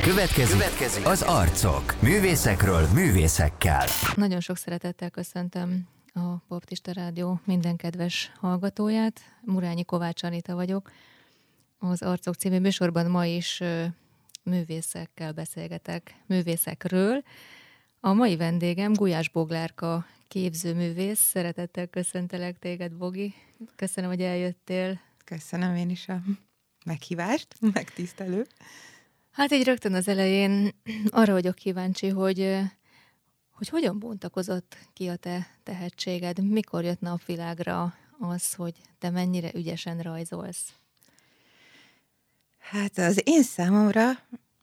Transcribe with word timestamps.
Következő, 0.00 0.52
Következő 0.52 1.04
az 1.04 1.22
arcok. 1.22 2.02
Művészekről 2.02 2.86
művészekkel. 2.94 3.86
Nagyon 4.14 4.40
sok 4.40 4.56
szeretettel 4.56 5.10
köszöntöm 5.10 5.88
a 6.14 6.20
Baptista 6.48 6.92
Rádió 6.92 7.40
minden 7.44 7.76
kedves 7.76 8.32
hallgatóját. 8.40 9.20
Murányi 9.40 9.84
Kovács 9.84 10.22
Anita 10.22 10.54
vagyok. 10.54 10.90
Az 11.78 12.02
Arcok 12.02 12.34
című 12.34 12.58
műsorban 12.58 13.10
ma 13.10 13.26
is 13.26 13.62
művészekkel 14.42 15.32
beszélgetek, 15.32 16.14
művészekről. 16.26 17.22
A 18.00 18.12
mai 18.12 18.36
vendégem 18.36 18.92
Gulyás 18.92 19.28
Boglárka 19.28 20.06
képzőművész. 20.28 21.20
Szeretettel 21.20 21.86
köszöntelek 21.86 22.58
téged, 22.58 22.92
Bogi. 22.92 23.34
Köszönöm, 23.76 24.10
hogy 24.10 24.20
eljöttél. 24.20 25.00
Köszönöm 25.24 25.74
én 25.74 25.90
is 25.90 26.08
a 26.08 26.20
meghívást, 26.84 27.48
megtisztelő. 27.72 28.46
Hát 29.32 29.52
így 29.52 29.64
rögtön 29.64 29.94
az 29.94 30.08
elején 30.08 30.74
arra 31.10 31.32
vagyok 31.32 31.54
kíváncsi, 31.54 32.08
hogy, 32.08 32.58
hogy 33.50 33.68
hogyan 33.68 33.98
bontakozott 33.98 34.76
ki 34.92 35.08
a 35.08 35.16
te 35.16 35.46
tehetséged, 35.62 36.44
mikor 36.44 36.84
jött 36.84 37.00
napvilágra 37.00 37.94
az, 38.18 38.54
hogy 38.54 38.74
te 38.98 39.10
mennyire 39.10 39.50
ügyesen 39.54 40.00
rajzolsz? 40.00 40.72
Hát 42.58 42.98
az 42.98 43.20
én 43.24 43.42
számomra 43.42 44.10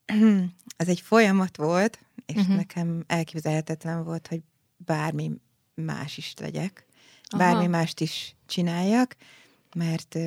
ez 0.77 0.87
egy 0.87 1.01
folyamat 1.01 1.57
volt, 1.57 1.99
és 2.25 2.35
uh-huh. 2.35 2.55
nekem 2.55 3.03
elképzelhetetlen 3.07 4.03
volt, 4.03 4.27
hogy 4.27 4.41
bármi 4.77 5.31
más 5.73 6.17
is 6.17 6.33
legyek, 6.39 6.85
Aha. 7.23 7.43
bármi 7.43 7.67
mást 7.67 7.99
is 7.99 8.35
csináljak, 8.45 9.15
mert 9.75 10.17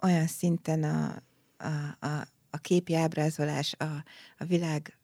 olyan 0.00 0.26
szinten 0.26 0.82
a, 0.82 1.22
a, 1.56 2.06
a, 2.06 2.28
a 2.50 2.58
képi 2.58 2.94
ábrázolás, 2.94 3.74
a, 3.78 4.04
a 4.38 4.44
világ 4.44 4.98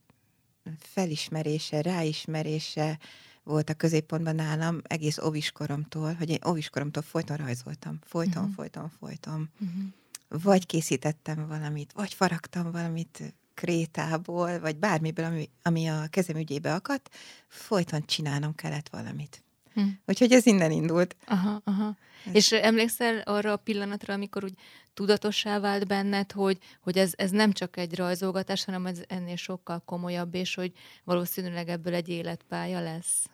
felismerése, 0.78 1.82
ráismerése 1.82 2.98
volt 3.42 3.70
a 3.70 3.74
középpontban 3.74 4.34
nálam 4.34 4.80
egész 4.82 5.18
óviskoromtól, 5.18 6.12
hogy 6.12 6.30
én 6.30 6.38
óviskoromtól 6.46 7.02
folyton 7.02 7.36
rajzoltam. 7.36 7.98
Folyton, 8.02 8.42
uh-huh. 8.42 8.54
folyton, 8.54 8.92
folyton. 8.98 9.50
Uh-huh. 9.60 10.42
Vagy 10.42 10.66
készítettem 10.66 11.46
valamit, 11.48 11.92
vagy 11.92 12.14
faragtam 12.14 12.70
valamit 12.70 13.34
krétából, 13.54 14.60
vagy 14.60 14.76
bármiből, 14.76 15.24
ami, 15.24 15.50
ami 15.62 15.86
a 15.86 16.06
kezem 16.10 16.36
ügyébe 16.36 16.74
akadt, 16.74 17.14
folyton 17.48 18.06
csinálnom 18.06 18.54
kellett 18.54 18.88
valamit. 18.88 19.42
Hm. 19.74 19.88
Úgyhogy 20.06 20.32
ez 20.32 20.46
innen 20.46 20.70
indult. 20.70 21.16
Aha, 21.26 21.60
aha. 21.64 21.96
Ez... 22.26 22.34
És 22.34 22.52
emlékszel 22.52 23.18
arra 23.18 23.52
a 23.52 23.56
pillanatra, 23.56 24.14
amikor 24.14 24.44
úgy 24.44 24.54
tudatossá 24.94 25.60
vált 25.60 25.86
benned, 25.86 26.32
hogy, 26.32 26.58
hogy 26.80 26.98
ez, 26.98 27.12
ez 27.16 27.30
nem 27.30 27.52
csak 27.52 27.76
egy 27.76 27.96
rajzolgatás, 27.96 28.64
hanem 28.64 28.86
ez 28.86 29.02
ennél 29.08 29.36
sokkal 29.36 29.82
komolyabb, 29.84 30.34
és 30.34 30.54
hogy 30.54 30.72
valószínűleg 31.04 31.68
ebből 31.68 31.94
egy 31.94 32.08
életpálya 32.08 32.80
lesz? 32.80 33.28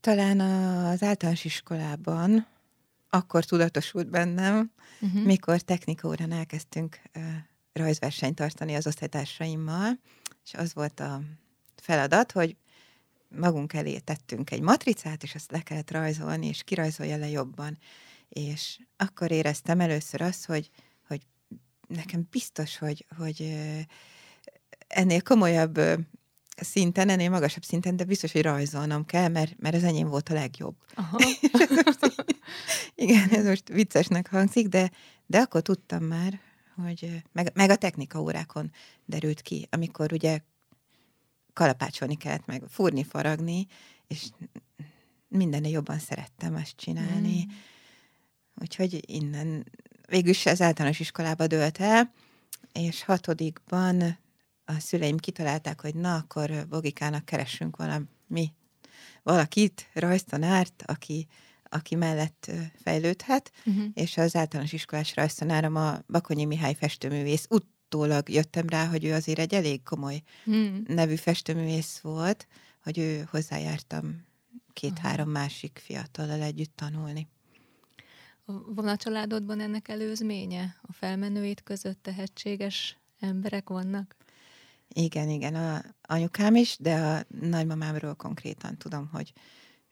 Talán 0.00 0.40
az 0.40 1.02
általános 1.02 1.44
iskolában 1.44 2.46
akkor 3.14 3.44
tudatosult 3.44 4.10
bennem, 4.10 4.70
uh-huh. 5.00 5.22
mikor 5.22 5.60
technikórán 5.60 6.32
elkezdtünk 6.32 7.00
rajzversenyt 7.72 8.34
tartani 8.34 8.74
az 8.74 8.86
osztálytársaimmal, 8.86 9.98
és 10.44 10.54
az 10.54 10.74
volt 10.74 11.00
a 11.00 11.20
feladat, 11.76 12.32
hogy 12.32 12.56
magunk 13.28 13.72
elé 13.72 13.98
tettünk 13.98 14.50
egy 14.50 14.60
matricát, 14.60 15.22
és 15.22 15.34
azt 15.34 15.50
le 15.50 15.60
kellett 15.60 15.90
rajzolni, 15.90 16.46
és 16.46 16.62
kirajzolja 16.62 17.16
le 17.16 17.28
jobban. 17.28 17.78
És 18.32 18.78
akkor 18.96 19.30
éreztem 19.30 19.80
először 19.80 20.20
azt, 20.20 20.44
hogy, 20.44 20.70
hogy 21.06 21.20
nekem 21.88 22.26
biztos, 22.30 22.78
hogy, 22.78 23.06
hogy 23.16 23.58
ennél 24.86 25.22
komolyabb 25.22 25.80
szinten, 26.56 27.08
ennél 27.08 27.30
magasabb 27.30 27.62
szinten, 27.62 27.96
de 27.96 28.04
biztos, 28.04 28.32
hogy 28.32 28.42
rajzolnom 28.42 29.04
kell, 29.04 29.28
mert, 29.28 29.54
mert 29.58 29.74
az 29.74 29.84
enyém 29.84 30.08
volt 30.08 30.28
a 30.28 30.34
legjobb. 30.34 30.76
Aha. 30.94 31.18
Igen, 32.94 33.28
ez 33.28 33.44
most 33.44 33.68
viccesnek 33.68 34.28
hangzik, 34.30 34.68
de, 34.68 34.90
de 35.26 35.38
akkor 35.38 35.62
tudtam 35.62 36.04
már, 36.04 36.40
hogy 36.82 37.22
meg, 37.32 37.50
meg 37.54 37.70
a 37.70 37.76
technika 37.76 38.20
órákon 38.20 38.72
derült 39.04 39.40
ki, 39.40 39.68
amikor 39.70 40.12
ugye 40.12 40.40
kalapácsolni 41.52 42.16
kellett 42.16 42.46
meg, 42.46 42.62
fúrni, 42.68 43.04
faragni, 43.04 43.66
és 44.06 44.28
mindennél 45.28 45.70
jobban 45.70 45.98
szerettem 45.98 46.54
ezt 46.54 46.76
csinálni. 46.76 47.44
Mm. 47.44 47.50
Úgyhogy 48.60 49.02
innen 49.06 49.64
végülis 50.08 50.46
az 50.46 50.60
általános 50.60 51.00
iskolába 51.00 51.46
dőlt 51.46 51.78
el, 51.78 52.12
és 52.72 53.04
hatodikban 53.04 54.18
a 54.64 54.78
szüleim 54.78 55.16
kitalálták, 55.16 55.80
hogy 55.80 55.94
na, 55.94 56.14
akkor 56.14 56.66
Bogikának 56.68 57.24
keressünk 57.24 57.76
valami, 57.76 58.52
valakit, 59.22 59.88
rajztanárt, 59.92 60.82
aki, 60.86 61.26
aki 61.64 61.94
mellett 61.94 62.50
fejlődhet, 62.82 63.52
uh-huh. 63.66 63.84
és 63.94 64.16
az 64.16 64.36
általános 64.36 64.72
iskolás 64.72 65.14
rajztanárom 65.14 65.76
a 65.76 66.02
Bakonyi 66.06 66.44
Mihály 66.44 66.74
festőművész 66.74 67.46
utólag 67.50 68.28
jöttem 68.28 68.68
rá, 68.68 68.86
hogy 68.86 69.04
ő 69.04 69.12
azért 69.12 69.38
egy 69.38 69.54
elég 69.54 69.82
komoly 69.82 70.22
hmm. 70.44 70.82
nevű 70.86 71.14
festőművész 71.14 71.98
volt, 71.98 72.46
hogy 72.82 72.98
ő 72.98 73.28
hozzájártam 73.30 74.24
két-három 74.72 75.28
másik 75.28 75.80
fiatallal 75.84 76.42
együtt 76.42 76.76
tanulni. 76.76 77.28
Van 78.44 78.88
a 78.88 78.96
családodban 78.96 79.60
ennek 79.60 79.88
előzménye? 79.88 80.76
A 80.82 80.92
felmenőit 80.92 81.62
között 81.62 82.02
tehetséges 82.02 82.98
emberek 83.20 83.68
vannak? 83.68 84.16
Igen, 84.88 85.28
igen, 85.28 85.54
a 85.54 85.82
anyukám 86.02 86.54
is, 86.54 86.76
de 86.80 86.94
a 86.94 87.24
nagymamámról 87.40 88.14
konkrétan 88.14 88.76
tudom, 88.76 89.08
hogy 89.12 89.32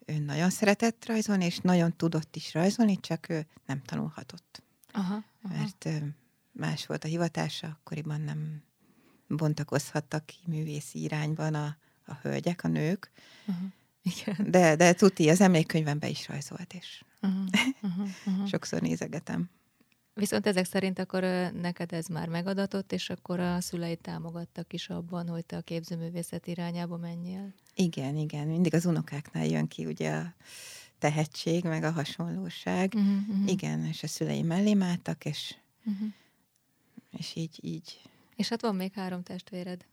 ő 0.06 0.18
nagyon 0.18 0.50
szeretett 0.50 1.06
rajzolni, 1.06 1.44
és 1.44 1.58
nagyon 1.58 1.96
tudott 1.96 2.36
is 2.36 2.54
rajzolni, 2.54 3.00
csak 3.00 3.28
ő 3.28 3.46
nem 3.66 3.82
tanulhatott. 3.82 4.62
Aha, 4.92 5.24
aha. 5.42 5.54
Mert 5.54 5.88
más 6.52 6.86
volt 6.86 7.04
a 7.04 7.08
hivatása, 7.08 7.66
akkoriban 7.66 8.20
nem 8.20 8.62
bontakozhattak 9.26 10.26
ki 10.26 10.36
művészi 10.46 11.02
irányban 11.02 11.54
a, 11.54 11.76
a 12.06 12.14
hölgyek, 12.22 12.64
a 12.64 12.68
nők. 12.68 13.10
Uh-huh. 13.46 13.68
Igen. 14.02 14.50
De, 14.50 14.76
de 14.76 14.92
tuti, 14.92 15.28
az 15.28 15.40
emlékkönyvembe 15.40 16.08
is 16.08 16.28
rajzolt, 16.28 16.74
és 16.74 17.02
uh-huh. 17.22 17.44
Uh-huh. 17.82 18.08
Uh-huh. 18.26 18.46
sokszor 18.46 18.80
nézegetem. 18.80 19.50
Viszont 20.14 20.46
ezek 20.46 20.64
szerint 20.64 20.98
akkor 20.98 21.22
neked 21.52 21.92
ez 21.92 22.06
már 22.06 22.28
megadatott, 22.28 22.92
és 22.92 23.10
akkor 23.10 23.40
a 23.40 23.60
szüleid 23.60 23.98
támogattak 23.98 24.72
is 24.72 24.88
abban, 24.88 25.28
hogy 25.28 25.44
te 25.44 25.56
a 25.56 25.60
képzőművészet 25.60 26.46
irányába 26.46 26.96
menjél? 26.96 27.54
Igen, 27.74 28.16
igen. 28.16 28.46
Mindig 28.46 28.74
az 28.74 28.86
unokáknál 28.86 29.46
jön 29.46 29.66
ki 29.66 29.86
ugye 29.86 30.10
a 30.10 30.34
tehetség, 30.98 31.64
meg 31.64 31.82
a 31.82 31.90
hasonlóság. 31.90 32.92
Uh-huh, 32.96 33.28
uh-huh. 33.28 33.50
Igen, 33.50 33.84
és 33.84 34.02
a 34.02 34.06
szüleim 34.06 34.46
mellé 34.46 34.76
álltak, 34.80 35.24
és 35.24 35.54
uh-huh 35.84 36.12
és 37.18 37.36
így, 37.36 37.58
így. 37.60 38.00
És 38.36 38.48
hát 38.48 38.60
van 38.60 38.74
még 38.74 38.92
három 38.92 39.22
testvéred. 39.22 39.84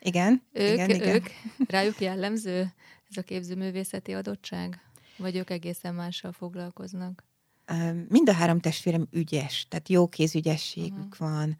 Igen, 0.00 0.42
ők, 0.52 0.72
igen, 0.72 0.90
igen. 0.90 1.14
Ők, 1.14 1.26
rájuk 1.68 2.00
jellemző 2.00 2.72
ez 3.10 3.16
a 3.16 3.22
képzőművészeti 3.22 4.14
adottság? 4.14 4.80
Vagy 5.16 5.36
ők 5.36 5.50
egészen 5.50 5.94
mással 5.94 6.32
foglalkoznak? 6.32 7.24
Mind 8.08 8.28
a 8.28 8.32
három 8.32 8.60
testvérem 8.60 9.06
ügyes, 9.10 9.66
tehát 9.68 9.88
jó 9.88 10.08
kézügyességük 10.08 11.12
uh-huh. 11.12 11.28
van, 11.28 11.58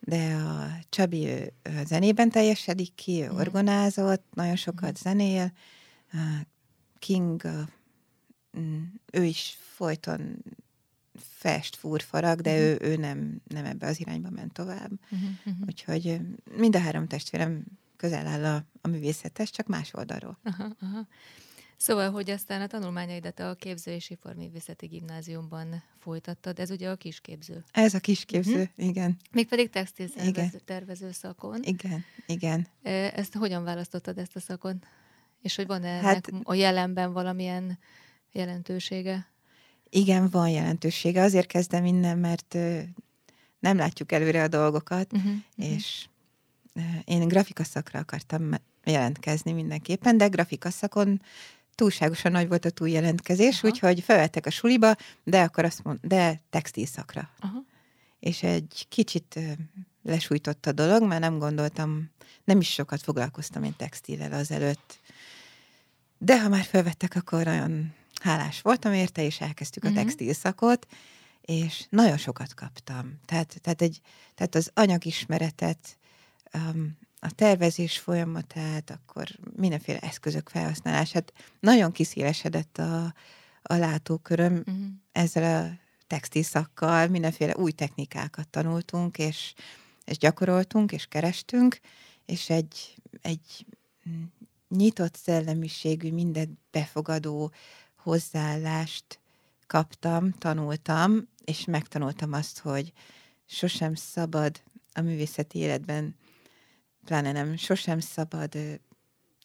de 0.00 0.34
a 0.34 0.68
Csabi 0.88 1.26
ő, 1.26 1.52
zenében 1.84 2.30
teljesedik 2.30 2.94
ki, 2.94 3.20
uh-huh. 3.20 3.38
orgonázott, 3.38 4.24
nagyon 4.34 4.56
sokat 4.56 4.82
uh-huh. 4.82 5.02
zenél, 5.02 5.52
King, 6.98 7.42
mm, 8.58 8.82
ő 9.12 9.24
is 9.24 9.58
folyton 9.60 10.44
fest, 11.18 11.76
fúr, 11.76 12.02
farag, 12.02 12.40
de 12.40 12.50
uh-huh. 12.50 12.64
ő, 12.64 12.78
ő 12.80 12.96
nem, 12.96 13.40
nem 13.44 13.64
ebbe 13.64 13.86
az 13.86 14.00
irányba 14.00 14.30
ment 14.30 14.52
tovább. 14.52 14.90
Uh-huh. 15.10 15.54
Úgyhogy 15.66 16.20
mind 16.56 16.76
a 16.76 16.80
három 16.80 17.06
testvérem 17.06 17.64
közel 17.96 18.26
áll 18.26 18.44
a, 18.44 18.64
a 18.80 18.88
művészethez, 18.88 19.50
csak 19.50 19.66
más 19.66 19.94
oldalról. 19.94 20.38
Uh-huh, 20.44 20.70
uh-huh. 20.80 21.06
Szóval, 21.82 22.10
hogy 22.10 22.30
aztán 22.30 22.60
a 22.60 22.66
tanulmányaidat 22.66 23.40
a 23.40 23.54
Képző 23.54 23.92
és 23.92 24.10
Iparművészeti 24.10 24.86
Gimnáziumban 24.86 25.82
folytattad, 25.98 26.58
ez 26.58 26.70
ugye 26.70 26.90
a 26.90 26.96
kisképző. 26.96 27.64
Ez 27.72 27.94
a 27.94 27.98
kisképző, 28.00 28.60
uh-huh. 28.60 28.86
igen. 28.86 29.16
Mégpedig 29.30 29.70
textil 29.70 30.08
tervező, 30.64 31.12
szakon. 31.12 31.62
Igen, 31.62 32.04
igen. 32.26 32.66
Ezt 32.82 33.34
hogyan 33.34 33.64
választottad 33.64 34.18
ezt 34.18 34.36
a 34.36 34.40
szakon? 34.40 34.82
És 35.42 35.56
hogy 35.56 35.66
van-e 35.66 35.88
hát, 35.88 36.28
ennek 36.28 36.48
a 36.48 36.54
jelenben 36.54 37.12
valamilyen 37.12 37.78
jelentősége? 38.32 39.26
Igen, 39.90 40.28
van 40.30 40.48
jelentősége. 40.48 41.22
Azért 41.22 41.46
kezdem 41.46 41.84
innen, 41.84 42.18
mert 42.18 42.56
nem 43.58 43.76
látjuk 43.76 44.12
előre 44.12 44.42
a 44.42 44.48
dolgokat, 44.48 45.12
uh-huh, 45.12 45.32
és 45.56 46.06
én 47.04 47.28
grafikaszakra 47.28 47.98
akartam 47.98 48.50
jelentkezni 48.84 49.52
mindenképpen, 49.52 50.16
de 50.16 50.26
grafikaszakon 50.26 51.20
túlságosan 51.80 52.32
nagy 52.32 52.48
volt 52.48 52.64
a 52.64 52.70
túljelentkezés, 52.70 53.54
uh-huh. 53.54 53.70
úgyhogy 53.70 54.00
felvettek 54.00 54.46
a 54.46 54.50
suliba, 54.50 54.94
de 55.24 55.42
akkor 55.42 55.64
azt 55.64 55.84
mond, 55.84 55.98
de 56.02 56.40
textil 56.50 56.86
szakra. 56.86 57.30
Uh-huh. 57.42 57.64
És 58.18 58.42
egy 58.42 58.86
kicsit 58.88 59.38
lesújtott 60.02 60.66
a 60.66 60.72
dolog, 60.72 61.02
mert 61.02 61.20
nem 61.20 61.38
gondoltam, 61.38 62.10
nem 62.44 62.60
is 62.60 62.72
sokat 62.72 63.02
foglalkoztam 63.02 63.62
én 63.62 63.76
textillel 63.76 64.32
azelőtt. 64.32 65.00
De 66.18 66.42
ha 66.42 66.48
már 66.48 66.64
felvettek, 66.64 67.14
akkor 67.14 67.44
nagyon 67.44 67.92
hálás 68.22 68.60
voltam 68.60 68.92
érte, 68.92 69.22
és 69.22 69.40
elkezdtük 69.40 69.84
uh-huh. 69.84 69.98
a 69.98 70.00
mhm. 70.00 70.08
textil 70.08 70.34
szakot, 70.34 70.86
és 71.40 71.86
nagyon 71.90 72.16
sokat 72.16 72.54
kaptam. 72.54 73.20
Tehát, 73.24 73.60
tehát, 73.60 73.82
egy, 73.82 74.00
tehát 74.34 74.54
az 74.54 74.70
anyagismeretet, 74.74 75.98
um, 76.54 76.98
a 77.20 77.30
tervezés 77.30 77.98
folyamatát, 77.98 78.90
akkor 78.90 79.28
mindenféle 79.56 79.98
eszközök 79.98 80.48
felhasználását. 80.48 81.32
Nagyon 81.60 81.92
kiszélesedett 81.92 82.78
a, 82.78 83.14
a 83.62 83.74
látóköröm 83.74 84.56
uh-huh. 84.56 84.84
ezzel 85.12 85.64
a 85.64 85.78
textil 86.06 86.42
szakkal, 86.42 87.08
mindenféle 87.08 87.56
új 87.56 87.72
technikákat 87.72 88.48
tanultunk, 88.48 89.18
és, 89.18 89.54
és 90.04 90.18
gyakoroltunk, 90.18 90.92
és 90.92 91.06
kerestünk, 91.06 91.80
és 92.26 92.50
egy, 92.50 92.94
egy 93.22 93.66
nyitott 94.68 95.16
szellemiségű, 95.16 96.12
mindent 96.12 96.58
befogadó 96.70 97.52
hozzáállást 97.96 99.20
kaptam, 99.66 100.32
tanultam, 100.32 101.28
és 101.44 101.64
megtanultam 101.64 102.32
azt, 102.32 102.58
hogy 102.58 102.92
sosem 103.46 103.94
szabad 103.94 104.60
a 104.92 105.00
művészeti 105.00 105.58
életben, 105.58 106.16
pláne 107.10 107.32
nem, 107.32 107.56
sosem 107.56 108.00
szabad 108.00 108.54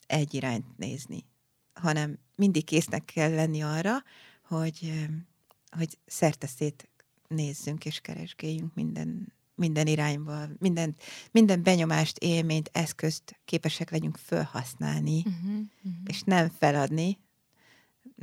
egy 0.08 0.34
irányt 0.34 0.78
nézni, 0.78 1.26
hanem 1.74 2.20
mindig 2.36 2.64
késznek 2.64 3.06
kell 3.06 3.34
lenni 3.34 3.62
arra, 3.62 4.04
hogy, 4.44 5.08
hogy 5.70 5.98
szerteszét 6.06 6.90
nézzünk 7.28 7.86
és 7.86 8.00
keresgéljünk 8.00 8.74
minden, 8.74 9.34
minden 9.56 9.88
irányba, 9.88 10.48
minden, 10.58 10.96
minden 11.32 11.64
benyomást, 11.64 12.18
élményt, 12.18 12.70
eszközt 12.74 13.40
képesek 13.46 13.92
legyünk 13.92 14.18
felhasználni, 14.18 15.18
uh-huh, 15.18 15.34
uh-huh. 15.34 15.94
és 16.06 16.22
nem 16.22 16.50
feladni, 16.50 17.20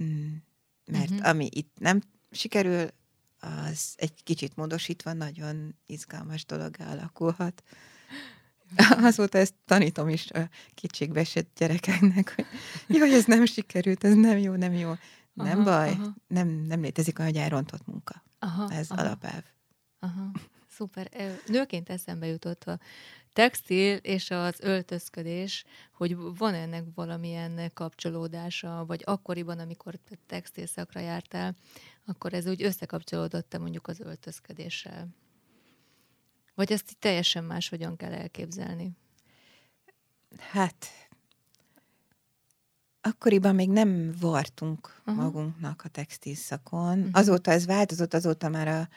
mm, 0.02 0.34
mert 0.86 1.10
uh-huh. 1.10 1.28
ami 1.28 1.48
itt 1.50 1.78
nem 1.78 2.02
sikerül, 2.30 2.88
az 3.38 3.94
egy 3.96 4.22
kicsit 4.22 4.56
módosítva 4.56 5.12
nagyon 5.12 5.74
izgalmas 5.86 6.44
dolog 6.44 6.74
alakulhat. 6.78 7.62
Azóta 9.08 9.38
ezt 9.38 9.54
tanítom 9.64 10.08
is 10.08 10.30
a 10.30 10.48
kicsikbe 10.74 11.20
esett 11.20 11.50
gyerekeknek, 11.56 12.34
hogy 12.86 12.96
jó, 12.96 13.04
ez 13.04 13.24
nem 13.24 13.44
sikerült, 13.44 14.04
ez 14.04 14.14
nem 14.14 14.38
jó, 14.38 14.54
nem 14.54 14.72
jó. 14.72 14.92
Nem 15.32 15.60
aha, 15.60 15.62
baj, 15.62 15.90
aha. 15.90 16.14
Nem, 16.26 16.48
nem 16.48 16.80
létezik 16.80 17.18
hogy 17.18 17.36
elrontott 17.36 17.86
munka. 17.86 18.22
Aha, 18.38 18.70
ez 18.70 18.90
aha. 18.90 19.00
alapelv. 19.00 19.42
Aha. 19.98 20.30
Szuper. 20.68 21.08
Nőként 21.46 21.90
eszembe 21.90 22.26
jutott 22.26 22.64
a 22.64 22.78
textil 23.32 23.96
és 23.96 24.30
az 24.30 24.60
öltözködés, 24.60 25.64
hogy 25.92 26.16
van 26.16 26.54
ennek 26.54 26.84
valamilyen 26.94 27.70
kapcsolódása, 27.74 28.84
vagy 28.86 29.02
akkoriban, 29.04 29.58
amikor 29.58 29.98
textil 30.26 30.66
szakra 30.66 31.00
jártál, 31.00 31.54
akkor 32.06 32.32
ez 32.34 32.46
úgy 32.46 32.62
összekapcsolódott 32.62 33.58
mondjuk 33.58 33.86
az 33.86 34.00
öltözködéssel. 34.00 35.08
Vagy 36.54 36.72
ezt 36.72 36.90
így 36.90 36.98
teljesen 36.98 37.44
máshogyan 37.44 37.96
kell 37.96 38.12
elképzelni? 38.12 38.92
Hát, 40.38 40.86
akkoriban 43.00 43.54
még 43.54 43.70
nem 43.70 44.14
vartunk 44.20 44.94
uh-huh. 44.98 45.22
magunknak 45.24 45.82
a 45.84 45.88
textil 45.88 46.34
szakon. 46.34 46.98
Uh-huh. 46.98 47.10
Azóta 47.12 47.50
ez 47.50 47.66
változott, 47.66 48.14
azóta 48.14 48.48
már 48.48 48.68
a 48.68 48.88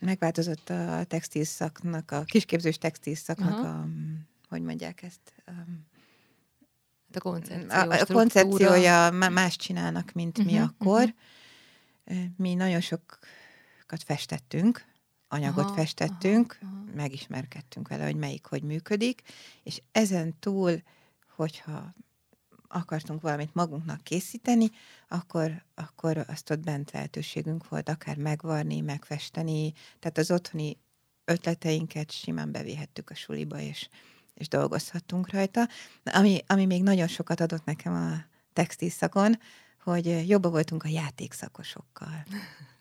megváltozott 0.00 0.70
a 0.70 1.04
textil 1.04 1.44
szaknak, 1.44 2.10
a 2.10 2.24
kisképzős 2.24 2.78
textil 2.78 3.14
szaknak 3.14 3.52
uh-huh. 3.52 3.68
a, 3.68 3.86
hogy 4.48 4.62
mondják 4.62 5.02
ezt, 5.02 5.32
um, 5.48 5.86
a, 7.12 7.18
koncepció, 7.18 7.68
a, 7.68 8.00
a 8.00 8.06
koncepciója 8.06 9.10
más 9.10 9.56
csinálnak, 9.56 10.12
mint 10.12 10.38
uh-huh, 10.38 10.52
mi 10.52 10.58
akkor. 10.60 11.14
Uh-huh. 12.06 12.24
Mi 12.36 12.54
nagyon 12.54 12.80
sokat 12.80 14.02
festettünk, 14.04 14.84
anyagot 15.32 15.64
aha, 15.64 15.74
festettünk, 15.74 16.58
aha, 16.62 16.72
aha. 16.72 16.84
megismerkedtünk 16.94 17.88
vele, 17.88 18.04
hogy 18.04 18.16
melyik 18.16 18.46
hogy 18.46 18.62
működik, 18.62 19.22
és 19.62 19.82
ezen 19.92 20.38
túl, 20.38 20.82
hogyha 21.36 21.94
akartunk 22.68 23.20
valamit 23.20 23.54
magunknak 23.54 24.02
készíteni, 24.02 24.70
akkor, 25.08 25.64
akkor 25.74 26.24
azt 26.28 26.50
ott 26.50 26.60
bent 26.60 26.90
lehetőségünk 26.90 27.68
volt 27.68 27.88
akár 27.88 28.16
megvarni, 28.16 28.80
megfesteni, 28.80 29.72
tehát 29.98 30.18
az 30.18 30.30
otthoni 30.30 30.76
ötleteinket 31.24 32.10
simán 32.10 32.52
bevihettük 32.52 33.10
a 33.10 33.14
suliba, 33.14 33.60
és, 33.60 33.88
és 34.34 34.48
dolgozhattunk 34.48 35.30
rajta. 35.30 35.68
Ami, 36.04 36.38
ami 36.46 36.66
még 36.66 36.82
nagyon 36.82 37.08
sokat 37.08 37.40
adott 37.40 37.64
nekem 37.64 37.92
a 37.92 38.24
textil 38.52 38.90
szakon, 38.90 39.38
hogy 39.82 40.28
jobban 40.28 40.50
voltunk 40.50 40.84
a 40.84 40.88
játékszakosokkal. 40.88 42.24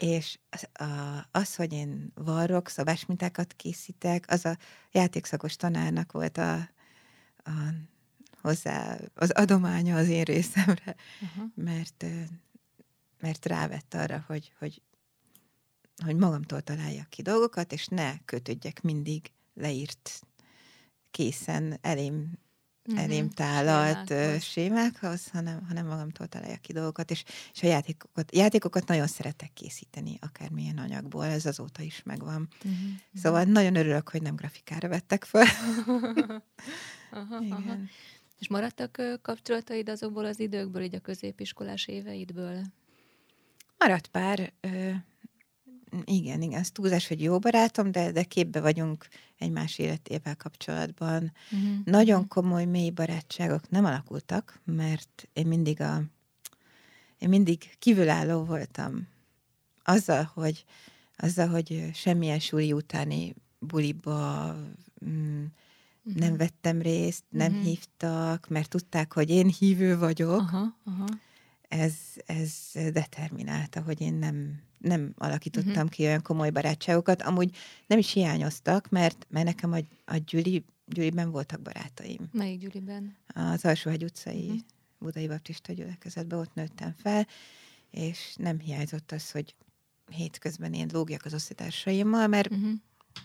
és 0.00 0.38
az, 0.50 0.86
a, 0.86 1.28
az, 1.30 1.54
hogy 1.54 1.72
én 1.72 2.12
varrok, 2.14 2.68
szabásmintákat 2.68 3.52
készítek, 3.52 4.24
az 4.28 4.44
a 4.44 4.56
játékszakos 4.92 5.56
tanárnak 5.56 6.12
volt 6.12 6.38
a, 6.38 6.54
a 7.36 7.50
hozzá 8.40 8.98
az 9.14 9.30
adománya 9.30 9.96
az 9.96 10.08
én 10.08 10.22
részemre, 10.22 10.94
uh-huh. 11.20 11.50
mert, 11.54 12.04
mert 13.20 13.46
rávett 13.46 13.94
arra, 13.94 14.24
hogy, 14.26 14.52
hogy, 14.58 14.82
hogy 16.04 16.16
magamtól 16.16 16.60
találjak 16.60 17.08
ki 17.08 17.22
dolgokat, 17.22 17.72
és 17.72 17.86
ne 17.86 18.18
kötődjek 18.24 18.82
mindig 18.82 19.30
leírt 19.54 20.26
készen 21.10 21.78
elém 21.80 22.38
uh-huh. 22.90 23.04
elém 23.04 23.30
tálalt 23.30 24.08
Sémákhoz. 24.08 24.42
sémákhoz, 24.42 25.28
hanem, 25.32 25.64
hanem 25.68 25.86
magamtól 25.86 26.26
találjak 26.26 26.60
ki 26.60 26.72
dolgokat, 26.72 27.10
és, 27.10 27.24
és 27.52 27.62
a 27.62 27.66
játékokat, 27.66 28.36
játékokat 28.36 28.86
nagyon 28.86 29.06
szeretek 29.06 29.52
készíteni, 29.52 30.18
akármilyen 30.20 30.78
anyagból, 30.78 31.24
ez 31.24 31.46
azóta 31.46 31.82
is 31.82 32.02
megvan. 32.04 32.48
Uh-huh. 32.64 32.80
Szóval 33.14 33.44
nagyon 33.44 33.76
örülök, 33.76 34.08
hogy 34.08 34.22
nem 34.22 34.34
grafikára 34.34 34.88
vettek 34.88 35.24
fel. 35.24 35.46
aha, 37.10 37.40
Igen. 37.40 37.52
Aha. 37.52 37.76
És 38.38 38.48
maradtak 38.48 39.02
kapcsolataid 39.22 39.88
azokból 39.88 40.24
az 40.24 40.40
időkből, 40.40 40.82
így 40.82 40.94
a 40.94 41.00
középiskolás 41.00 41.86
éveidből? 41.86 42.62
Maradt 43.78 44.06
pár. 44.06 44.52
Igen, 46.04 46.42
igen, 46.42 46.60
ez 46.60 46.70
túlzás, 46.70 47.08
hogy 47.08 47.22
jó 47.22 47.38
barátom, 47.38 47.90
de, 47.90 48.12
de 48.12 48.22
képbe 48.22 48.60
vagyunk 48.60 49.08
egymás 49.38 49.78
életével 49.78 50.36
kapcsolatban. 50.36 51.32
Uh-huh. 51.50 51.78
Nagyon 51.84 52.28
komoly, 52.28 52.64
mély 52.64 52.90
barátságok 52.90 53.70
nem 53.70 53.84
alakultak, 53.84 54.60
mert 54.64 55.28
én 55.32 55.46
mindig 55.46 55.80
a 55.80 56.02
én 57.18 57.28
mindig 57.28 57.76
kívülálló 57.78 58.44
voltam 58.44 59.08
azzal, 59.82 60.30
hogy, 60.34 60.64
azzal, 61.16 61.48
hogy 61.48 61.90
semmilyen 61.94 62.38
súly 62.38 62.72
utáni 62.72 63.34
buliba 63.58 64.52
mm, 65.06 65.44
uh-huh. 66.04 66.20
nem 66.20 66.36
vettem 66.36 66.82
részt, 66.82 67.24
nem 67.28 67.50
uh-huh. 67.50 67.66
hívtak, 67.66 68.48
mert 68.48 68.68
tudták, 68.68 69.12
hogy 69.12 69.30
én 69.30 69.54
hívő 69.58 69.98
vagyok. 69.98 70.40
Uh-huh. 70.40 70.68
Uh-huh. 70.84 71.08
Ez, 71.70 71.94
ez 72.26 72.70
determinálta, 72.72 73.82
hogy 73.82 74.00
én 74.00 74.14
nem, 74.14 74.62
nem 74.78 75.14
alakítottam 75.16 75.72
uh-huh. 75.72 75.90
ki 75.90 76.04
olyan 76.04 76.22
komoly 76.22 76.50
barátságokat. 76.50 77.22
Amúgy 77.22 77.56
nem 77.86 77.98
is 77.98 78.12
hiányoztak, 78.12 78.88
mert, 78.88 79.26
mert 79.28 79.46
nekem 79.46 79.72
a, 79.72 79.78
a 80.04 80.16
Gyüli, 80.16 80.64
Gyüliben 80.86 81.30
voltak 81.30 81.62
barátaim. 81.62 82.28
Melyik 82.32 82.58
Gyüliben? 82.60 83.16
Az 83.26 83.64
Alsóhegy 83.64 84.04
utcai 84.04 84.44
uh-huh. 84.44 84.60
Budai 84.98 85.26
Baptista 85.26 85.72
gyülekezetben 85.72 86.38
ott 86.38 86.54
nőttem 86.54 86.94
fel, 86.96 87.26
és 87.90 88.34
nem 88.36 88.58
hiányzott 88.58 89.12
az, 89.12 89.30
hogy 89.30 89.54
hétközben 90.08 90.72
én 90.74 90.88
lógjak 90.92 91.24
az 91.24 91.34
osztálytársaimmal, 91.34 92.26
mert 92.26 92.50
uh-huh. 92.50 92.72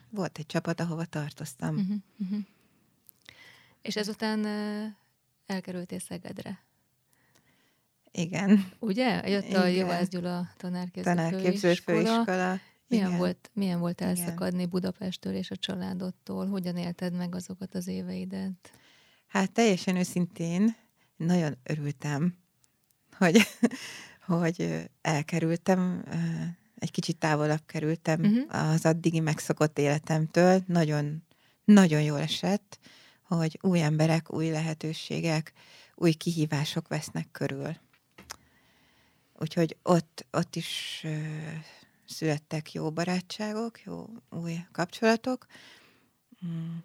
volt 0.09 0.37
egy 0.37 0.45
csapat, 0.45 0.79
ahova 0.79 1.05
tartoztam. 1.05 1.75
Uh-huh. 1.75 1.97
Uh-huh. 2.19 2.39
És 3.81 3.95
ezután 3.95 4.45
elkerültél 5.45 5.99
Szegedre. 5.99 6.64
Igen. 8.17 8.71
Ugye? 8.79 9.29
Jött 9.29 9.53
a 9.53 9.65
Jovász 9.65 10.07
Gyula 10.07 10.47
tanárképző, 10.57 11.13
tanárképző 11.13 11.59
főiskola. 11.59 11.97
főiskola. 11.97 12.59
Milyen 12.87 13.07
Igen. 13.07 13.17
volt, 13.17 13.49
milyen 13.53 13.79
volt 13.79 14.01
elszakadni 14.01 14.57
Igen. 14.57 14.69
Budapestől 14.69 15.33
és 15.33 15.51
a 15.51 15.55
családodtól? 15.55 16.47
Hogyan 16.47 16.77
élted 16.77 17.13
meg 17.13 17.35
azokat 17.35 17.75
az 17.75 17.87
éveidet? 17.87 18.71
Hát 19.27 19.51
teljesen 19.51 19.95
őszintén 19.95 20.75
nagyon 21.17 21.57
örültem, 21.63 22.35
hogy, 23.17 23.37
hogy 24.27 24.89
elkerültem, 25.01 26.03
egy 26.75 26.91
kicsit 26.91 27.17
távolabb 27.17 27.65
kerültem 27.65 28.19
uh-huh. 28.19 28.71
az 28.71 28.85
addigi 28.85 29.19
megszokott 29.19 29.79
életemtől. 29.79 30.61
Nagyon, 30.67 31.23
nagyon 31.63 32.01
jól 32.01 32.19
esett 32.19 32.79
hogy 33.27 33.59
új 33.61 33.81
emberek, 33.81 34.33
új 34.33 34.49
lehetőségek, 34.49 35.53
új 35.95 36.11
kihívások 36.11 36.87
vesznek 36.87 37.27
körül. 37.31 37.75
Úgyhogy 39.39 39.77
ott, 39.83 40.25
ott 40.31 40.55
is 40.55 41.03
születtek 42.05 42.71
jó 42.71 42.91
barátságok, 42.91 43.81
jó 43.81 44.07
új 44.29 44.57
kapcsolatok. 44.71 45.45
Mm. 46.45 46.75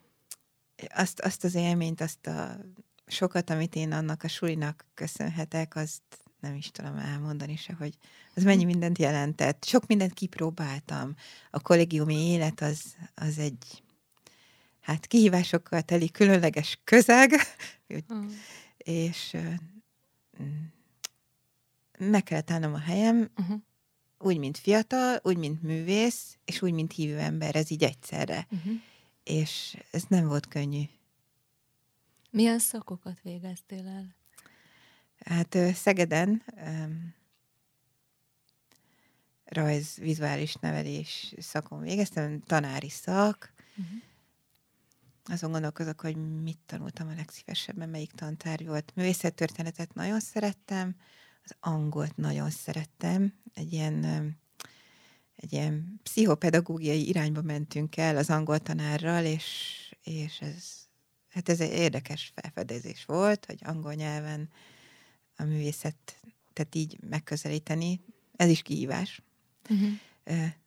Azt, 0.89 1.21
azt 1.21 1.45
az 1.45 1.55
élményt, 1.55 2.01
azt 2.01 2.27
a 2.27 2.57
sokat, 3.07 3.51
amit 3.51 3.75
én 3.75 3.93
annak 3.93 4.23
a 4.23 4.29
sulinak 4.29 4.85
köszönhetek, 4.95 5.77
azt 5.77 6.03
nem 6.41 6.55
is 6.55 6.71
tudom 6.71 6.97
elmondani 6.97 7.57
se, 7.57 7.73
hogy 7.73 7.95
az 8.35 8.43
mennyi 8.43 8.65
mindent 8.65 8.99
jelentett. 8.99 9.65
Sok 9.65 9.87
mindent 9.87 10.13
kipróbáltam. 10.13 11.15
A 11.51 11.61
kollégiumi 11.61 12.15
élet 12.15 12.61
az, 12.61 12.97
az 13.15 13.39
egy 13.39 13.83
hát 14.81 15.07
kihívásokkal 15.07 15.83
teli 15.83 16.11
különleges 16.11 16.81
közeg, 16.85 17.33
mm. 18.15 18.29
és 18.77 19.37
mm, 20.43 20.65
meg 22.01 22.23
kellett 22.23 22.51
állnom 22.51 22.75
a 22.75 22.79
helyem, 22.79 23.31
uh-huh. 23.37 23.61
úgy, 24.19 24.39
mint 24.39 24.59
fiatal, 24.59 25.21
úgy, 25.23 25.37
mint 25.37 25.63
művész, 25.63 26.39
és 26.45 26.63
úgy, 26.63 26.73
mint 26.73 26.93
hívő 26.93 27.19
ember, 27.19 27.57
ez 27.57 27.71
így 27.71 27.85
egyszerre. 27.85 28.47
Uh-huh. 28.51 28.73
És 29.25 29.77
ez 29.91 30.03
nem 30.09 30.27
volt 30.27 30.47
könnyű. 30.47 30.83
Milyen 32.31 32.59
szakokat 32.59 33.21
végeztél 33.23 33.87
el? 33.87 34.17
Hát 35.25 35.75
Szegeden 35.75 36.43
um, 36.57 37.15
rajz, 39.45 39.97
vizuális 39.97 40.55
nevelés 40.55 41.35
szakon 41.39 41.81
végeztem, 41.81 42.41
tanári 42.41 42.89
szak. 42.89 43.53
Uh-huh. 43.77 44.03
Azon 45.25 45.51
gondolkozok, 45.51 46.01
hogy 46.01 46.43
mit 46.43 46.59
tanultam 46.67 47.09
a 47.09 47.15
legszívesebben, 47.15 47.89
melyik 47.89 48.13
tantárgy 48.13 48.67
volt. 48.67 48.93
Művészettörténetet 48.95 49.95
nagyon 49.95 50.21
szerettem, 50.21 50.97
az 51.51 51.71
angolt 51.71 52.17
nagyon 52.17 52.51
szerettem. 52.51 53.35
Egy 53.55 53.73
ilyen, 53.73 54.05
egy 55.37 55.53
ilyen 55.53 56.01
pszichopedagógiai 56.03 57.09
irányba 57.09 57.43
mentünk 57.43 57.97
el 57.97 58.17
az 58.17 58.31
angol 58.31 58.59
tanárral, 58.59 59.25
és, 59.25 59.47
és 60.03 60.41
ez, 60.41 60.65
hát 61.29 61.49
ez 61.49 61.61
egy 61.61 61.73
érdekes 61.73 62.33
felfedezés 62.35 63.05
volt, 63.05 63.47
hogy 63.47 63.59
angol 63.65 63.95
nyelven 63.95 64.49
a 65.37 65.45
művészet, 65.45 66.21
tehát 66.53 66.75
így 66.75 66.99
megközelíteni, 67.09 68.01
ez 68.37 68.49
is 68.49 68.63
kihívás. 68.63 69.23
Uh-huh. 69.69 69.93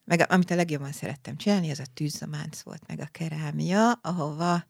Meg 0.06 0.26
amit 0.30 0.52
a 0.52 0.56
legjobban 0.56 0.92
szerettem 0.92 1.38
csinálni, 1.38 1.72
az 1.72 1.80
a 1.80 1.86
tűzzamánc 1.94 2.62
volt, 2.62 2.88
meg 2.88 3.00
a 3.00 3.08
kerámia, 3.12 3.92
ahova 3.92 4.66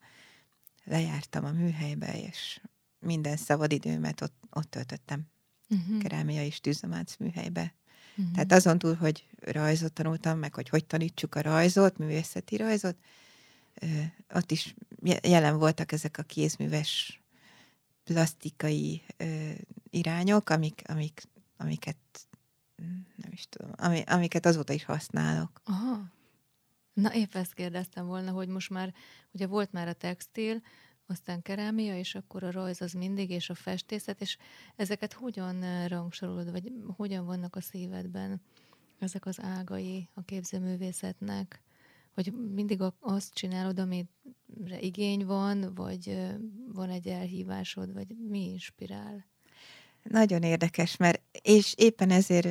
lejártam 0.84 1.44
a 1.44 1.52
műhelybe, 1.52 2.20
és 2.20 2.60
minden 2.98 3.36
szabadidőmet 3.36 4.20
ott, 4.20 4.34
ott 4.50 4.70
töltöttem. 4.70 5.32
Uh-huh. 5.74 6.02
Kerámia 6.02 6.44
és 6.44 6.60
tűzzamánc 6.60 7.16
műhelybe. 7.16 7.74
Uh-huh. 8.16 8.34
Tehát 8.34 8.52
azon 8.52 8.78
túl, 8.78 8.94
hogy 8.94 9.26
rajzot 9.40 9.92
tanultam, 9.92 10.38
meg 10.38 10.54
hogy 10.54 10.68
hogy 10.68 10.84
tanítsuk 10.84 11.34
a 11.34 11.40
rajzot, 11.40 11.98
művészeti 11.98 12.56
rajzot, 12.56 12.96
ott 14.34 14.50
is 14.50 14.74
jelen 15.22 15.58
voltak 15.58 15.92
ezek 15.92 16.18
a 16.18 16.22
kézműves 16.22 17.22
plastikai 18.04 19.02
ö, 19.16 19.50
irányok, 19.90 20.50
amik, 20.50 20.82
amik, 20.86 21.22
amiket 21.56 21.96
nem 23.16 23.32
is 23.32 23.46
tudom, 23.48 23.72
ami, 23.76 24.02
amiket 24.06 24.46
azóta 24.46 24.72
is 24.72 24.84
használok. 24.84 25.60
Aha. 25.64 26.12
Na 26.92 27.14
épp 27.14 27.34
ezt 27.34 27.54
kérdeztem 27.54 28.06
volna, 28.06 28.30
hogy 28.30 28.48
most 28.48 28.70
már, 28.70 28.94
ugye 29.30 29.46
volt 29.46 29.72
már 29.72 29.88
a 29.88 29.92
textil, 29.92 30.62
aztán 31.06 31.42
kerámia, 31.42 31.98
és 31.98 32.14
akkor 32.14 32.42
a 32.42 32.50
rajz 32.50 32.80
az 32.80 32.92
mindig, 32.92 33.30
és 33.30 33.50
a 33.50 33.54
festészet, 33.54 34.20
és 34.20 34.36
ezeket 34.76 35.12
hogyan 35.12 35.88
rangsorolod, 35.88 36.50
vagy 36.50 36.72
hogyan 36.96 37.26
vannak 37.26 37.56
a 37.56 37.60
szívedben 37.60 38.40
ezek 38.98 39.26
az 39.26 39.40
ágai 39.40 40.08
a 40.14 40.22
képzőművészetnek? 40.22 41.62
Hogy 42.14 42.32
mindig 42.54 42.82
azt 43.00 43.34
csinálod, 43.34 43.78
amire 43.78 44.80
igény 44.80 45.24
van, 45.26 45.74
vagy 45.74 46.18
van 46.72 46.90
egy 46.90 47.06
elhívásod, 47.06 47.92
vagy 47.92 48.16
mi 48.28 48.48
inspirál? 48.48 49.26
Nagyon 50.02 50.42
érdekes, 50.42 50.96
mert 50.96 51.22
és 51.42 51.74
éppen 51.76 52.10
ezért 52.10 52.48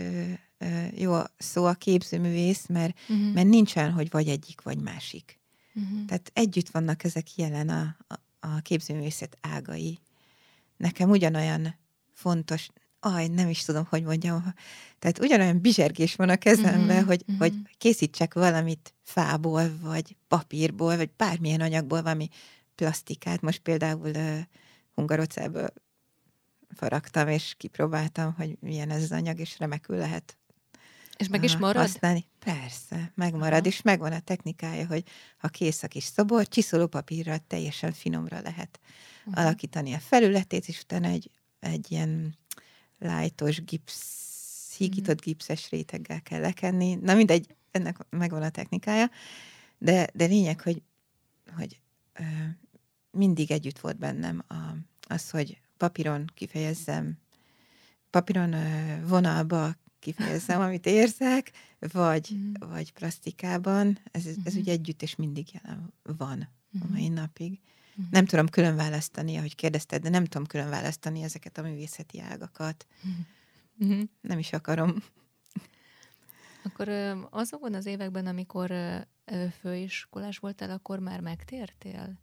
jó 0.95 1.15
szó 1.37 1.65
a 1.65 1.73
képzőművész, 1.73 2.67
mert, 2.67 2.99
uh-huh. 3.09 3.33
mert 3.33 3.47
nincs 3.47 3.75
olyan, 3.75 3.91
hogy 3.91 4.09
vagy 4.09 4.27
egyik, 4.27 4.61
vagy 4.61 4.77
másik. 4.77 5.39
Uh-huh. 5.75 6.05
Tehát 6.05 6.31
együtt 6.33 6.69
vannak 6.69 7.03
ezek 7.03 7.35
jelen 7.35 7.69
a, 7.69 7.97
a, 8.07 8.15
a 8.43 8.61
képzőművészet 8.61 9.37
ágai. 9.41 9.99
Nekem 10.77 11.09
ugyanolyan 11.09 11.75
fontos, 12.13 12.67
aj, 12.99 13.27
nem 13.27 13.49
is 13.49 13.63
tudom, 13.63 13.85
hogy 13.89 14.03
mondjam, 14.03 14.53
tehát 14.99 15.19
ugyanolyan 15.19 15.61
bizsergés 15.61 16.15
van 16.15 16.29
a 16.29 16.35
kezemben, 16.35 16.87
uh-huh. 16.87 17.05
hogy, 17.05 17.21
uh-huh. 17.21 17.37
hogy 17.37 17.53
készítsek 17.77 18.33
valamit 18.33 18.93
fából, 19.01 19.71
vagy 19.81 20.15
papírból, 20.27 20.97
vagy 20.97 21.09
bármilyen 21.17 21.61
anyagból, 21.61 22.01
valami 22.01 22.27
plastikát. 22.75 23.41
Most 23.41 23.59
például 23.59 24.09
uh, 24.09 24.39
hungarocából 24.95 25.73
faragtam, 26.75 27.27
és 27.27 27.53
kipróbáltam, 27.57 28.33
hogy 28.33 28.57
milyen 28.59 28.89
ez 28.89 29.01
az 29.01 29.11
anyag, 29.11 29.39
és 29.39 29.59
remekül 29.59 29.97
lehet 29.97 30.37
és 31.17 31.27
meg 31.27 31.43
is 31.43 31.57
marad? 31.57 31.81
Használni. 31.81 32.25
Persze, 32.39 33.11
megmarad, 33.15 33.59
Aha. 33.59 33.67
és 33.67 33.81
megvan 33.81 34.11
a 34.11 34.19
technikája, 34.19 34.87
hogy 34.87 35.03
ha 35.37 35.47
kész 35.47 35.83
a 35.83 35.87
kis 35.87 36.03
szobor, 36.03 36.47
csiszolópapírra 36.47 37.37
teljesen 37.37 37.91
finomra 37.91 38.41
lehet 38.41 38.79
uh-huh. 39.25 39.43
alakítani 39.43 39.93
a 39.93 39.99
felületét, 39.99 40.67
és 40.67 40.81
utána 40.81 41.07
egy, 41.07 41.31
egy 41.59 41.91
ilyen 41.91 42.37
lájtos 42.99 43.63
gipsz, 43.63 44.75
hígított 44.77 45.15
uh-huh. 45.15 45.25
gipszes 45.25 45.69
réteggel 45.69 46.21
kell 46.21 46.39
lekenni. 46.39 46.95
Na 46.95 47.13
mindegy, 47.13 47.55
ennek 47.71 47.97
megvan 48.09 48.41
a 48.41 48.49
technikája, 48.49 49.09
de, 49.77 50.07
de 50.13 50.25
lényeg, 50.25 50.61
hogy, 50.61 50.81
hogy 51.57 51.79
ö, 52.13 52.23
mindig 53.11 53.51
együtt 53.51 53.79
volt 53.79 53.97
bennem 53.97 54.43
a, 54.47 54.55
az, 55.07 55.29
hogy 55.29 55.61
papíron 55.77 56.31
kifejezzem, 56.33 57.17
papíron 58.09 58.53
ö, 58.53 59.07
vonalba 59.07 59.75
kifejezzem, 60.03 60.61
amit 60.61 60.85
érzek, 60.85 61.51
vagy, 61.79 62.29
mm. 62.33 62.53
vagy 62.59 62.93
plastikában. 62.93 63.99
Ez, 64.11 64.25
ez 64.25 64.37
mm-hmm. 64.37 64.59
ugye 64.59 64.71
együtt 64.71 65.01
és 65.01 65.15
mindig 65.15 65.47
jelen 65.53 65.93
van 66.03 66.37
mm-hmm. 66.37 66.87
a 66.87 66.91
mai 66.91 67.07
napig. 67.07 67.51
Mm-hmm. 67.51 68.09
Nem 68.11 68.25
tudom 68.25 68.47
külön 68.47 68.75
választani, 68.75 69.37
ahogy 69.37 69.55
kérdezted, 69.55 70.01
de 70.01 70.09
nem 70.09 70.25
tudom 70.25 70.47
külön 70.47 70.69
választani 70.69 71.21
ezeket 71.21 71.57
a 71.57 71.61
művészeti 71.61 72.19
ágakat. 72.19 72.87
Mm-hmm. 73.83 74.01
Nem 74.21 74.39
is 74.39 74.53
akarom. 74.53 75.03
Akkor 76.63 76.89
azokon 77.29 77.73
az 77.73 77.85
években, 77.85 78.25
amikor 78.25 78.73
főiskolás 79.59 80.37
voltál, 80.37 80.69
akkor 80.69 80.99
már 80.99 81.19
megtértél? 81.19 82.19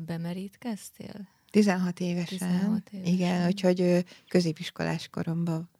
Bemerítkeztél? 0.00 1.28
16 1.50 2.00
évesen. 2.00 2.38
16 2.38 2.88
évesen. 2.90 3.14
Igen, 3.14 3.46
úgyhogy 3.46 4.04
középiskolás 4.28 5.08
koromban 5.08 5.70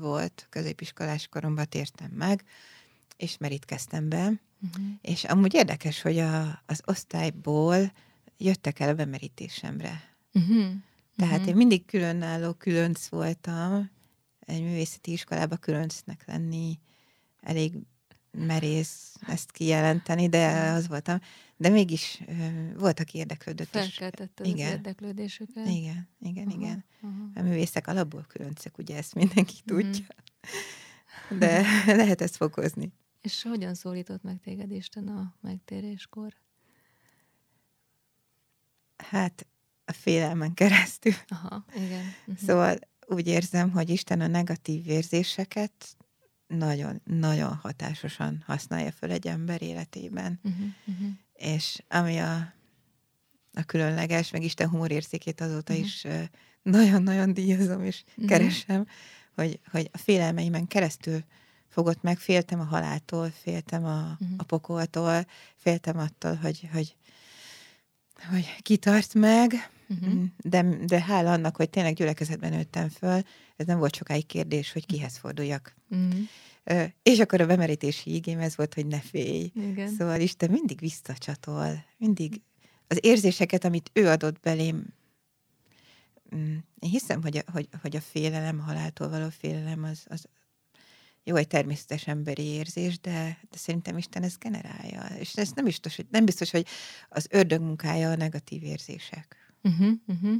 volt, 0.00 0.46
középiskolás 0.50 1.28
koromban 1.28 1.68
tértem 1.68 2.10
meg, 2.10 2.44
és 3.16 3.36
merítkeztem 3.38 4.08
be, 4.08 4.24
uh-huh. 4.24 4.84
és 5.00 5.24
amúgy 5.24 5.54
érdekes, 5.54 6.02
hogy 6.02 6.18
a, 6.18 6.62
az 6.66 6.82
osztályból 6.84 7.92
jöttek 8.36 8.80
el 8.80 8.88
a 8.88 8.94
bemerítésemre. 8.94 10.14
Uh-huh. 10.32 10.72
Tehát 11.16 11.34
uh-huh. 11.34 11.48
én 11.48 11.56
mindig 11.56 11.84
különálló 11.84 12.52
különc 12.52 13.06
voltam, 13.06 13.90
egy 14.40 14.62
művészeti 14.62 15.12
iskolába 15.12 15.56
különcnek 15.56 16.22
lenni, 16.26 16.78
elég 17.40 17.72
merész 18.30 19.16
ezt 19.26 19.50
kijelenteni, 19.50 20.28
de 20.28 20.70
az 20.70 20.88
voltam. 20.88 21.20
De 21.62 21.68
mégis 21.68 22.22
volt, 22.78 23.00
aki 23.00 23.18
érdeklődött. 23.18 23.68
Felkeltette 23.68 24.42
az 24.42 24.48
igen. 24.48 24.70
érdeklődésüket. 24.70 25.66
Igen, 25.66 26.08
igen, 26.20 26.46
uh-huh, 26.46 26.62
igen. 26.62 26.84
Uh-huh. 27.02 27.30
A 27.34 27.42
művészek 27.42 27.86
alapból 27.86 28.24
különcek, 28.28 28.78
ugye 28.78 28.96
ezt 28.96 29.14
mindenki 29.14 29.54
uh-huh. 29.66 29.80
tudja. 29.80 30.06
De 31.38 31.62
lehet 32.02 32.20
ezt 32.20 32.36
fokozni. 32.36 32.92
És 33.20 33.42
hogyan 33.42 33.74
szólított 33.74 34.22
meg 34.22 34.40
téged 34.40 34.70
Isten 34.70 35.08
a 35.08 35.34
megtéréskor? 35.40 36.34
Hát 38.96 39.46
a 39.84 39.92
félelmen 39.92 40.54
keresztül. 40.54 41.14
Aha, 41.28 41.64
igen. 41.74 42.04
Uh-huh. 42.20 42.36
Szóval 42.46 42.78
úgy 43.06 43.26
érzem, 43.26 43.70
hogy 43.70 43.90
Isten 43.90 44.20
a 44.20 44.26
negatív 44.26 44.88
érzéseket 44.88 45.96
nagyon, 46.46 47.00
nagyon 47.04 47.54
hatásosan 47.54 48.42
használja 48.46 48.92
föl 48.92 49.10
egy 49.10 49.26
ember 49.26 49.62
életében. 49.62 50.40
Uh-huh, 50.42 50.66
uh-huh. 50.86 51.10
És 51.42 51.82
ami 51.88 52.18
a, 52.18 52.54
a 53.52 53.62
különleges, 53.66 54.30
meg 54.30 54.42
Isten 54.42 54.68
humorérzékét 54.68 55.40
azóta 55.40 55.72
uh-huh. 55.72 55.86
is 55.86 56.06
nagyon-nagyon 56.62 57.32
díjazom 57.34 57.84
és 57.84 58.02
uh-huh. 58.08 58.26
keresem, 58.26 58.86
hogy, 59.34 59.60
hogy 59.70 59.88
a 59.92 59.98
félelmeimen 59.98 60.66
keresztül 60.66 61.24
fogott 61.68 62.02
meg, 62.02 62.18
féltem 62.18 62.60
a 62.60 62.64
haláltól, 62.64 63.30
féltem 63.30 63.84
a, 63.84 64.00
uh-huh. 64.20 64.28
a 64.36 64.42
pokoltól, 64.42 65.26
féltem 65.56 65.98
attól, 65.98 66.34
hogy, 66.34 66.68
hogy, 66.72 66.96
hogy 68.30 68.56
kitart 68.60 69.14
meg, 69.14 69.70
uh-huh. 69.88 70.24
de, 70.36 70.62
de 70.84 71.02
hála 71.02 71.32
annak, 71.32 71.56
hogy 71.56 71.70
tényleg 71.70 71.94
gyülekezetben 71.94 72.52
nőttem 72.52 72.88
föl, 72.88 73.22
ez 73.56 73.66
nem 73.66 73.78
volt 73.78 73.94
sokáig 73.94 74.26
kérdés, 74.26 74.72
hogy 74.72 74.86
kihez 74.86 75.16
forduljak. 75.16 75.74
Uh-huh. 75.90 76.20
És 77.02 77.18
akkor 77.18 77.40
a 77.40 77.46
bemerítési 77.46 78.14
igém 78.14 78.38
ez 78.38 78.56
volt, 78.56 78.74
hogy 78.74 78.86
ne 78.86 79.00
félj. 79.00 79.50
Igen. 79.54 79.88
Szóval 79.88 80.20
Isten 80.20 80.50
mindig 80.50 80.80
visszacsatol, 80.80 81.84
mindig 81.98 82.40
az 82.88 82.98
érzéseket, 83.00 83.64
amit 83.64 83.90
ő 83.92 84.08
adott 84.08 84.40
belém, 84.40 84.84
mm, 86.34 86.56
én 86.78 86.90
hiszem, 86.90 87.22
hogy 87.22 87.36
a, 87.36 87.50
hogy, 87.52 87.68
hogy 87.82 87.96
a 87.96 88.00
félelem, 88.00 88.58
a 88.60 88.62
haláltól 88.62 89.08
való 89.08 89.28
félelem 89.28 89.84
az, 89.84 90.04
az 90.08 90.28
jó, 91.24 91.36
egy 91.36 91.46
természetes 91.46 92.06
emberi 92.06 92.42
érzés, 92.42 93.00
de, 93.00 93.38
de 93.50 93.56
szerintem 93.56 93.98
Isten 93.98 94.22
ezt 94.22 94.38
generálja. 94.38 95.16
És 95.18 95.34
ez 95.34 95.50
nem 95.54 95.64
biztos, 95.64 95.96
hogy, 95.96 96.06
nem 96.10 96.24
biztos, 96.24 96.50
hogy 96.50 96.66
az 97.08 97.26
ördög 97.30 97.60
munkája 97.60 98.10
a 98.10 98.16
negatív 98.16 98.62
érzések. 98.62 99.54
Uh-huh, 99.62 99.92
uh-huh. 100.06 100.34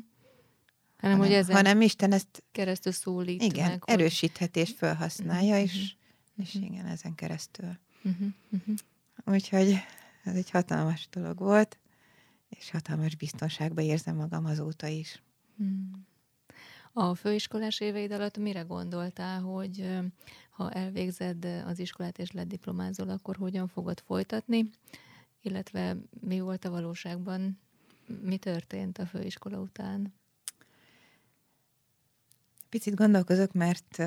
Hanem, 0.96 1.16
hanem, 1.16 1.18
hogy 1.18 1.32
ezen 1.32 1.56
hanem 1.56 1.80
Isten 1.80 2.12
ezt 2.12 2.44
keresztül 2.52 2.92
szólít 2.92 3.42
Igen, 3.42 3.68
meg, 3.68 3.82
erősítheti 3.86 4.60
és 4.60 4.72
felhasználja, 4.76 5.54
uh-huh, 5.54 5.62
és, 5.62 5.96
és 6.42 6.54
igen, 6.54 6.86
ezen 6.86 7.14
keresztül. 7.14 7.78
Uh-huh, 8.04 8.28
uh-huh. 8.50 8.76
Úgyhogy 9.24 9.76
ez 10.24 10.36
egy 10.36 10.50
hatalmas 10.50 11.08
dolog 11.10 11.38
volt, 11.38 11.78
és 12.48 12.70
hatalmas 12.70 13.16
biztonságban 13.16 13.84
érzem 13.84 14.16
magam 14.16 14.44
azóta 14.44 14.86
is. 14.86 15.22
Hmm. 15.56 16.06
A 16.92 17.14
főiskolás 17.14 17.80
éveid 17.80 18.12
alatt 18.12 18.38
mire 18.38 18.60
gondoltál, 18.60 19.40
hogy 19.40 20.00
ha 20.50 20.70
elvégzed 20.70 21.44
az 21.44 21.78
iskolát 21.78 22.18
és 22.18 22.30
lediplomázol, 22.30 23.08
akkor 23.08 23.36
hogyan 23.36 23.68
fogod 23.68 24.00
folytatni, 24.00 24.70
illetve 25.40 25.96
mi 26.20 26.40
volt 26.40 26.64
a 26.64 26.70
valóságban, 26.70 27.58
mi 28.22 28.36
történt 28.36 28.98
a 28.98 29.06
főiskola 29.06 29.58
után? 29.58 30.14
Picit 32.68 32.94
gondolkozok, 32.94 33.52
mert 33.52 34.02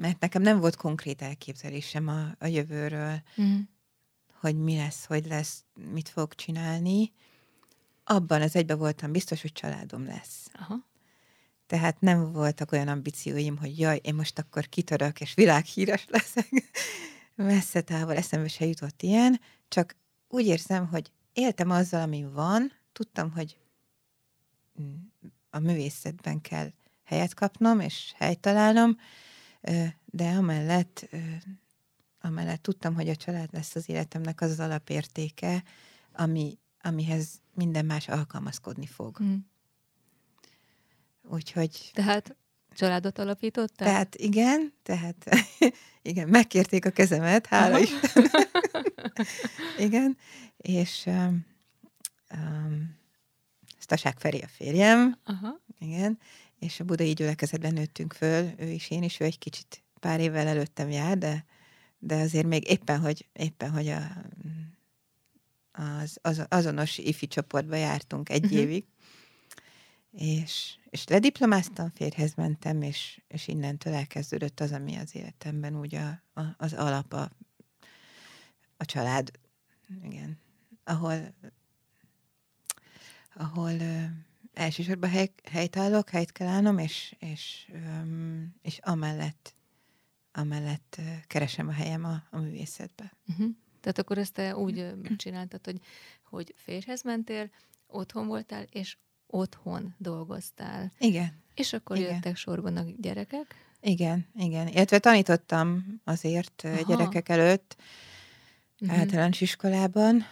mert 0.00 0.20
nekem 0.20 0.42
nem 0.42 0.60
volt 0.60 0.76
konkrét 0.76 1.22
elképzelésem 1.22 2.08
a, 2.08 2.34
a 2.38 2.46
jövőről, 2.46 3.22
mm. 3.40 3.58
hogy 4.40 4.56
mi 4.56 4.76
lesz, 4.76 5.04
hogy 5.04 5.26
lesz, 5.26 5.64
mit 5.92 6.08
fog 6.08 6.34
csinálni. 6.34 7.12
Abban 8.04 8.42
az 8.42 8.56
egyben 8.56 8.78
voltam 8.78 9.12
biztos, 9.12 9.40
hogy 9.40 9.52
családom 9.52 10.04
lesz. 10.04 10.48
Aha. 10.52 10.88
Tehát 11.66 12.00
nem 12.00 12.32
voltak 12.32 12.72
olyan 12.72 12.88
ambícióim, 12.88 13.56
hogy 13.56 13.78
jaj, 13.78 14.00
én 14.02 14.14
most 14.14 14.38
akkor 14.38 14.68
kitörök, 14.68 15.20
és 15.20 15.34
világhíres 15.34 16.06
leszek. 16.08 16.48
Messze 17.34 17.80
távol 17.80 18.14
eszembe 18.14 18.48
se 18.48 18.66
jutott 18.66 19.02
ilyen, 19.02 19.40
csak 19.68 19.96
úgy 20.28 20.46
érzem, 20.46 20.86
hogy 20.86 21.12
éltem 21.32 21.70
azzal, 21.70 22.02
ami 22.02 22.26
van, 22.32 22.72
tudtam, 22.92 23.30
hogy 23.32 23.58
a 25.50 25.58
művészetben 25.58 26.40
kell 26.40 26.72
helyet 27.04 27.34
kapnom, 27.34 27.80
és 27.80 28.12
helyt 28.16 28.40
találnom, 28.40 28.98
de 30.04 30.28
amellett, 30.28 31.08
amellett 32.20 32.62
tudtam, 32.62 32.94
hogy 32.94 33.08
a 33.08 33.16
család 33.16 33.48
lesz 33.52 33.74
az 33.74 33.88
életemnek 33.88 34.40
az, 34.40 34.50
az 34.50 34.60
alapértéke, 34.60 35.62
ami, 36.12 36.58
amihez 36.82 37.40
minden 37.54 37.84
más 37.84 38.08
alkalmazkodni 38.08 38.86
fog. 38.86 39.22
Mm. 39.22 39.36
Úgyhogy... 41.22 41.90
Tehát 41.94 42.36
családot 42.74 43.18
alapítottál? 43.18 43.88
Tehát 43.88 44.14
igen, 44.14 44.72
tehát 44.82 45.28
igen, 46.02 46.28
megkérték 46.28 46.84
a 46.84 46.90
kezemet, 46.90 47.46
hála 47.46 47.78
is. 47.78 47.90
igen, 49.86 50.16
és 50.56 51.06
um, 51.06 51.46
um, 52.34 52.98
Stasák 53.78 54.18
Feri 54.18 54.40
a 54.40 54.48
férjem, 54.48 55.18
Aha. 55.24 55.60
igen, 55.78 56.18
és 56.60 56.80
a 56.80 56.84
budai 56.84 57.12
gyülekezetben 57.12 57.72
nőttünk 57.72 58.12
föl, 58.12 58.52
ő 58.58 58.68
is, 58.68 58.90
én 58.90 59.02
is, 59.02 59.20
ő 59.20 59.24
egy 59.24 59.38
kicsit 59.38 59.82
pár 60.00 60.20
évvel 60.20 60.46
előttem 60.46 60.90
jár, 60.90 61.18
de, 61.18 61.44
de 61.98 62.14
azért 62.14 62.46
még 62.46 62.70
éppen, 62.70 63.00
hogy, 63.00 63.28
éppen, 63.32 63.70
hogy 63.70 63.88
a, 63.88 64.00
az, 65.72 66.18
az 66.22 66.46
azonos 66.48 66.98
ifi 66.98 67.26
csoportba 67.26 67.76
jártunk 67.76 68.28
egy 68.28 68.44
uh-huh. 68.44 68.58
évig, 68.58 68.84
és, 70.10 70.78
és 70.90 71.06
lediplomáztam, 71.06 71.90
férhez 71.90 72.34
mentem, 72.34 72.82
és, 72.82 73.20
és 73.28 73.48
innentől 73.48 73.92
elkezdődött 73.92 74.60
az, 74.60 74.72
ami 74.72 74.96
az 74.96 75.16
életemben 75.16 75.78
úgy 75.78 75.94
a, 75.94 76.22
a, 76.40 76.42
az 76.56 76.72
alap, 76.72 77.12
a, 77.12 77.30
a 78.76 78.84
család, 78.84 79.30
igen, 80.02 80.38
ahol, 80.84 81.34
ahol 83.34 83.72
elsősorban 84.54 85.10
hely, 85.10 85.32
helytállok, 85.50 86.08
helyt 86.08 86.32
kell 86.32 86.46
állnom, 86.46 86.78
és, 86.78 87.14
és, 87.18 87.70
ö, 87.72 87.78
és 88.62 88.78
amellett, 88.82 89.54
amellett 90.32 91.00
keresem 91.26 91.68
a 91.68 91.72
helyem 91.72 92.04
a, 92.04 92.22
a 92.30 92.38
művészetbe. 92.38 93.12
Uh-huh. 93.28 93.50
Tehát 93.80 93.98
akkor 93.98 94.18
ezt 94.18 94.32
te 94.32 94.56
úgy 94.56 94.92
csináltad, 95.16 95.64
hogy, 95.64 95.80
hogy 96.24 96.54
férhez 96.56 97.02
mentél, 97.02 97.50
otthon 97.86 98.26
voltál, 98.26 98.66
és 98.70 98.96
otthon 99.26 99.94
dolgoztál. 99.98 100.92
Igen. 100.98 101.42
És 101.54 101.72
akkor 101.72 101.96
igen. 101.96 102.14
jöttek 102.14 102.36
sorban 102.36 102.76
a 102.76 102.84
gyerekek? 102.96 103.54
Igen, 103.80 104.26
igen. 104.34 104.68
Illetve 104.68 104.98
tanítottam 104.98 106.00
azért 106.04 106.62
Aha. 106.64 106.82
gyerekek 106.86 107.28
előtt 107.28 107.76
uh-huh. 108.80 108.98
általános 108.98 109.40
iskolában, 109.40 110.24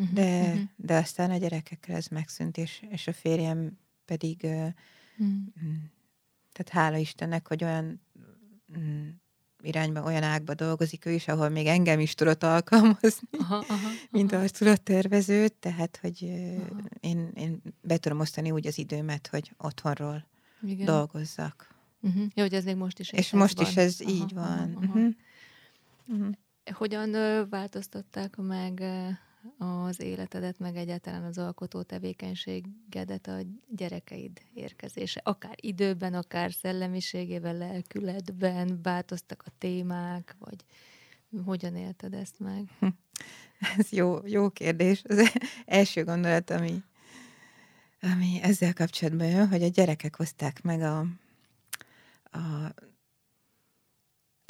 uh-huh. 0.00 0.14
de, 0.14 0.40
uh-huh. 0.40 0.62
de 0.76 0.96
aztán 0.96 1.30
a 1.30 1.36
gyerekekkel 1.36 1.96
ez 1.96 2.06
megszűnt, 2.06 2.56
és, 2.56 2.82
és 2.88 3.06
a 3.06 3.12
férjem 3.12 3.78
pedig, 4.04 4.42
uh-huh. 4.42 5.44
tehát 6.52 6.68
hála 6.68 6.96
Istennek, 6.96 7.48
hogy 7.48 7.64
olyan 7.64 8.00
mm, 8.78 9.08
irányba, 9.62 10.02
olyan 10.02 10.22
ágba 10.22 10.54
dolgozik 10.54 11.06
ő 11.06 11.10
is, 11.10 11.28
ahol 11.28 11.48
még 11.48 11.66
engem 11.66 12.00
is 12.00 12.14
tudott 12.14 12.42
alkalmazni, 12.42 13.28
aha, 13.38 13.64
aha, 13.68 13.88
mint 14.10 14.32
aha. 14.32 14.48
tudott 14.48 14.84
tervezőt, 14.84 15.54
tehát, 15.54 15.98
hogy 16.02 16.30
aha. 16.70 16.80
én, 17.00 17.30
én 17.34 17.62
be 17.80 17.96
tudom 17.96 18.20
osztani 18.20 18.50
úgy 18.50 18.66
az 18.66 18.78
időmet, 18.78 19.26
hogy 19.26 19.52
otthonról 19.58 20.26
Igen. 20.62 20.86
dolgozzak. 20.86 21.74
Uh-huh. 22.00 22.24
Jó, 22.34 22.42
hogy 22.42 22.54
ez 22.54 22.64
még 22.64 22.76
most 22.76 22.98
is 22.98 23.10
És 23.10 23.30
most 23.30 23.56
van. 23.56 23.66
is 23.66 23.76
ez 23.76 23.96
aha, 24.00 24.10
így 24.10 24.34
van. 24.34 24.44
Aha, 24.44 24.86
aha. 24.86 24.86
Uh-huh. 24.86 25.14
Uh-huh. 26.06 26.34
Hogyan 26.72 27.14
ö, 27.14 27.48
változtatták 27.48 28.36
meg 28.36 28.82
az 29.58 30.00
életedet, 30.00 30.58
meg 30.58 30.76
egyáltalán 30.76 31.24
az 31.24 31.38
alkotó 31.38 31.82
tevékenységedet 31.82 33.26
a 33.26 33.38
gyerekeid 33.68 34.40
érkezése. 34.54 35.20
Akár 35.24 35.54
időben, 35.60 36.14
akár 36.14 36.52
szellemiségében, 36.52 37.56
lelkületben, 37.56 38.82
változtak 38.82 39.42
a 39.46 39.50
témák, 39.58 40.36
vagy 40.38 40.64
hogyan 41.44 41.76
élted 41.76 42.14
ezt 42.14 42.38
meg? 42.38 42.64
Ez 43.78 43.92
jó, 43.92 44.18
jó 44.24 44.50
kérdés. 44.50 45.02
Az 45.08 45.32
első 45.66 46.04
gondolat, 46.04 46.50
ami, 46.50 46.82
ami 48.00 48.38
ezzel 48.42 48.72
kapcsolatban 48.72 49.26
jön, 49.26 49.48
hogy 49.48 49.62
a 49.62 49.68
gyerekek 49.68 50.16
hozták 50.16 50.62
meg 50.62 50.80
a, 50.80 50.98
a 52.30 52.74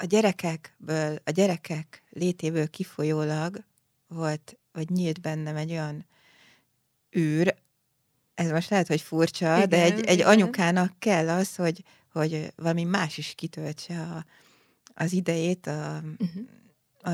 a 0.01 0.05
gyerekekből, 0.05 1.19
a 1.25 1.31
gyerekek 1.31 2.03
létéből 2.11 2.71
kifolyólag 2.71 3.65
volt 4.07 4.59
vagy 4.73 4.91
nyílt 4.91 5.21
bennem 5.21 5.57
egy 5.57 5.71
olyan 5.71 6.07
űr, 7.17 7.55
ez 8.35 8.51
most 8.51 8.71
lehet, 8.71 8.87
hogy 8.87 9.01
furcsa, 9.01 9.57
igen, 9.57 9.69
de 9.69 9.83
egy, 9.83 10.05
egy 10.05 10.21
anyukának 10.21 10.99
kell 10.99 11.29
az, 11.29 11.57
hogy, 11.57 11.83
hogy 12.13 12.53
valami 12.57 12.85
más 12.85 13.19
is 13.19 13.35
kitöltse 13.35 14.01
a, 14.01 14.25
az 14.95 15.13
idejét 15.13 15.67
a, 15.67 16.03
uh-huh. 16.19 16.49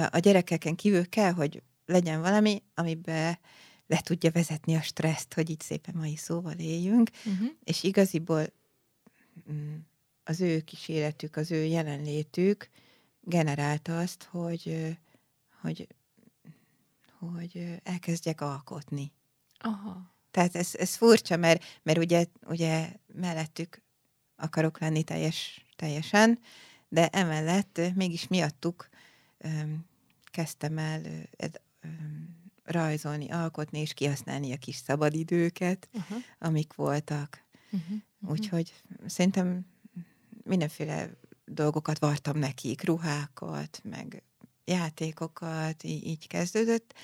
a, 0.03 0.09
a 0.11 0.19
gyerekeken 0.19 0.75
kívül 0.75 1.09
kell, 1.09 1.33
hogy 1.33 1.63
legyen 1.87 2.21
valami, 2.21 2.63
amiben 2.75 3.39
le 3.87 4.01
tudja 4.01 4.31
vezetni 4.31 4.75
a 4.75 4.83
stresszt, 4.83 5.35
hogy 5.35 5.51
itt 5.51 5.63
szépen 5.63 5.95
mai 5.97 6.17
szóval 6.17 6.55
éljünk, 6.59 7.11
uh-huh. 7.25 7.49
és 7.65 7.83
igaziból 7.83 8.47
mm, 9.53 9.75
az 10.25 10.41
ő 10.41 10.61
kíséretük, 10.61 11.37
az 11.37 11.51
ő 11.51 11.65
jelenlétük 11.65 12.71
generálta 13.21 13.99
azt, 13.99 14.29
hogy, 14.31 14.97
hogy 15.61 15.87
hogy 17.19 17.81
elkezdjek 17.83 18.41
alkotni. 18.41 19.13
Aha. 19.59 20.15
Tehát 20.31 20.55
ez, 20.55 20.75
ez 20.75 20.97
furcsa, 20.97 21.37
mert, 21.37 21.65
mert 21.83 21.99
ugye, 21.99 22.27
ugye 22.47 22.93
mellettük 23.15 23.83
akarok 24.37 24.79
lenni 24.79 25.03
teljes, 25.03 25.67
teljesen, 25.77 26.39
de 26.89 27.09
emellett 27.09 27.81
mégis 27.95 28.29
miattuk 28.29 28.89
öm, 29.39 29.87
kezdtem 30.25 30.79
el 30.79 31.03
öm, 31.81 32.37
rajzolni, 32.65 33.31
alkotni 33.31 33.79
és 33.79 33.95
kihasználni 33.95 34.53
a 34.53 34.57
kis 34.57 34.77
szabadidőket, 34.77 35.89
uh-huh. 35.93 36.19
amik 36.39 36.75
voltak. 36.75 37.45
Uh-huh. 37.71 37.91
Uh-huh. 38.21 38.31
Úgyhogy 38.31 38.75
szerintem 39.07 39.67
mindenféle 40.43 41.11
dolgokat 41.45 41.99
vartam 41.99 42.39
nekik, 42.39 42.85
ruhákat, 42.85 43.81
meg 43.85 44.23
játékokat, 44.67 45.85
így, 45.85 46.07
így 46.07 46.27
kezdődött. 46.27 46.95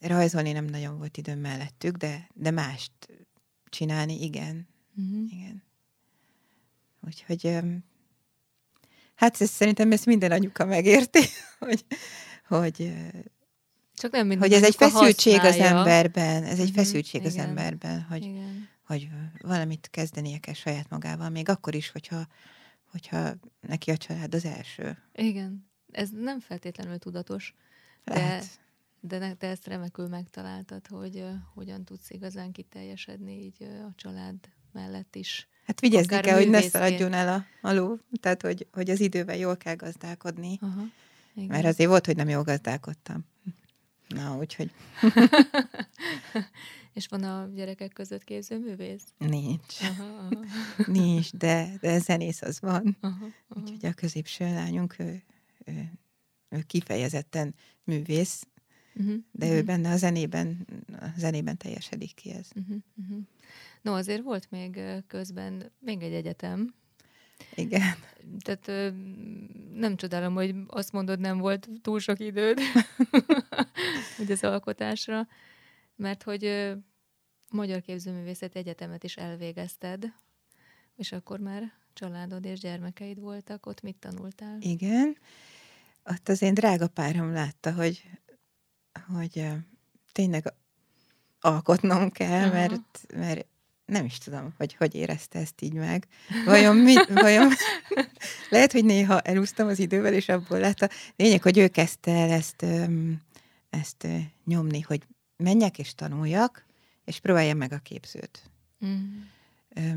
Rajzolni 0.00 0.52
nem 0.52 0.64
nagyon 0.64 0.98
volt 0.98 1.16
időm 1.16 1.38
mellettük, 1.38 1.96
de, 1.96 2.28
de 2.34 2.50
mást 2.50 2.92
csinálni, 3.68 4.22
igen. 4.22 4.68
Uh-huh. 4.96 5.32
Igen. 5.32 5.62
Úgyhogy 7.06 7.58
hát 9.14 9.40
ez, 9.40 9.50
szerintem 9.50 9.92
ezt 9.92 10.06
minden 10.06 10.30
anyuka 10.32 10.64
megérti, 10.64 11.20
hogy, 11.58 11.84
hogy, 12.48 12.92
Csak 13.94 14.12
nem 14.12 14.38
hogy 14.38 14.52
ez 14.52 14.62
egy 14.62 14.74
feszültség 14.74 15.34
az 15.34 15.40
használja. 15.40 15.78
emberben, 15.78 16.44
ez 16.44 16.58
egy 16.58 16.68
Mhm, 16.68 16.74
feszültség 16.76 17.24
az 17.24 17.32
igen. 17.34 17.48
emberben, 17.48 18.02
hogy, 18.02 18.22
Igen. 18.24 18.68
hogy 18.86 19.08
valamit 19.40 19.88
kezdenie 19.90 20.38
kell 20.38 20.54
saját 20.54 20.90
magával, 20.90 21.28
még 21.28 21.48
akkor 21.48 21.74
is, 21.74 21.90
hogyha, 21.90 22.26
hogyha 22.90 23.32
neki 23.60 23.90
a 23.90 23.96
család 23.96 24.34
az 24.34 24.44
első. 24.44 24.98
Igen. 25.14 25.69
Ez 25.92 26.08
nem 26.10 26.40
feltétlenül 26.40 26.98
tudatos, 26.98 27.54
De- 28.04 28.14
Lehet. 28.14 28.46
de 29.00 29.18
ne, 29.18 29.34
te 29.34 29.46
ezt 29.46 29.66
remekül 29.66 30.08
megtaláltad, 30.08 30.86
hogy 30.86 31.16
uh, 31.16 31.30
hogyan 31.54 31.84
tudsz 31.84 32.10
igazán 32.10 32.52
kiteljesedni 32.52 33.44
így 33.44 33.56
uh, 33.60 33.84
a 33.84 33.92
család 33.96 34.34
mellett 34.72 35.16
is. 35.16 35.48
Hát 35.66 35.80
vigyázni 35.80 36.12
akár 36.12 36.22
kell, 36.24 36.36
hogy 36.36 36.50
ne 36.50 36.60
szaladjon 36.60 37.12
el 37.12 37.28
a, 37.62 37.68
a 37.68 37.72
ló, 37.72 37.98
tehát 38.20 38.42
hogy, 38.42 38.66
hogy 38.72 38.90
az 38.90 39.00
idővel 39.00 39.36
jól 39.36 39.56
kell 39.56 39.74
gazdálkodni, 39.74 40.58
Aha. 40.60 40.82
Igen. 41.34 41.48
mert 41.48 41.64
azért 41.64 41.88
volt, 41.90 42.06
hogy 42.06 42.16
nem 42.16 42.28
jól 42.28 42.42
gazdálkodtam. 42.42 43.24
Na, 44.08 44.36
úgyhogy 44.38 44.70
És 46.92 47.06
van 47.06 47.22
a 47.22 47.48
gyerekek 47.54 47.92
között 47.92 48.24
képzőművész? 48.24 49.02
nincs. 49.18 49.80
Aha, 49.80 50.04
aha, 50.04 50.44
Nincs, 50.86 51.32
de, 51.32 51.72
de 51.80 51.98
zenész 51.98 52.42
az 52.42 52.60
van. 52.60 52.96
aha, 53.00 53.14
aha. 53.48 53.60
Úgyhogy 53.60 53.86
a 53.86 53.92
középső 53.92 54.44
lányunk, 54.44 54.98
ő, 54.98 55.22
ő, 55.64 55.90
ő 56.48 56.62
kifejezetten 56.62 57.54
művész, 57.84 58.44
Uh-huh, 58.94 59.16
de 59.32 59.52
ő 59.52 59.62
benne 59.62 59.90
a 59.90 59.96
zenében, 59.96 60.66
a 61.00 61.06
zenében 61.16 61.56
teljesedik 61.56 62.14
ki 62.14 62.30
ez. 62.30 62.48
Uh-huh, 62.54 62.76
uh-huh. 62.96 63.18
No, 63.82 63.94
azért 63.94 64.22
volt 64.22 64.50
még 64.50 64.80
közben 65.06 65.72
még 65.78 66.02
egy 66.02 66.12
egyetem, 66.12 66.74
Igen. 67.54 67.94
tehát 68.38 68.92
nem 69.74 69.96
csodálom, 69.96 70.34
hogy 70.34 70.54
azt 70.66 70.92
mondod, 70.92 71.20
nem 71.20 71.38
volt 71.38 71.68
túl 71.82 71.98
sok 71.98 72.20
időd 72.20 72.58
hogy 74.16 74.30
az 74.30 74.44
alkotásra, 74.44 75.28
mert 75.96 76.22
hogy 76.22 76.72
Magyar 77.50 77.80
Képzőművészeti 77.80 78.58
Egyetemet 78.58 79.04
is 79.04 79.16
elvégezted, 79.16 80.12
és 80.96 81.12
akkor 81.12 81.40
már 81.40 81.72
családod 81.92 82.44
és 82.44 82.60
gyermekeid 82.60 83.20
voltak, 83.20 83.66
ott 83.66 83.80
mit 83.80 83.96
tanultál? 83.96 84.56
Igen. 84.60 85.16
Ott 86.04 86.28
az 86.28 86.42
én 86.42 86.54
drága 86.54 86.88
párom 86.88 87.32
látta, 87.32 87.72
hogy, 87.72 88.02
hogy 89.14 89.46
tényleg 90.12 90.52
alkotnom 91.40 92.10
kell, 92.10 92.42
Aha. 92.42 92.52
mert, 92.52 93.00
mert 93.14 93.46
nem 93.84 94.04
is 94.04 94.18
tudom, 94.18 94.54
hogy 94.56 94.74
hogy 94.74 94.94
érezte 94.94 95.38
ezt 95.38 95.60
így 95.60 95.72
meg. 95.72 96.06
Vajon 96.44 96.76
mi, 96.76 96.94
vajon 97.14 97.52
lehet, 98.50 98.72
hogy 98.72 98.84
néha 98.84 99.20
elúsztam 99.20 99.68
az 99.68 99.78
idővel, 99.78 100.14
és 100.14 100.28
abból 100.28 100.58
látta. 100.58 100.88
Lényeg, 101.16 101.42
hogy 101.42 101.58
ő 101.58 101.68
kezdte 101.68 102.12
el 102.12 102.30
ezt, 102.30 102.66
ezt 103.70 104.06
nyomni, 104.44 104.80
hogy 104.80 105.02
menjek 105.36 105.78
és 105.78 105.94
tanuljak, 105.94 106.66
és 107.04 107.20
próbáljam 107.20 107.56
meg 107.56 107.72
a 107.72 107.78
képzőt. 107.78 108.50
Mm. 108.86 109.20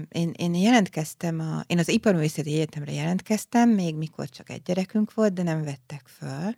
Én, 0.10 0.32
én 0.36 0.54
jelentkeztem, 0.56 1.40
a, 1.40 1.64
én 1.68 1.80
az 1.80 1.90
Iparművészeti 1.90 2.54
Egyetemre 2.54 2.92
jelentkeztem, 2.92 3.70
még 3.70 3.96
mikor 3.96 4.30
csak 4.30 4.50
egy 4.50 4.62
gyerekünk 4.62 5.14
volt, 5.14 5.34
de 5.34 5.44
nem 5.44 5.64
vettek 5.64 6.08
föl. 6.08 6.56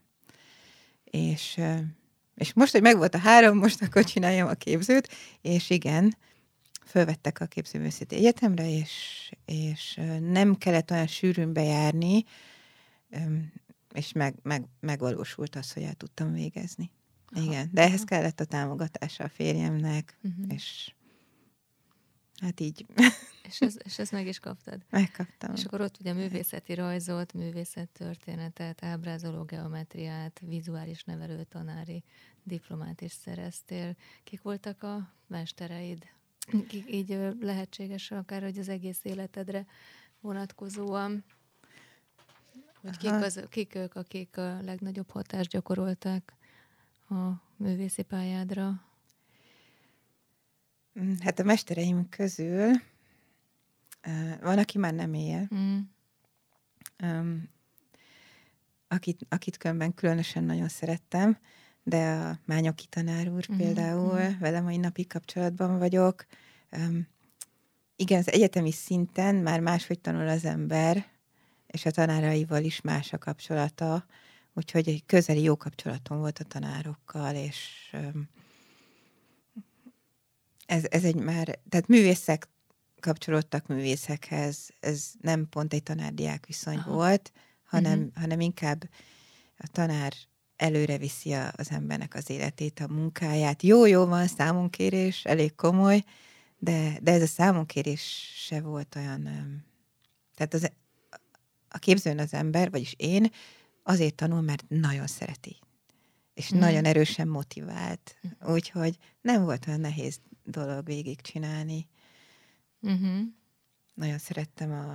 És, 1.03 1.61
és 2.35 2.53
most, 2.53 2.71
hogy 2.71 2.81
megvolt 2.81 3.15
a 3.15 3.17
három, 3.17 3.57
most 3.57 3.81
akkor 3.81 4.03
csináljam 4.03 4.47
a 4.47 4.53
képzőt, 4.53 5.09
és 5.41 5.69
igen, 5.69 6.17
fölvettek 6.85 7.39
a 7.39 7.45
Képzőművészeti 7.45 8.15
Egyetemre, 8.15 8.69
és, 8.69 9.31
és 9.45 9.99
nem 10.19 10.55
kellett 10.57 10.91
olyan 10.91 11.07
sűrűn 11.07 11.53
bejárni, 11.53 12.23
és 13.93 14.11
meg, 14.11 14.35
meg, 14.43 14.65
megvalósult 14.79 15.55
az, 15.55 15.73
hogy 15.73 15.83
el 15.83 15.93
tudtam 15.93 16.33
végezni. 16.33 16.91
Aha, 17.27 17.45
Igen, 17.45 17.69
de 17.71 17.81
ehhez 17.81 18.03
kellett 18.03 18.39
a 18.39 18.45
támogatása 18.45 19.23
a 19.23 19.29
férjemnek, 19.29 20.17
Mhm. 20.21 20.49
és 20.51 20.93
hát 22.41 22.59
így 22.59 22.85
És, 23.47 23.61
ez, 23.61 23.77
és 23.83 23.99
ezt 23.99 24.11
meg 24.11 24.27
is 24.27 24.39
kaptad. 24.39 24.81
megkaptam. 24.89 25.53
És 25.53 25.63
akkor 25.63 25.81
ott 25.81 25.99
ugye 25.99 26.13
művészeti 26.13 26.73
rajzot, 26.73 27.33
művészettörténetet, 27.33 28.83
ábrázoló 28.83 29.43
geometriát, 29.43 30.39
vizuális 30.39 31.03
nevelő 31.03 31.43
tanári 31.43 32.03
diplomát 32.43 33.01
is 33.01 33.11
szereztél. 33.11 33.95
Kik 34.23 34.41
voltak 34.41 34.83
a 34.83 35.11
mestereid? 35.27 36.05
Kik 36.67 36.91
így 36.91 37.17
lehetséges 37.39 38.11
akár, 38.11 38.41
hogy 38.41 38.57
az 38.57 38.69
egész 38.69 38.99
életedre 39.03 39.65
vonatkozóan? 40.19 41.23
Hogy 42.81 42.97
kik, 42.97 43.09
Aha. 43.09 43.25
az, 43.25 43.43
kik 43.49 43.75
ők, 43.75 43.95
akik 43.95 44.37
a 44.37 44.61
legnagyobb 44.61 45.09
hatást 45.09 45.49
gyakorolták 45.49 46.33
a 47.09 47.29
művészi 47.55 48.01
pályádra? 48.01 48.83
Mm, 50.99 51.13
Hát 51.19 51.39
a 51.39 51.43
mestereim 51.43 52.09
közül 52.09 52.71
van, 54.41 54.57
aki 54.57 54.77
már 54.77 54.93
nem 54.93 55.13
él, 55.13 55.47
Mm. 55.55 55.77
um, 57.03 57.49
akit, 58.87 59.25
akit 59.29 59.57
különben 59.57 59.93
különösen 59.93 60.43
nagyon 60.43 60.67
szerettem, 60.67 61.37
de 61.83 62.09
a 62.11 62.39
Mányoki 62.45 62.85
tanár 62.89 63.29
úr 63.29 63.45
Mhm, 63.49 63.57
például, 63.57 64.19
mhm. 64.19 64.39
vele 64.39 64.61
mai 64.61 64.77
napig 64.77 65.07
kapcsolatban 65.07 65.77
vagyok. 65.77 66.25
Um, 66.71 67.07
igen, 67.95 68.19
az 68.19 68.31
egyetemi 68.31 68.71
szinten 68.71 69.35
már 69.35 69.59
máshogy 69.59 69.99
tanul 69.99 70.27
az 70.27 70.45
ember, 70.45 71.07
és 71.67 71.85
a 71.85 71.91
tanáraival 71.91 72.63
is 72.63 72.81
más 72.81 73.13
a 73.13 73.17
kapcsolata, 73.17 74.05
úgyhogy 74.53 74.87
egy 74.89 75.05
közeli 75.05 75.41
jó 75.41 75.57
kapcsolatom 75.57 76.17
volt 76.17 76.39
a 76.39 76.43
tanárokkal, 76.43 77.35
és 77.35 77.89
um, 77.93 78.29
ez, 80.65 80.83
ez 80.89 81.03
egy 81.03 81.15
már, 81.15 81.59
tehát 81.69 81.87
művészek 81.87 82.47
kapcsolódtak 82.99 83.67
művészekhez, 83.67 84.69
ez 84.79 85.11
nem 85.21 85.49
pont 85.49 85.73
egy 85.73 85.83
tanárdiák 85.83 86.45
viszony 86.45 86.77
Aha. 86.77 86.91
volt, 86.93 87.31
hanem, 87.63 87.99
Mhm. 87.99 88.07
hanem 88.21 88.39
inkább 88.39 88.89
a 89.57 89.67
tanár 89.71 90.13
előre 90.55 90.97
viszi 90.97 91.33
az 91.33 91.71
embernek 91.71 92.13
az 92.15 92.29
életét, 92.29 92.79
a 92.79 92.87
munkáját. 92.87 93.63
Jó, 93.63 93.85
jó 93.85 94.05
van, 94.05 94.27
számonkérés, 94.27 95.23
elég 95.25 95.55
komoly, 95.55 96.03
de, 96.57 96.99
de 97.01 97.11
ez 97.11 97.21
a 97.21 97.25
számonkérés 97.27 98.31
se 98.35 98.61
volt 98.61 98.95
olyan... 98.95 99.23
Tehát 100.35 100.53
az, 100.53 100.71
a 101.69 101.77
képzőn 101.77 102.19
az 102.19 102.33
ember, 102.33 102.71
vagyis 102.71 102.93
én, 102.97 103.31
azért 103.83 104.15
tanul, 104.15 104.41
mert 104.41 104.65
nagyon 104.67 105.07
szereti. 105.07 105.57
És 106.33 106.49
Mhm. 106.49 106.59
nagyon 106.59 106.85
erősen 106.85 107.27
motivált. 107.27 108.15
Úgyhogy 108.47 108.97
nem 109.21 109.43
volt 109.43 109.67
olyan 109.67 109.79
nehéz 109.79 110.19
dolog 110.45 110.85
végigcsinálni. 110.85 111.87
Uh-huh. 112.79 113.19
Nagyon 113.93 114.17
szerettem 114.17 114.71
a, 114.71 114.93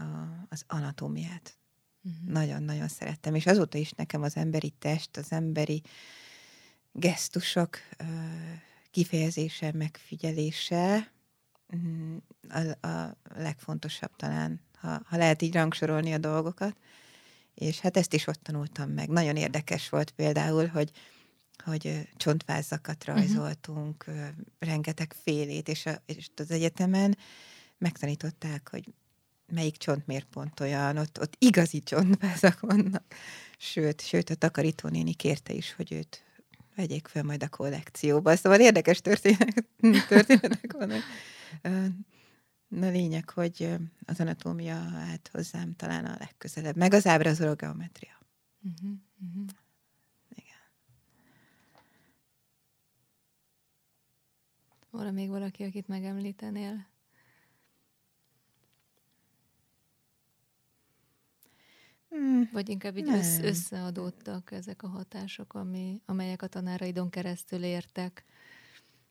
a, 0.00 0.04
az 0.48 0.64
anatómiát. 0.66 1.58
Uh-huh. 2.04 2.32
Nagyon-nagyon 2.32 2.88
szerettem. 2.88 3.34
És 3.34 3.46
azóta 3.46 3.78
is 3.78 3.90
nekem 3.90 4.22
az 4.22 4.36
emberi 4.36 4.70
test, 4.70 5.16
az 5.16 5.32
emberi 5.32 5.82
gesztusok 6.92 7.78
kifejezése, 8.90 9.72
megfigyelése 9.72 11.12
mm, 11.76 12.16
a, 12.48 12.86
a 12.86 13.16
legfontosabb 13.34 14.16
talán, 14.16 14.60
ha, 14.78 15.00
ha 15.04 15.16
lehet 15.16 15.42
így 15.42 15.54
rangsorolni 15.54 16.12
a 16.12 16.18
dolgokat. 16.18 16.76
És 17.54 17.80
hát 17.80 17.96
ezt 17.96 18.14
is 18.14 18.26
ott 18.26 18.42
tanultam 18.42 18.90
meg. 18.90 19.08
Nagyon 19.08 19.36
érdekes 19.36 19.88
volt 19.88 20.10
például, 20.10 20.66
hogy 20.66 20.90
hogy 21.64 22.08
csontvázakat 22.16 23.04
rajzoltunk, 23.04 24.04
uh-huh. 24.08 24.26
rengeteg 24.58 25.14
félét, 25.22 25.68
és, 25.68 25.86
a, 25.86 26.02
és 26.06 26.28
az 26.36 26.50
egyetemen 26.50 27.16
megtanították, 27.78 28.68
hogy 28.70 28.84
melyik 29.52 29.76
csont 29.76 30.06
miért 30.06 30.26
pont 30.26 30.60
olyan, 30.60 30.96
ott, 30.96 31.20
ott 31.20 31.34
igazi 31.38 31.80
csontvázak 31.80 32.60
vannak. 32.60 33.04
Sőt, 33.58 34.00
sőt, 34.00 34.30
a 34.30 34.34
takarítónéni 34.34 35.14
kérte 35.14 35.52
is, 35.52 35.72
hogy 35.72 35.92
őt 35.92 36.24
vegyék 36.76 37.08
fel 37.08 37.22
majd 37.22 37.42
a 37.42 37.48
kollekcióba. 37.48 38.36
Szóval 38.36 38.60
érdekes 38.60 39.00
történetek, 39.00 39.66
történetek 40.08 40.72
vannak. 40.72 41.02
Na 42.68 42.88
lényeg, 42.88 43.30
hogy 43.30 43.74
az 44.04 44.20
anatómia 44.20 44.74
állt 44.94 45.30
hozzám 45.32 45.76
talán 45.76 46.04
a 46.04 46.16
legközelebb. 46.18 46.76
Meg 46.76 46.94
az 46.94 47.06
ábrázoló 47.06 47.54
geometria. 47.54 48.18
Uh-huh. 48.62 48.98
Uh-huh. 49.28 49.46
Van 54.96 55.14
még 55.14 55.28
valaki, 55.28 55.62
akit 55.62 55.88
megemlítenél? 55.88 56.86
Hmm. 62.08 62.48
Vagy 62.52 62.68
inkább 62.68 62.96
így 62.96 63.04
Nem. 63.04 63.18
össz, 63.18 63.38
összeadódtak 63.38 64.52
ezek 64.52 64.82
a 64.82 64.88
hatások, 64.88 65.54
ami, 65.54 66.00
amelyek 66.06 66.42
a 66.42 66.46
tanáraidon 66.46 67.10
keresztül 67.10 67.62
értek? 67.62 68.24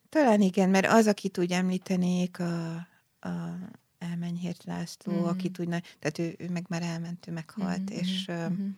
Talán 0.09 0.41
igen, 0.41 0.69
mert 0.69 0.87
az, 0.87 1.07
akit 1.07 1.37
úgy 1.37 1.51
említenék, 1.51 2.39
a, 2.39 2.73
a 3.19 3.57
Elmenyhért 3.97 4.63
László, 4.63 5.13
mm. 5.13 5.23
akit 5.23 5.59
úgy, 5.59 5.67
tehát 5.69 6.19
ő, 6.19 6.35
ő 6.37 6.49
meg 6.49 6.65
már 6.69 6.81
elment, 6.81 7.27
ő 7.27 7.31
meghalt, 7.31 7.79
mm-hmm. 7.79 7.99
és 7.99 8.27
mm-hmm. 8.31 8.69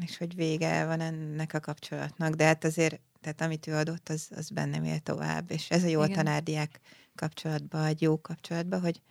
és 0.00 0.16
hogy 0.16 0.34
vége 0.34 0.86
van 0.86 1.00
ennek 1.00 1.54
a 1.54 1.60
kapcsolatnak, 1.60 2.34
de 2.34 2.44
hát 2.44 2.64
azért, 2.64 3.00
tehát 3.26 3.40
amit 3.40 3.66
ő 3.66 3.74
adott, 3.74 4.08
az, 4.08 4.28
az 4.36 4.50
bennem 4.50 4.84
él 4.84 4.98
tovább, 4.98 5.50
és 5.50 5.70
ez 5.70 5.84
a 5.84 5.86
jó 5.86 6.06
tanárdiák 6.06 6.80
kapcsolatban, 7.14 7.84
egy 7.84 8.02
jó 8.02 8.20
kapcsolatban, 8.20 8.80
hogy 8.80 9.02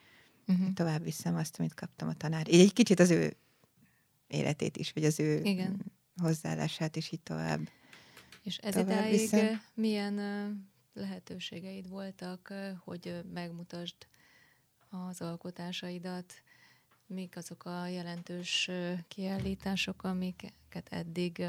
uh-huh. 0.48 0.74
tovább 0.74 1.04
viszem 1.04 1.36
azt, 1.36 1.60
amit 1.60 1.74
kaptam 1.74 2.08
a 2.08 2.14
tanár. 2.14 2.54
Így 2.54 2.60
egy 2.60 2.74
kicsit 2.74 3.00
az 3.00 3.10
ő 3.10 3.36
életét 4.28 4.78
is, 4.78 4.92
vagy 4.92 5.06
az 5.06 5.20
ő 5.20 5.42
Igen. 5.44 5.86
hozzáállását 6.18 6.96
is 6.96 7.12
így 7.12 7.22
tovább. 7.22 7.60
És 8.44 8.58
ez 8.58 8.74
tovább 8.74 8.90
idáig 8.90 9.20
viszem. 9.20 9.62
milyen 9.74 10.16
lehetőségeid 10.94 11.90
voltak, 11.90 12.54
hogy 12.84 13.24
megmutasd 13.34 13.96
az 14.90 15.22
alkotásaidat, 15.22 16.34
mik 17.08 17.38
azok 17.38 17.66
a 17.66 17.88
jelentős 17.88 18.70
kiállítások, 19.08 20.04
amiket 20.04 20.88
eddig 20.90 21.46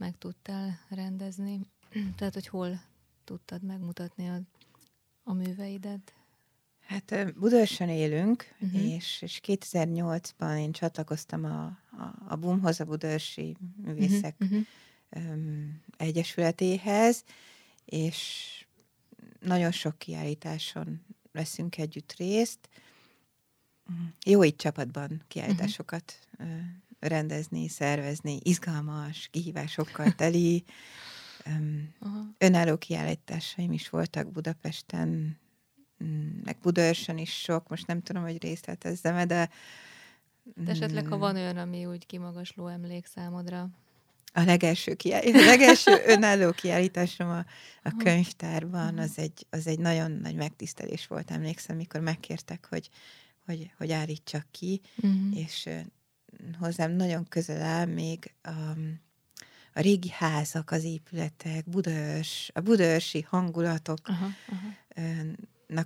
meg 0.00 0.18
tudtál 0.18 0.78
rendezni? 0.88 1.60
Tehát, 2.16 2.34
hogy 2.34 2.46
hol 2.46 2.80
tudtad 3.24 3.62
megmutatni 3.62 4.28
a, 4.28 4.40
a 5.22 5.32
műveidet? 5.32 6.14
Hát 6.86 7.34
Budaörsön 7.38 7.88
élünk, 7.88 8.54
uh-huh. 8.60 8.84
és, 8.84 9.22
és 9.22 9.40
2008-ban 9.46 10.58
én 10.58 10.72
csatlakoztam 10.72 11.44
a, 11.44 11.64
a, 11.64 12.14
a 12.28 12.36
BUM-hoz, 12.36 12.80
a 12.80 12.84
Budaörsi 12.84 13.56
Művészek 13.84 14.36
uh-huh. 14.40 14.66
um, 15.16 15.82
Egyesületéhez, 15.96 17.24
és 17.84 18.48
nagyon 19.40 19.70
sok 19.70 19.98
kiállításon 19.98 21.00
veszünk 21.32 21.78
együtt 21.78 22.12
részt. 22.12 22.68
Jó 24.26 24.42
itt 24.42 24.58
csapatban 24.58 25.22
kiállításokat 25.28 26.18
uh-huh. 26.38 26.58
Rendezni, 27.00 27.68
szervezni, 27.68 28.38
izgalmas, 28.42 29.28
kihívásokkal 29.30 30.12
teli. 30.20 30.64
Önálló 32.38 32.76
kiállításaim 32.76 33.72
is 33.72 33.88
voltak 33.88 34.32
Budapesten, 34.32 35.38
meg 36.44 36.56
Budaörsön 36.62 37.18
is 37.18 37.40
sok, 37.40 37.68
most 37.68 37.86
nem 37.86 38.02
tudom, 38.02 38.22
hogy 38.22 38.42
részletezzem 38.42 39.26
de... 39.26 39.50
De 40.54 40.70
esetleg, 40.70 41.06
ha 41.06 41.16
mm. 41.16 41.18
van 41.18 41.36
olyan, 41.36 41.56
ami 41.56 41.86
úgy 41.86 42.06
kimagasló 42.06 42.66
emlék 42.66 43.06
számodra? 43.06 43.68
A 44.32 44.40
legelső, 44.40 44.94
kiállítás, 44.94 45.42
a 45.42 45.46
legelső 45.46 46.02
önálló 46.14 46.50
kiállításom 46.50 47.28
a, 47.28 47.44
a 47.82 47.96
könyvtárban, 47.98 48.98
az 48.98 49.18
egy, 49.18 49.46
az 49.50 49.66
egy 49.66 49.78
nagyon 49.78 50.10
nagy 50.10 50.34
megtisztelés 50.34 51.06
volt, 51.06 51.30
emlékszem, 51.30 51.76
mikor 51.76 52.00
megkértek, 52.00 52.66
hogy, 52.68 52.90
hogy, 53.46 53.70
hogy 53.76 53.92
állítsak 53.92 54.46
ki, 54.50 54.80
uh-huh. 54.96 55.38
és 55.38 55.68
hozzám 56.58 56.92
nagyon 56.92 57.28
közel 57.28 57.62
áll 57.62 57.86
még 57.86 58.34
a, 58.42 58.50
a 59.72 59.80
régi 59.80 60.10
házak, 60.10 60.70
az 60.70 60.84
épületek, 60.84 61.68
Budaörs, 61.68 62.50
a 62.54 62.60
budaörsi 62.60 63.20
hangulatok, 63.20 63.98
uh-huh 64.08 64.30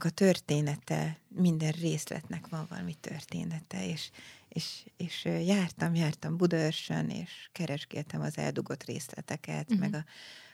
a 0.04 0.10
története, 0.10 1.18
minden 1.28 1.70
részletnek 1.70 2.48
van 2.48 2.66
valami 2.68 2.94
története, 2.94 3.86
és, 3.86 4.10
és, 4.48 4.86
és 4.96 5.24
jártam, 5.24 5.94
jártam 5.94 6.36
Budaörsön, 6.36 7.08
és 7.08 7.48
keresgéltem 7.52 8.20
az 8.20 8.38
eldugott 8.38 8.84
részleteket, 8.84 9.70
uh-huh. 9.70 9.78
meg 9.78 9.94
a, 9.94 10.04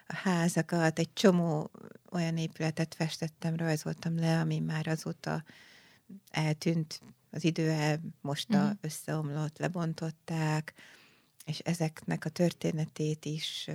a 0.06 0.14
házakat, 0.14 0.98
egy 0.98 1.12
csomó 1.12 1.70
olyan 2.10 2.36
épületet 2.36 2.94
festettem, 2.94 3.56
rajzoltam 3.56 4.18
le, 4.18 4.40
ami 4.40 4.58
már 4.58 4.86
azóta 4.86 5.44
eltűnt, 6.30 7.00
az 7.30 7.44
idő 7.44 7.68
elmosta, 7.68 8.58
uh-huh. 8.58 8.78
összeomlott, 8.80 9.58
lebontották, 9.58 10.74
és 11.44 11.58
ezeknek 11.58 12.24
a 12.24 12.28
történetét 12.28 13.24
is 13.24 13.68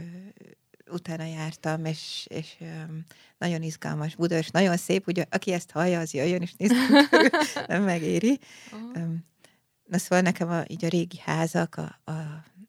utána 0.92 1.26
jártam, 1.26 1.86
és, 1.86 2.28
és 2.30 2.58
nagyon 3.38 3.62
izgalmas 3.62 4.16
Budaörs, 4.16 4.50
nagyon 4.50 4.78
szép, 4.78 5.08
ugye 5.08 5.26
aki 5.30 5.52
ezt 5.52 5.72
hallja, 5.72 6.00
az 6.00 6.14
jöjjön, 6.14 6.42
és 6.42 6.54
nézd, 6.58 6.76
nem 7.68 7.84
megéri. 7.84 8.40
Uh-huh. 8.72 9.14
Na 9.86 9.98
szóval 9.98 10.22
nekem 10.22 10.50
a, 10.50 10.64
így 10.68 10.86
a 10.86 10.88
régi 10.88 11.20
házak, 11.24 11.76
a, 11.76 12.02
a, 12.04 12.12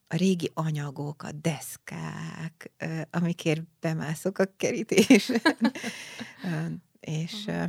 a 0.09 0.17
régi 0.17 0.51
anyagok, 0.55 1.23
a 1.23 1.33
deszkák, 1.33 2.71
amikért 3.11 3.63
bemászok 3.81 4.39
a 4.39 4.45
kerítésen. 4.57 5.41
és 7.01 7.45
uh-huh. 7.47 7.69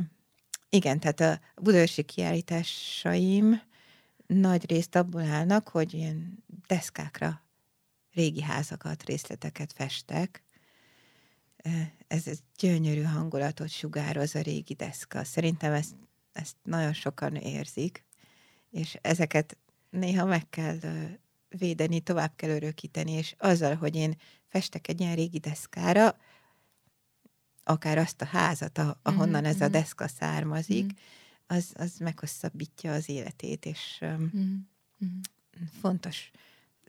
Igen, 0.68 1.00
tehát 1.00 1.20
a 1.20 1.60
budaörsi 1.62 2.02
kiállításaim 2.02 3.62
nagy 4.26 4.70
részt 4.70 4.96
abból 4.96 5.22
állnak, 5.22 5.68
hogy 5.68 5.94
ilyen 5.94 6.44
deszkákra 6.66 7.42
régi 8.12 8.42
házakat, 8.42 9.04
részleteket 9.04 9.72
festek. 9.72 10.42
Ez 12.06 12.26
egy 12.26 12.40
gyönyörű 12.58 13.02
hangulatot 13.02 13.68
sugároz 13.68 14.34
a 14.34 14.40
régi 14.40 14.74
deszka. 14.74 15.24
Szerintem 15.24 15.72
ezt, 15.72 15.94
ezt 16.32 16.56
nagyon 16.62 16.92
sokan 16.92 17.34
érzik, 17.34 18.04
és 18.70 18.98
ezeket 19.00 19.56
néha 19.90 20.24
meg 20.24 20.48
kell 20.48 20.78
védeni, 21.48 22.00
tovább 22.00 22.32
kell 22.36 22.50
örökíteni, 22.50 23.12
és 23.12 23.34
azzal, 23.38 23.74
hogy 23.74 23.96
én 23.96 24.16
festek 24.46 24.88
egy 24.88 25.00
ilyen 25.00 25.14
régi 25.14 25.38
deszkára, 25.38 26.16
akár 27.68 27.98
azt 27.98 28.22
a 28.22 28.24
házat, 28.24 28.78
ahonnan 29.02 29.28
mm-hmm. 29.28 29.50
ez 29.50 29.60
a 29.60 29.64
mhm. 29.64 29.72
deszka 29.72 30.08
származik, 30.08 30.84
mm-hmm. 30.84 31.58
az, 31.58 31.72
az 31.74 31.96
meghosszabbítja 31.98 32.92
az 32.92 33.08
életét, 33.08 33.66
és 33.66 34.04
mm-hmm. 34.04 34.56
fontos 35.80 36.30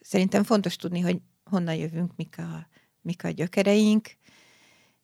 szerintem 0.01 0.43
fontos 0.43 0.75
tudni, 0.75 0.99
hogy 0.99 1.21
honnan 1.43 1.75
jövünk, 1.75 2.15
mik 2.15 2.37
a, 2.37 2.67
mik 3.01 3.23
a 3.23 3.29
gyökereink, 3.29 4.17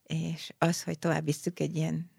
és 0.04 0.54
az, 0.58 0.84
hogy 0.84 1.00
tovább 1.00 1.26
visszük 1.26 1.60
egy 1.60 1.76
ilyen 1.76 2.10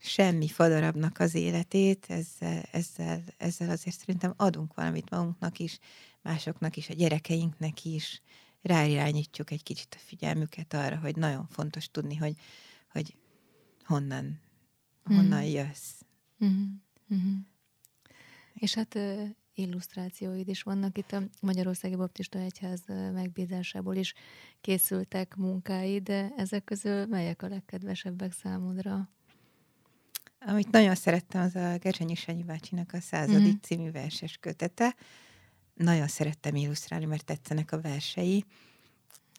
semmi 0.00 0.48
fadarabnak 0.48 1.18
az 1.18 1.34
életét, 1.34 2.06
ezzel, 2.08 2.62
ezzel, 2.72 3.22
ezzel 3.36 3.70
azért 3.70 3.98
szerintem 3.98 4.34
adunk 4.36 4.74
valamit 4.74 5.10
magunknak 5.10 5.58
is, 5.58 5.78
másoknak 6.22 6.76
is, 6.76 6.88
a 6.88 6.94
gyerekeinknek 6.94 7.84
is, 7.84 8.22
ráirányítjuk 8.62 9.50
egy 9.50 9.62
kicsit 9.62 9.94
a 9.98 10.02
figyelmüket 10.06 10.74
arra, 10.74 10.96
hogy 10.96 11.16
nagyon 11.16 11.46
fontos 11.50 11.90
tudni, 11.90 12.16
hogy, 12.16 12.36
hogy 12.88 13.16
honnan, 13.84 14.40
honnan 15.02 15.44
mm. 15.44 15.50
jössz. 15.50 16.00
Mm-hmm. 16.44 16.64
Mm-hmm. 17.14 17.36
És 18.54 18.74
hát 18.74 18.98
illusztrációid 19.54 20.48
is 20.48 20.62
vannak. 20.62 20.98
Itt 20.98 21.12
a 21.12 21.22
Magyarországi 21.40 21.96
Baptista 21.96 22.38
Egyház 22.38 22.82
megbízásából 23.12 23.96
is 23.96 24.14
készültek 24.60 25.36
munkáid, 25.36 26.02
de 26.02 26.32
ezek 26.36 26.64
közül 26.64 27.06
melyek 27.06 27.42
a 27.42 27.48
legkedvesebbek 27.48 28.32
számodra? 28.32 29.08
Amit 30.40 30.70
nagyon 30.70 30.94
szerettem, 30.94 31.42
az 31.42 31.56
a 31.56 31.76
Gerzsenyi 31.78 32.14
Sanyi 32.14 32.42
bácsinak 32.42 32.92
a 32.92 33.00
századik 33.00 33.40
mm-hmm. 33.40 33.60
című 33.62 33.90
verses 33.90 34.36
kötete. 34.36 34.96
Nagyon 35.74 36.06
szerettem 36.06 36.56
illusztrálni, 36.56 37.04
mert 37.04 37.24
tetszenek 37.24 37.72
a 37.72 37.80
versei, 37.80 38.44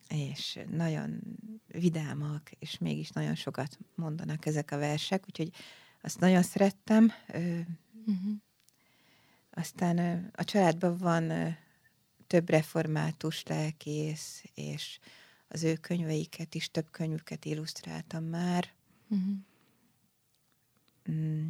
és 0.10 0.60
nagyon 0.69 1.22
vidámak, 1.67 2.52
és 2.52 2.78
mégis 2.78 3.10
nagyon 3.10 3.36
sokat 3.36 3.78
mondanak 3.95 4.45
ezek 4.45 4.72
a 4.72 4.78
versek, 4.78 5.24
úgyhogy 5.26 5.54
azt 6.02 6.19
nagyon 6.19 6.41
szerettem. 6.41 7.12
Mm-hmm. 7.38 8.34
Aztán 9.52 10.30
a 10.36 10.43
családban 10.43 10.98
van 10.98 11.58
több 12.28 12.50
református 12.50 13.43
lelkész, 13.43 14.43
és 14.54 15.00
az 15.48 15.63
ő 15.63 15.76
könyveiket 15.76 16.56
is, 16.56 16.72
több 16.72 16.89
könyvüket 16.91 17.45
illusztráltam 17.45 18.24
már. 18.24 18.74
Uh-huh. 19.08 19.36
Mm. 21.12 21.48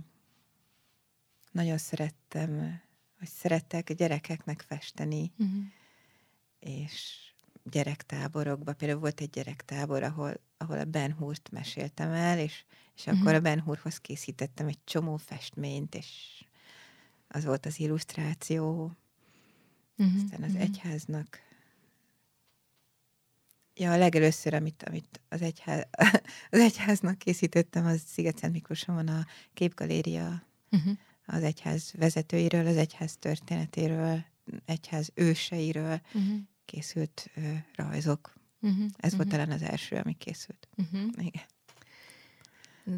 Nagyon 1.51 1.77
szerettem, 1.77 2.81
vagy 3.19 3.27
szerettek 3.27 3.93
gyerekeknek 3.93 4.61
festeni, 4.61 5.31
uh-huh. 5.37 5.63
és 6.59 7.28
gyerektáborokba. 7.69 8.73
Például 8.73 8.99
volt 8.99 9.21
egy 9.21 9.29
gyerektábor, 9.29 10.03
ahol, 10.03 10.33
ahol 10.57 10.79
a 10.79 10.85
Ben 10.85 11.13
Hurt 11.13 11.49
meséltem 11.51 12.11
el, 12.11 12.39
és, 12.39 12.63
és 12.95 13.05
uh-huh. 13.05 13.21
akkor 13.21 13.33
a 13.33 13.39
Ben 13.39 13.61
Hurhoz 13.61 13.97
készítettem 13.97 14.67
egy 14.67 14.79
csomó 14.83 15.17
festményt, 15.17 15.95
és 15.95 16.43
az 17.27 17.45
volt 17.45 17.65
az 17.65 17.79
illusztráció, 17.79 18.91
uh-huh, 19.97 20.15
aztán 20.23 20.43
az 20.43 20.51
uh-huh. 20.51 20.61
egyháznak. 20.61 21.39
Ja, 23.75 23.91
a 23.91 23.97
legelőször, 23.97 24.53
amit, 24.53 24.83
amit 24.83 25.21
az, 25.29 25.41
egyház, 25.41 25.87
az 26.51 26.59
egyháznak 26.59 27.17
készítettem, 27.17 27.85
az 27.85 28.01
Sziget-Szent 28.05 28.53
Miklóson 28.53 28.95
van 28.95 29.07
a 29.07 29.25
képgaléria 29.53 30.43
uh-huh. 30.71 30.93
az 31.25 31.43
egyház 31.43 31.91
vezetőiről, 31.97 32.67
az 32.67 32.77
egyház 32.77 33.17
történetéről, 33.17 34.25
egyház 34.65 35.11
őseiről 35.13 36.01
uh-huh. 36.13 36.39
Készült 36.69 37.29
ö, 37.35 37.53
rajzok. 37.75 38.33
Uh-huh, 38.61 38.83
Ez 38.83 38.89
uh-huh. 38.97 39.15
volt 39.15 39.29
talán 39.29 39.51
az 39.51 39.61
első, 39.61 39.95
ami 39.95 40.13
készült. 40.13 40.67
Uh-huh. 40.77 41.25
Igen. 41.25 41.43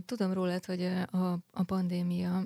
Tudom 0.06 0.34
rólad, 0.34 0.66
hogy 0.66 0.84
a, 1.12 1.32
a 1.52 1.64
pandémia, 1.66 2.44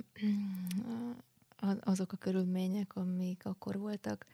azok 1.80 2.12
a 2.12 2.16
körülmények, 2.16 2.96
amik 2.96 3.44
akkor 3.44 3.78
voltak, 3.78 4.26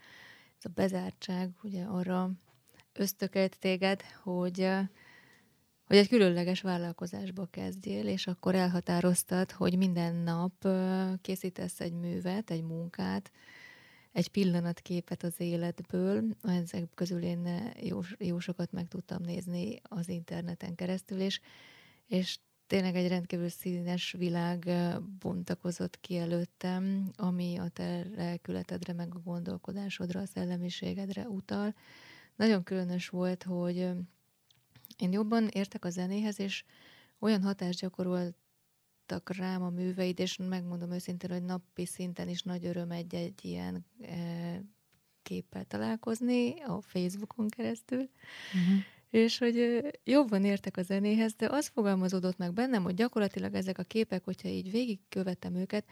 ez 0.58 0.64
a 0.64 0.72
bezártság 0.74 1.50
ugye 1.62 1.84
arra 1.84 2.30
ösztökelt 2.92 3.58
téged, 3.58 4.02
hogy, 4.22 4.68
hogy 5.86 5.96
egy 5.96 6.08
különleges 6.08 6.60
vállalkozásba 6.60 7.46
kezdjél, 7.46 8.06
és 8.06 8.26
akkor 8.26 8.54
elhatároztad, 8.54 9.50
hogy 9.50 9.76
minden 9.76 10.14
nap 10.14 10.68
készítesz 11.20 11.80
egy 11.80 11.92
művet, 11.92 12.50
egy 12.50 12.62
munkát, 12.62 13.30
egy 14.12 14.28
pillanatképet 14.28 15.22
az 15.22 15.40
életből. 15.40 16.24
Ezek 16.42 16.88
közül 16.94 17.22
én 17.22 17.72
jó, 17.80 18.00
jó 18.18 18.38
sokat 18.38 18.72
meg 18.72 18.88
tudtam 18.88 19.22
nézni 19.22 19.80
az 19.82 20.08
interneten 20.08 20.74
keresztül, 20.74 21.20
és, 21.20 21.40
és 22.06 22.38
tényleg 22.66 22.94
egy 22.94 23.08
rendkívül 23.08 23.48
színes 23.48 24.12
világ 24.18 24.70
bontakozott 25.18 26.00
ki 26.00 26.16
előttem, 26.16 27.12
ami 27.16 27.56
a 27.56 27.68
te 27.68 28.06
lelkületedre, 28.16 28.92
meg 28.92 29.14
a 29.14 29.20
gondolkodásodra, 29.24 30.20
a 30.20 30.26
szellemiségedre 30.26 31.28
utal. 31.28 31.74
Nagyon 32.36 32.62
különös 32.62 33.08
volt, 33.08 33.42
hogy 33.42 33.76
én 34.98 35.12
jobban 35.12 35.48
értek 35.48 35.84
a 35.84 35.90
zenéhez, 35.90 36.40
és 36.40 36.64
olyan 37.18 37.42
hatást 37.42 37.82
gyakoroltak 39.06 39.36
rám 39.36 39.62
a 39.62 39.70
műveid, 39.70 40.20
és 40.20 40.36
megmondom 40.36 40.92
őszintén, 40.92 41.30
hogy 41.30 41.42
napi 41.42 41.86
szinten 41.86 42.28
is 42.28 42.42
nagy 42.42 42.64
öröm 42.64 42.90
egy-egy 42.90 43.44
ilyen 43.44 43.86
képpel 45.22 45.64
találkozni 45.64 46.60
a 46.60 46.80
Facebookon 46.80 47.48
keresztül. 47.48 48.08
Uh-huh 48.54 48.84
és 49.10 49.38
hogy 49.38 49.80
jobban 50.04 50.44
értek 50.44 50.76
a 50.76 50.82
zenéhez, 50.82 51.34
de 51.34 51.46
az 51.46 51.66
fogalmazódott 51.66 52.36
meg 52.36 52.52
bennem, 52.52 52.82
hogy 52.82 52.94
gyakorlatilag 52.94 53.54
ezek 53.54 53.78
a 53.78 53.82
képek, 53.82 54.24
hogyha 54.24 54.48
így 54.48 54.70
végigkövetem 54.70 55.54
őket, 55.54 55.84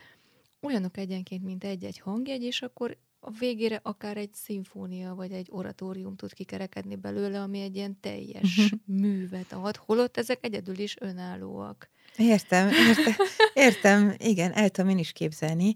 olyanok 0.61 0.97
egyenként, 0.97 1.45
mint 1.45 1.65
egy-egy 1.65 1.99
hangjegy, 1.99 2.43
és 2.43 2.63
akkor 2.63 2.97
a 3.21 3.31
végére 3.31 3.81
akár 3.83 4.17
egy 4.17 4.35
szimfónia 4.35 5.15
vagy 5.15 5.33
egy 5.33 5.49
oratórium 5.51 6.17
tud 6.17 6.33
kikerekedni 6.33 6.97
belőle, 6.97 7.41
ami 7.41 7.61
egy 7.61 7.77
ilyen 7.77 8.01
teljes 8.01 8.59
uh-huh. 8.59 8.81
művet 8.85 9.53
ad, 9.53 9.77
holott 9.77 10.17
ezek 10.17 10.45
egyedül 10.45 10.79
is 10.79 10.97
önállóak. 11.01 11.91
Értem, 12.17 12.69
értem, 12.69 13.15
értem, 13.55 14.15
igen, 14.19 14.53
el 14.53 14.71
tudom 14.71 14.91
én 14.91 14.99
is 14.99 15.13
képzelni. 15.13 15.75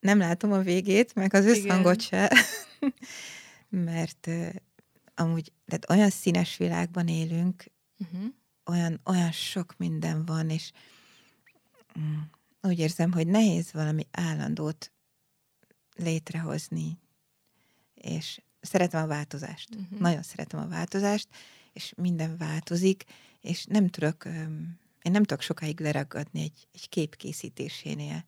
Nem 0.00 0.18
látom 0.18 0.52
a 0.52 0.60
végét, 0.60 1.14
meg 1.14 1.34
az 1.34 1.44
összhangot 1.44 2.00
se, 2.00 2.32
mert 3.68 4.28
amúgy, 5.14 5.52
tehát 5.66 5.90
olyan 5.90 6.10
színes 6.10 6.56
világban 6.56 7.08
élünk, 7.08 7.64
uh-huh. 7.98 8.32
olyan, 8.64 9.00
olyan 9.04 9.32
sok 9.32 9.74
minden 9.76 10.24
van, 10.24 10.50
és 10.50 10.70
mm, 11.98 12.18
úgy 12.62 12.78
érzem, 12.78 13.12
hogy 13.12 13.26
nehéz 13.26 13.72
valami 13.72 14.06
állandót 14.10 14.92
létrehozni, 15.96 16.98
és 17.94 18.40
szeretem 18.60 19.02
a 19.02 19.06
változást. 19.06 19.74
Uh-huh. 19.74 19.98
Nagyon 19.98 20.22
szeretem 20.22 20.60
a 20.60 20.68
változást, 20.68 21.28
és 21.72 21.92
minden 21.96 22.36
változik, 22.36 23.04
és 23.40 23.64
nem 23.64 23.88
tudok, 23.88 24.24
én 25.04 25.12
nem 25.12 25.22
tudok 25.22 25.42
sokáig 25.42 25.80
leragadni 25.80 26.42
egy, 26.42 26.68
egy 26.72 26.88
kép 26.88 27.16
készítésénél. 27.16 28.24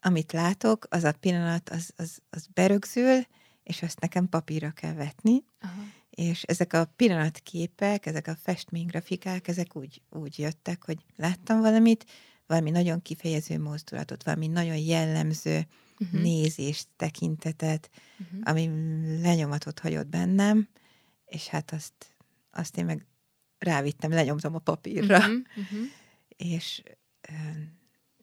Amit 0.00 0.32
látok, 0.32 0.86
az 0.90 1.04
a 1.04 1.12
pillanat, 1.12 1.68
az, 1.68 1.92
az, 1.96 2.18
az 2.30 2.46
berögzül, 2.52 3.26
és 3.62 3.82
azt 3.82 4.00
nekem 4.00 4.28
papírra 4.28 4.70
kell 4.70 4.94
vetni, 4.94 5.44
Aha 5.60 5.82
és 6.14 6.42
ezek 6.42 6.72
a 6.72 6.92
pillanatképek, 6.96 8.06
ezek 8.06 8.26
a 8.26 8.36
festménygrafikák, 8.42 9.48
ezek 9.48 9.76
úgy, 9.76 10.02
úgy 10.10 10.38
jöttek, 10.38 10.84
hogy 10.84 10.98
láttam 11.16 11.60
valamit, 11.60 12.06
valami 12.46 12.70
nagyon 12.70 13.02
kifejező 13.02 13.58
mozdulatot, 13.58 14.22
valami 14.22 14.46
nagyon 14.46 14.76
jellemző 14.76 15.66
uh-huh. 15.98 16.20
nézést, 16.20 16.88
tekintetet, 16.96 17.90
uh-huh. 18.18 18.40
ami 18.44 18.70
lenyomatot 19.22 19.78
hagyott 19.78 20.06
bennem, 20.06 20.68
és 21.26 21.46
hát 21.46 21.72
azt, 21.72 22.14
azt 22.50 22.76
én 22.76 22.84
meg 22.84 23.06
rávittem, 23.58 24.10
lenyomtam 24.10 24.54
a 24.54 24.58
papírra. 24.58 25.18
Uh-huh. 25.18 25.34
Uh-huh. 25.56 25.78
És, 26.36 26.82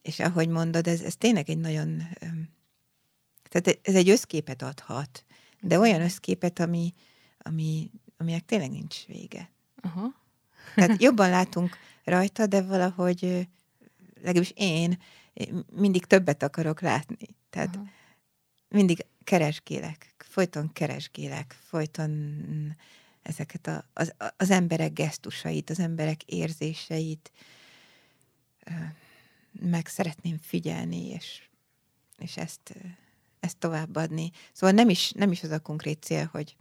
és 0.02 0.20
ahogy 0.20 0.48
mondod, 0.48 0.88
ez, 0.88 1.02
ez 1.02 1.16
tényleg 1.16 1.50
egy 1.50 1.58
nagyon... 1.58 2.04
Tehát 3.50 3.80
ez 3.82 3.96
egy 3.96 4.10
összképet 4.10 4.62
adhat, 4.62 5.26
de 5.62 5.80
olyan 5.80 6.02
összképet, 6.02 6.60
ami, 6.60 6.94
ami, 7.38 7.92
aminek 8.18 8.46
tényleg 8.46 8.72
nincs 8.72 9.06
vége. 9.06 9.52
Aha. 9.82 10.16
Tehát 10.76 11.02
jobban 11.08 11.30
látunk 11.30 11.78
rajta, 12.04 12.46
de 12.46 12.62
valahogy 12.62 13.48
legalábbis 14.16 14.54
én 14.56 15.00
mindig 15.72 16.06
többet 16.06 16.44
akarok 16.44 16.82
látni. 16.82 17.28
Tehát 17.50 17.76
Aha. 17.76 17.86
mindig 18.70 19.06
keresgélek, 19.24 20.16
folyton 20.18 20.74
keresgélek, 20.74 21.56
folyton 21.68 22.36
ezeket 23.22 23.68
a, 23.68 23.86
az, 23.94 24.14
az 24.38 24.50
emberek 24.50 24.94
gesztusait, 24.94 25.70
az 25.70 25.80
emberek 25.80 26.24
érzéseit 26.24 27.32
meg 29.52 29.88
szeretném 29.88 30.38
figyelni, 30.38 31.10
és, 31.10 31.50
és 32.18 32.38
ezt, 32.38 32.76
ezt 33.40 33.58
továbbadni. 33.58 34.32
Szóval 34.54 34.76
nem 34.76 34.90
is, 34.90 35.12
nem 35.12 35.32
is 35.32 35.44
az 35.44 35.52
a 35.52 35.60
konkrét 35.60 36.04
cél, 36.04 36.30
hogy, 36.32 36.56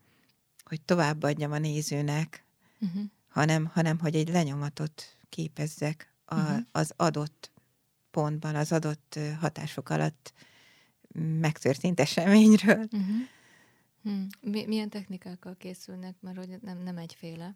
hogy 0.65 0.81
továbbadjam 0.81 1.53
a 1.53 1.59
nézőnek, 1.59 2.45
uh-huh. 2.81 3.03
hanem, 3.29 3.67
hanem 3.67 3.99
hogy 3.99 4.15
egy 4.15 4.29
lenyomatot 4.29 5.17
képezzek 5.29 6.13
a, 6.25 6.41
uh-huh. 6.41 6.59
az 6.73 6.93
adott 6.97 7.51
pontban, 8.11 8.55
az 8.55 8.73
adott 8.73 9.19
hatások 9.41 9.91
alatt 9.91 10.33
megtörtént 11.41 12.01
eseményről. 12.01 12.89
Uh-huh. 12.93 13.27
Hmm. 14.03 14.27
Milyen 14.41 14.89
technikákkal 14.89 15.57
készülnek, 15.59 16.15
mert 16.21 16.37
hogy 16.37 16.59
nem, 16.63 16.83
nem 16.83 16.97
egyféle? 16.97 17.55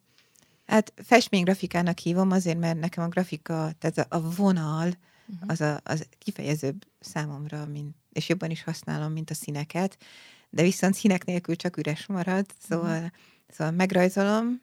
Hát 0.73 0.93
festménygrafikának 0.97 1.99
hívom 1.99 2.31
azért, 2.31 2.59
mert 2.59 2.81
nekem 2.81 3.05
a 3.05 3.09
grafika, 3.09 3.73
tehát 3.79 4.07
a 4.13 4.21
vonal 4.21 4.87
uh-huh. 4.87 5.51
az, 5.51 5.61
a, 5.61 5.81
az 5.85 6.07
kifejezőbb 6.19 6.85
számomra, 7.01 7.67
mint, 7.67 7.97
és 8.13 8.29
jobban 8.29 8.51
is 8.51 8.63
használom, 8.63 9.13
mint 9.13 9.31
a 9.31 9.35
színeket 9.35 9.97
de 10.55 10.63
viszont 10.63 10.95
színek 10.95 11.25
nélkül 11.25 11.57
csak 11.57 11.77
üres 11.77 12.07
marad, 12.07 12.47
szóval, 12.59 13.01
mm. 13.01 13.07
szóval 13.49 13.73
megrajzolom 13.73 14.63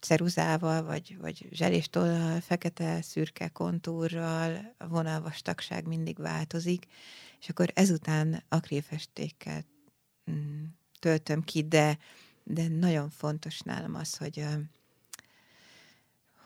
ceruzával, 0.00 0.82
vagy, 0.82 1.16
vagy 1.20 1.48
zseléstollal, 1.50 2.40
fekete, 2.40 3.02
szürke 3.02 3.48
kontúrral, 3.48 4.74
a 4.78 4.88
vonalvastagság 4.88 5.86
mindig 5.86 6.18
változik, 6.18 6.86
és 7.40 7.48
akkor 7.48 7.70
ezután 7.74 8.42
akrilfestékkel 8.48 9.64
mm, 10.30 10.64
töltöm 10.98 11.42
ki, 11.42 11.62
de, 11.62 11.98
de 12.48 12.68
nagyon 12.68 13.10
fontos 13.10 13.60
nálam 13.60 13.94
az, 13.94 14.16
hogy 14.16 14.46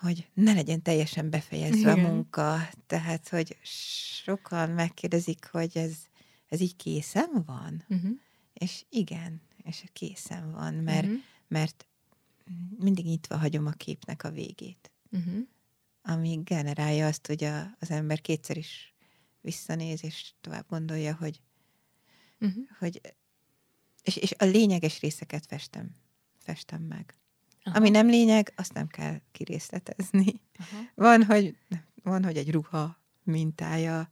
hogy 0.01 0.29
ne 0.35 0.53
legyen 0.53 0.83
teljesen 0.83 1.31
befejezve 1.31 1.93
Igen. 1.93 2.05
a 2.05 2.09
munka. 2.09 2.69
Tehát, 2.87 3.29
hogy 3.29 3.57
sokan 4.23 4.71
megkérdezik, 4.71 5.45
hogy 5.45 5.71
ez 5.75 5.93
ez 6.53 6.61
így 6.61 6.77
készen 6.77 7.43
van? 7.47 7.85
Uh-huh. 7.89 8.11
És 8.53 8.85
igen, 8.89 9.41
és 9.65 9.85
készen 9.93 10.53
van, 10.53 10.75
mert, 10.75 11.05
uh-huh. 11.05 11.21
mert 11.49 11.87
mindig 12.79 13.05
nyitva 13.05 13.37
hagyom 13.37 13.67
a 13.67 13.71
képnek 13.71 14.25
a 14.25 14.31
végét. 14.31 14.91
Uh-huh. 15.11 15.47
Ami 16.03 16.41
generálja 16.45 17.07
azt, 17.07 17.27
hogy 17.27 17.45
a, 17.45 17.77
az 17.79 17.91
ember 17.91 18.21
kétszer 18.21 18.57
is 18.57 18.95
visszanéz, 19.41 20.05
és 20.05 20.33
tovább 20.41 20.67
gondolja, 20.69 21.15
hogy, 21.15 21.41
uh-huh. 22.41 22.65
hogy 22.79 23.01
és, 24.03 24.17
és 24.17 24.35
a 24.39 24.45
lényeges 24.45 25.01
részeket 25.01 25.47
festem, 25.47 25.97
festem 26.39 26.83
meg. 26.83 27.15
Aha. 27.63 27.77
Ami 27.77 27.91
nem 27.91 28.07
lényeg, 28.07 28.53
azt 28.57 28.73
nem 28.73 28.87
kell 28.87 29.21
kirészletezni. 29.33 30.41
Aha. 30.59 30.83
Van, 30.95 31.25
hogy, 31.25 31.57
van, 32.03 32.25
hogy 32.25 32.37
egy 32.37 32.51
ruha 32.51 33.01
mintája, 33.23 34.09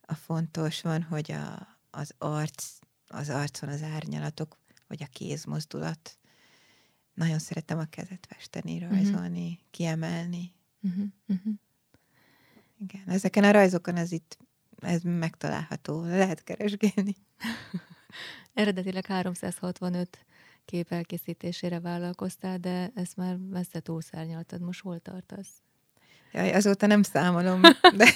a 0.00 0.14
fontos 0.14 0.80
van, 0.80 1.02
hogy 1.02 1.32
a, 1.32 1.78
az 1.90 2.14
arc, 2.18 2.78
az 3.06 3.28
arcon 3.28 3.68
az 3.68 3.82
árnyalatok, 3.82 4.58
vagy 4.86 5.02
a 5.02 5.06
kézmozdulat. 5.12 6.18
Nagyon 7.14 7.38
szeretem 7.38 7.78
a 7.78 7.84
kezet 7.84 8.26
festeni, 8.30 8.78
mhm. 8.78 8.90
rajzolni, 8.90 9.42
uh-huh. 9.42 9.58
kiemelni. 9.70 10.54
Uh-huh. 10.80 11.04
Uh-huh. 11.26 11.54
Igen, 12.78 13.02
ezeken 13.06 13.44
a 13.44 13.50
rajzokon 13.50 13.96
ez 13.96 14.12
itt 14.12 14.38
ez 14.80 15.02
megtalálható, 15.02 16.02
lehet 16.02 16.44
keresgélni. 16.44 17.16
Eredetileg 18.54 19.06
365 19.06 20.26
kép 20.64 20.92
elkészítésére 20.92 21.80
vállalkoztál, 21.80 22.58
de 22.58 22.90
ezt 22.94 23.16
már 23.16 23.36
messze 23.36 23.80
túlszárnyaltad. 23.80 24.60
Most 24.60 24.80
hol 24.80 24.98
tartasz? 24.98 25.62
Jaj, 26.32 26.52
azóta 26.52 26.86
nem 26.86 27.02
számolom, 27.02 27.60
de 27.96 28.14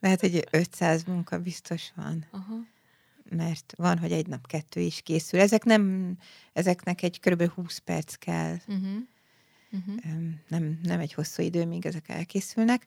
lehet, 0.00 0.20
hogy 0.20 0.48
500 0.50 1.04
munka 1.04 1.38
biztos 1.38 1.92
van. 1.94 2.26
Aha. 2.30 2.54
mert 3.30 3.72
van, 3.76 3.98
hogy 3.98 4.12
egy 4.12 4.26
nap 4.26 4.46
kettő 4.46 4.80
is 4.80 5.02
készül. 5.02 5.40
Ezek 5.40 5.64
nem, 5.64 6.16
ezeknek 6.52 7.02
egy 7.02 7.20
kb. 7.20 7.42
20 7.42 7.78
perc 7.78 8.14
kell. 8.14 8.56
Uh-huh. 8.66 8.96
Uh-huh. 9.72 10.30
Nem, 10.48 10.78
nem 10.82 11.00
egy 11.00 11.12
hosszú 11.12 11.42
idő, 11.42 11.64
míg 11.64 11.86
ezek 11.86 12.08
elkészülnek, 12.08 12.86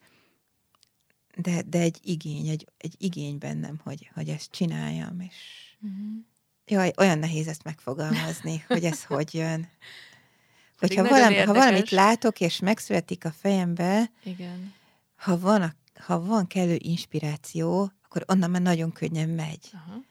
de, 1.35 1.61
de 1.61 1.79
egy 1.79 1.99
igény, 2.01 2.47
egy, 2.47 2.67
egy 2.77 2.95
igény 2.97 3.37
bennem, 3.37 3.79
hogy, 3.83 4.11
hogy 4.13 4.29
ezt 4.29 4.51
csináljam, 4.51 5.19
és 5.19 5.35
uh-huh. 5.81 6.25
Jaj, 6.65 6.91
olyan 6.97 7.19
nehéz 7.19 7.47
ezt 7.47 7.63
megfogalmazni, 7.63 8.63
hogy 8.67 8.83
ez 8.83 9.03
hogy 9.03 9.33
jön. 9.33 9.67
Hogyha 10.79 11.03
valami, 11.03 11.35
ha 11.35 11.53
valamit 11.53 11.89
látok, 11.89 12.39
és 12.39 12.59
megszületik 12.59 13.25
a 13.25 13.31
fejembe, 13.31 14.11
Igen. 14.23 14.73
Ha, 15.15 15.39
van 15.39 15.61
a, 15.61 15.73
ha 15.99 16.21
van 16.21 16.47
kellő 16.47 16.75
inspiráció, 16.79 17.91
akkor 18.05 18.23
onnan 18.27 18.49
már 18.49 18.61
nagyon 18.61 18.91
könnyen 18.91 19.29
megy. 19.29 19.69
Aha. 19.73 20.01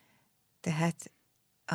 Tehát 0.61 1.13
a, 1.67 1.75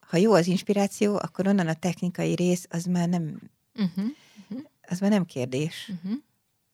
ha 0.00 0.16
jó 0.16 0.32
az 0.32 0.46
inspiráció, 0.46 1.14
akkor 1.16 1.46
onnan 1.46 1.68
a 1.68 1.74
technikai 1.74 2.34
rész 2.34 2.66
az 2.70 2.84
már 2.84 3.08
nem, 3.08 3.40
uh-huh. 3.74 4.04
Uh-huh. 4.40 4.66
az 4.82 5.00
már 5.00 5.10
nem 5.10 5.24
kérdés. 5.24 5.92
Uh-huh. 5.94 6.18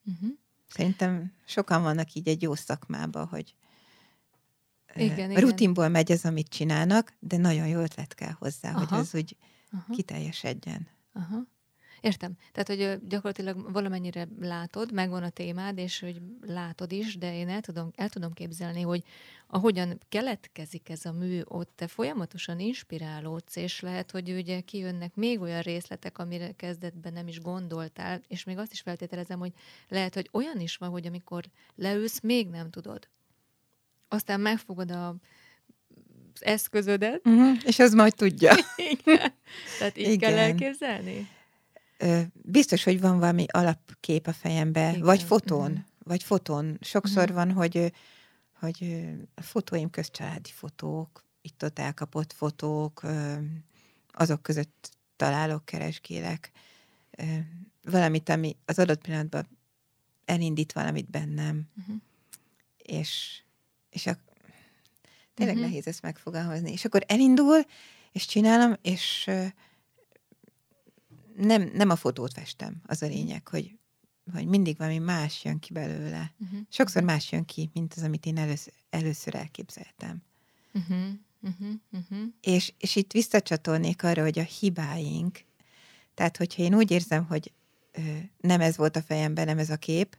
Uh-huh. 0.04 0.30
Szerintem 0.68 1.32
sokan 1.46 1.82
vannak 1.82 2.12
így 2.12 2.28
egy 2.28 2.42
jó 2.42 2.54
szakmában, 2.54 3.26
hogy 3.26 3.54
igen, 4.96 5.34
rutinból 5.34 5.84
igen. 5.84 5.96
megy 5.96 6.12
az, 6.12 6.24
amit 6.24 6.48
csinálnak, 6.48 7.12
de 7.18 7.36
nagyon 7.36 7.66
jó 7.66 7.80
ötlet 7.80 8.14
kell 8.14 8.32
hozzá, 8.38 8.70
Aha. 8.70 8.78
hogy 8.78 8.98
az 8.98 9.14
úgy 9.14 9.36
Aha. 9.72 9.92
kiteljesedjen. 9.92 10.88
Aha. 11.12 11.46
Értem. 12.02 12.36
Tehát, 12.52 12.68
hogy 12.68 13.08
gyakorlatilag 13.08 13.72
valamennyire 13.72 14.28
látod, 14.40 14.92
megvan 14.92 15.22
a 15.22 15.28
témád, 15.28 15.78
és 15.78 16.00
hogy 16.00 16.20
látod 16.40 16.92
is, 16.92 17.16
de 17.16 17.36
én 17.36 17.48
el 17.48 17.60
tudom, 17.60 17.90
el 17.94 18.08
tudom 18.08 18.32
képzelni, 18.32 18.80
hogy 18.80 19.04
ahogyan 19.46 20.00
keletkezik 20.08 20.88
ez 20.88 21.04
a 21.04 21.12
mű, 21.12 21.40
ott 21.44 21.72
te 21.74 21.86
folyamatosan 21.86 22.60
inspirálódsz, 22.60 23.56
és 23.56 23.80
lehet, 23.80 24.10
hogy 24.10 24.30
ugye 24.30 24.60
kijönnek 24.60 25.14
még 25.14 25.40
olyan 25.40 25.60
részletek, 25.60 26.18
amire 26.18 26.52
kezdetben 26.52 27.12
nem 27.12 27.28
is 27.28 27.40
gondoltál, 27.40 28.20
és 28.28 28.44
még 28.44 28.58
azt 28.58 28.72
is 28.72 28.80
feltételezem, 28.80 29.38
hogy 29.38 29.52
lehet, 29.88 30.14
hogy 30.14 30.28
olyan 30.32 30.60
is 30.60 30.76
van, 30.76 30.90
hogy 30.90 31.06
amikor 31.06 31.44
leülsz, 31.74 32.20
még 32.20 32.48
nem 32.48 32.70
tudod. 32.70 33.08
Aztán 34.12 34.40
megfogod 34.40 34.90
a 34.90 35.16
az 36.34 36.44
eszközödet. 36.44 37.20
Uh-huh, 37.26 37.58
és 37.64 37.78
az 37.78 37.92
majd 37.92 38.14
tudja. 38.14 38.54
Igen. 39.00 39.32
Tehát 39.78 39.98
így 39.98 40.10
Igen. 40.10 40.30
kell 40.30 40.38
elképzelni? 40.38 41.28
biztos, 42.32 42.84
hogy 42.84 43.00
van 43.00 43.18
valami 43.18 43.46
alapkép 43.48 44.26
a 44.26 44.32
fejembe, 44.32 44.88
Igen. 44.88 45.00
vagy 45.00 45.22
fotón, 45.22 45.70
uh-huh. 45.70 45.84
vagy 46.04 46.22
fotón. 46.22 46.78
Sokszor 46.80 47.22
uh-huh. 47.22 47.36
van, 47.36 47.52
hogy, 47.52 47.92
hogy 48.60 49.04
a 49.34 49.42
fotóim 49.42 49.90
közcsaládi 49.90 50.50
fotók, 50.52 51.24
itt-ott 51.40 51.78
elkapott 51.78 52.32
fotók, 52.32 53.02
azok 54.12 54.42
között 54.42 54.90
találok, 55.16 55.64
keresgélek 55.64 56.50
valamit, 57.82 58.28
ami 58.28 58.56
az 58.64 58.78
adott 58.78 59.00
pillanatban 59.00 59.48
elindít 60.24 60.72
valamit 60.72 61.10
bennem. 61.10 61.68
Uh-huh. 61.80 61.96
És, 62.76 63.41
és 63.92 64.06
a, 64.06 64.16
tényleg 65.34 65.54
uh-huh. 65.54 65.70
nehéz 65.70 65.86
ezt 65.86 66.02
megfogalmazni. 66.02 66.72
És 66.72 66.84
akkor 66.84 67.04
elindul, 67.06 67.64
és 68.12 68.26
csinálom, 68.26 68.76
és 68.82 69.30
nem, 71.36 71.70
nem 71.74 71.90
a 71.90 71.96
fotót 71.96 72.32
festem, 72.32 72.82
az 72.86 73.02
a 73.02 73.06
lényeg, 73.06 73.48
hogy, 73.48 73.78
hogy 74.32 74.46
mindig 74.46 74.76
valami 74.76 74.98
más 74.98 75.44
jön 75.44 75.58
ki 75.58 75.72
belőle. 75.72 76.32
Uh-huh. 76.38 76.60
Sokszor 76.68 77.02
más 77.02 77.32
jön 77.32 77.44
ki, 77.44 77.70
mint 77.72 77.94
az, 77.96 78.02
amit 78.02 78.26
én 78.26 78.38
először, 78.38 78.72
először 78.90 79.34
elképzeltem. 79.34 80.22
Uh-huh. 80.74 80.98
Uh-huh. 81.40 81.74
Uh-huh. 81.92 82.28
És, 82.40 82.72
és 82.78 82.96
itt 82.96 83.12
visszacsatolnék 83.12 84.02
arra, 84.02 84.22
hogy 84.22 84.38
a 84.38 84.42
hibáink, 84.42 85.44
tehát 86.14 86.36
hogyha 86.36 86.62
én 86.62 86.74
úgy 86.74 86.90
érzem, 86.90 87.24
hogy 87.24 87.52
ö, 87.92 88.00
nem 88.40 88.60
ez 88.60 88.76
volt 88.76 88.96
a 88.96 89.02
fejemben, 89.02 89.46
nem 89.46 89.58
ez 89.58 89.70
a 89.70 89.76
kép, 89.76 90.18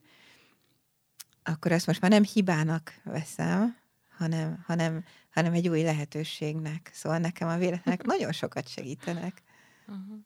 akkor 1.44 1.72
azt 1.72 1.88
most 1.88 2.02
már 2.02 2.12
nem 2.12 2.24
hibának 2.24 2.94
veszem, 3.04 3.78
hanem, 4.18 4.64
hanem, 4.66 5.04
hanem 5.30 5.54
egy 5.54 5.68
új 5.68 5.82
lehetőségnek. 5.82 6.90
Szóval 6.94 7.18
nekem 7.18 7.48
a 7.48 7.58
véletlenek 7.58 8.04
nagyon 8.14 8.32
sokat 8.32 8.68
segítenek. 8.68 9.42
Uh-huh. 9.88 10.18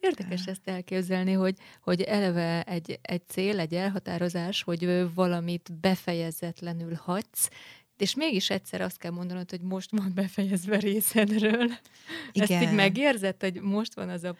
Érdekes 0.00 0.46
ezt 0.46 0.68
elképzelni, 0.68 1.32
hogy, 1.32 1.56
hogy 1.80 2.00
eleve 2.00 2.62
egy, 2.62 2.98
egy 3.02 3.22
cél, 3.28 3.60
egy 3.60 3.74
elhatározás, 3.74 4.62
hogy 4.62 5.14
valamit 5.14 5.72
befejezetlenül 5.80 6.94
hagysz, 6.94 7.50
és 7.96 8.14
mégis 8.14 8.50
egyszer 8.50 8.80
azt 8.80 8.98
kell 8.98 9.10
mondanod, 9.10 9.50
hogy 9.50 9.60
most 9.60 9.90
van 9.90 10.12
befejezve 10.14 10.78
részedről. 10.78 11.70
Igen. 12.32 12.48
Ezt 12.48 12.62
így 12.62 12.74
megérzed, 12.74 13.40
hogy 13.40 13.60
most 13.60 13.94
van 13.94 14.08
az 14.08 14.24
a, 14.24 14.36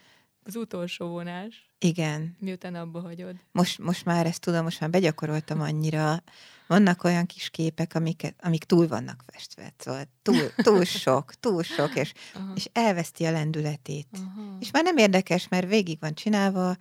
az 0.49 0.57
utolsó 0.57 1.07
vonás? 1.07 1.71
Igen. 1.79 2.37
Miután 2.39 2.75
abba 2.75 3.01
hagyod? 3.01 3.37
Most, 3.53 3.79
most 3.79 4.05
már 4.05 4.27
ezt 4.27 4.41
tudom, 4.41 4.63
most 4.63 4.81
már 4.81 4.91
begyakoroltam 4.91 5.61
annyira. 5.61 6.23
Vannak 6.67 7.05
olyan 7.05 7.27
kis 7.27 7.51
képek, 7.51 7.95
amik, 7.95 8.35
amik 8.39 8.65
túl 8.65 8.89
vannak 8.89 9.25
festve, 9.27 9.75
szóval 9.79 10.05
túl, 10.23 10.53
túl 10.57 10.85
sok, 11.05 11.35
túl 11.35 11.63
sok, 11.63 11.97
és, 11.97 12.13
és 12.55 12.69
elveszti 12.73 13.25
a 13.25 13.31
lendületét. 13.31 14.09
Aha. 14.13 14.57
És 14.61 14.71
már 14.71 14.83
nem 14.83 14.97
érdekes, 14.97 15.49
mert 15.49 15.69
végig 15.69 15.99
van 16.01 16.15
csinálva, 16.15 16.77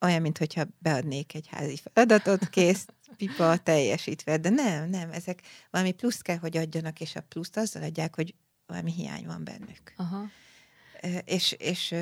olyan, 0.00 0.20
mintha 0.20 0.64
beadnék 0.78 1.34
egy 1.34 1.46
házi 1.46 1.80
feladatot, 1.92 2.48
kész, 2.48 2.86
pipa 3.16 3.56
teljesítve, 3.56 4.36
de 4.36 4.48
nem, 4.48 4.88
nem, 4.88 5.10
ezek 5.10 5.42
valami 5.70 5.92
plusz 5.92 6.20
kell, 6.20 6.38
hogy 6.38 6.56
adjanak, 6.56 7.00
és 7.00 7.16
a 7.16 7.20
pluszt 7.20 7.56
azzal 7.56 7.82
adják, 7.82 8.14
hogy 8.14 8.34
valami 8.66 8.92
hiány 8.92 9.26
van 9.26 9.44
bennük. 9.44 9.92
Aha. 9.96 10.24
És, 11.24 11.52
és 11.52 11.94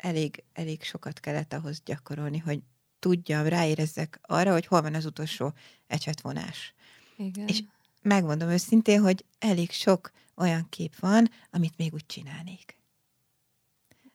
elég, 0.00 0.44
elég 0.52 0.82
sokat 0.82 1.20
kellett 1.20 1.52
ahhoz 1.52 1.82
gyakorolni, 1.84 2.38
hogy 2.38 2.60
tudjam, 2.98 3.46
ráérezzek 3.46 4.18
arra, 4.22 4.52
hogy 4.52 4.66
hol 4.66 4.82
van 4.82 4.94
az 4.94 5.04
utolsó 5.04 5.52
ecsetvonás. 5.86 6.74
Igen. 7.16 7.46
És 7.46 7.62
megmondom 8.02 8.48
őszintén, 8.48 9.00
hogy 9.00 9.24
elég 9.38 9.70
sok 9.70 10.10
olyan 10.36 10.66
kép 10.68 10.98
van, 10.98 11.30
amit 11.50 11.76
még 11.76 11.92
úgy 11.92 12.06
csinálnék. 12.06 12.78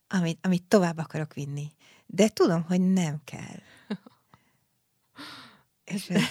Amit, 0.07 0.39
amit 0.41 0.63
tovább 0.63 0.97
akarok 0.97 1.33
vinni. 1.33 1.71
De 2.05 2.27
tudom, 2.27 2.63
hogy 2.63 2.81
nem 2.81 3.21
kell. 3.23 3.59
És 5.93 6.09
ez... 6.09 6.23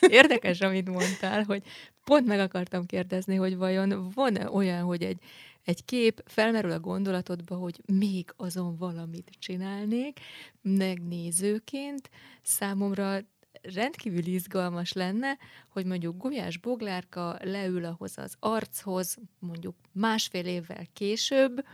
Érdekes, 0.00 0.60
amit 0.60 0.88
mondtál, 0.88 1.42
hogy 1.44 1.62
pont 2.04 2.26
meg 2.26 2.40
akartam 2.40 2.86
kérdezni, 2.86 3.36
hogy 3.36 3.56
vajon 3.56 4.10
van-e 4.14 4.50
olyan, 4.50 4.82
hogy 4.82 5.02
egy, 5.02 5.18
egy 5.64 5.84
kép 5.84 6.22
felmerül 6.26 6.70
a 6.70 6.80
gondolatodba, 6.80 7.56
hogy 7.56 7.80
még 7.86 8.32
azon 8.36 8.76
valamit 8.76 9.30
csinálnék, 9.38 10.20
megnézőként 10.62 12.10
számomra 12.42 13.20
rendkívül 13.62 14.26
izgalmas 14.26 14.92
lenne, 14.92 15.38
hogy 15.68 15.84
mondjuk 15.84 16.16
Gulyás 16.16 16.58
Boglárka 16.58 17.38
leül 17.40 17.84
ahhoz 17.84 18.18
az 18.18 18.34
archoz, 18.38 19.16
mondjuk 19.38 19.76
másfél 19.92 20.46
évvel 20.46 20.86
később, 20.92 21.64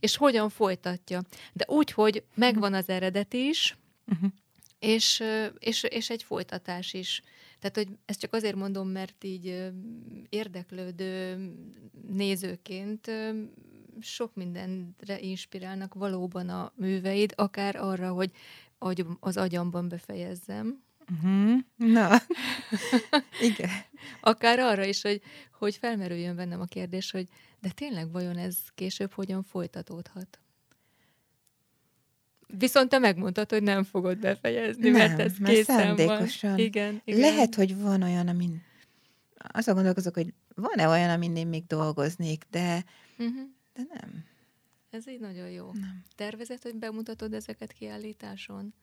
és 0.00 0.16
hogyan 0.16 0.48
folytatja. 0.48 1.22
De 1.52 1.64
úgy, 1.68 1.90
hogy 1.90 2.24
megvan 2.34 2.74
az 2.74 2.88
eredet 2.88 3.32
is, 3.34 3.76
uh-huh. 4.06 4.30
és, 4.78 5.22
és, 5.58 5.82
és 5.82 6.10
egy 6.10 6.22
folytatás 6.22 6.92
is. 6.92 7.22
Tehát, 7.70 7.88
hogy 7.88 7.98
ezt 8.04 8.20
csak 8.20 8.32
azért 8.32 8.56
mondom, 8.56 8.88
mert 8.88 9.24
így 9.24 9.72
érdeklődő 10.28 11.36
nézőként 12.08 13.10
sok 14.00 14.34
mindenre 14.34 15.20
inspirálnak 15.20 15.94
valóban 15.94 16.48
a 16.48 16.72
műveid, 16.76 17.32
akár 17.36 17.76
arra, 17.76 18.12
hogy 18.12 18.30
az 19.20 19.36
agyamban 19.36 19.88
befejezzem. 19.88 20.82
Uh-huh. 21.10 21.58
Na, 21.76 22.16
igen. 23.50 23.70
Akár 24.20 24.58
arra 24.58 24.84
is, 24.84 25.02
hogy, 25.02 25.22
hogy 25.58 25.76
felmerüljön 25.76 26.36
bennem 26.36 26.60
a 26.60 26.64
kérdés, 26.64 27.10
hogy 27.10 27.28
de 27.60 27.70
tényleg 27.70 28.12
vajon 28.12 28.36
ez 28.36 28.56
később 28.74 29.12
hogyan 29.12 29.42
folytatódhat? 29.42 30.40
Viszont 32.46 32.88
te 32.88 32.98
megmondtad, 32.98 33.50
hogy 33.50 33.62
nem 33.62 33.84
fogod 33.84 34.18
befejezni, 34.18 34.90
nem, 34.90 34.92
mert 34.92 35.20
ez 35.20 35.32
mert 35.38 35.54
készen 35.54 35.96
van. 35.96 36.28
Igen, 36.58 37.00
igen. 37.04 37.20
Lehet, 37.20 37.54
hogy 37.54 37.80
van 37.80 38.02
olyan, 38.02 38.28
amin 38.28 38.62
azon 39.52 39.74
gondolkozok, 39.74 40.14
hogy 40.14 40.34
van-e 40.54 40.88
olyan, 40.88 41.10
amin 41.10 41.36
én 41.36 41.46
még 41.46 41.66
dolgoznék, 41.66 42.44
de, 42.50 42.84
uh-huh. 43.18 43.34
de 43.74 43.82
nem. 43.88 44.24
Ez 44.90 45.08
így 45.08 45.20
nagyon 45.20 45.50
jó. 45.50 45.70
Nem. 45.72 46.02
Tervezed, 46.14 46.62
hogy 46.62 46.74
bemutatod 46.74 47.34
ezeket 47.34 47.72
kiállításon? 47.72 48.74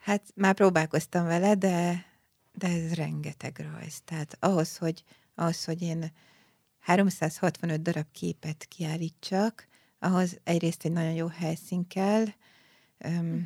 Hát 0.00 0.22
már 0.34 0.54
próbálkoztam 0.54 1.24
vele, 1.24 1.54
de, 1.54 2.06
de 2.52 2.66
ez 2.66 2.94
rengeteg 2.94 3.68
rajz. 3.72 4.00
Tehát 4.04 4.36
ahhoz, 4.40 4.76
hogy, 4.76 5.04
ahhoz, 5.34 5.64
hogy 5.64 5.82
én 5.82 6.12
365 6.78 7.82
darab 7.82 8.06
képet 8.12 8.64
kiállítsak, 8.64 9.66
ahhoz 10.02 10.38
egyrészt 10.44 10.84
egy 10.84 10.92
nagyon 10.92 11.12
jó 11.12 11.26
helyszín 11.26 11.86
kell, 11.86 12.24
uh-huh. 12.98 13.40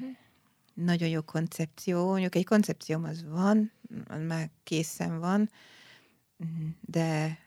nagyon 0.75 1.09
jó 1.09 1.21
koncepció, 1.21 2.07
mondjuk 2.07 2.35
egy 2.35 2.45
koncepcióm 2.45 3.05
az 3.05 3.25
van, 3.29 3.73
már 4.27 4.51
készen 4.63 5.19
van, 5.19 5.51
de, 6.81 7.39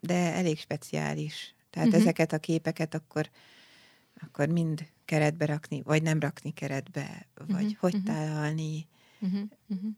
de 0.00 0.14
elég 0.14 0.58
speciális. 0.58 1.54
Tehát 1.70 1.88
uh-huh. 1.88 2.02
ezeket 2.02 2.32
a 2.32 2.38
képeket 2.38 2.94
akkor, 2.94 3.30
akkor 4.20 4.48
mind 4.48 4.86
keretbe 5.04 5.44
rakni, 5.44 5.82
vagy 5.82 6.02
nem 6.02 6.20
rakni 6.20 6.50
keretbe, 6.50 7.26
vagy 7.34 7.48
Mhm, 7.48 7.64
uh-huh. 7.64 7.78
hogy 7.78 7.94
mhm. 7.94 8.04
tálalni. 8.04 8.86
Uh-huh, 9.20 9.40
uh-huh. 9.68 9.90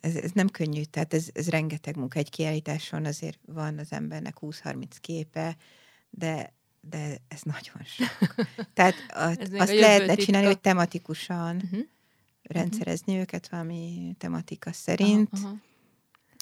Ez, 0.00 0.16
ez 0.16 0.30
nem 0.30 0.48
könnyű, 0.48 0.82
tehát 0.82 1.14
ez, 1.14 1.28
ez 1.32 1.48
rengeteg 1.48 1.96
munka. 1.96 2.18
Egy 2.18 2.30
kiállításon 2.30 3.04
azért 3.04 3.38
van 3.46 3.78
az 3.78 3.92
embernek 3.92 4.36
20-30 4.40 4.84
képe, 5.00 5.56
de, 6.10 6.52
de 6.88 7.16
ez 7.28 7.42
nagyon 7.42 7.84
sok. 7.84 8.34
Tehát 8.74 8.94
a, 9.08 9.58
azt 9.58 9.74
lehetne 9.74 10.14
csinálni, 10.14 10.46
hogy 10.46 10.60
tematikusan 10.60 11.56
Uh-huh. 11.56 11.86
rendszerezni 12.42 13.16
őket 13.16 13.48
valami 13.48 14.14
tematika 14.18 14.72
szerint, 14.72 15.28
aha. 15.32 15.54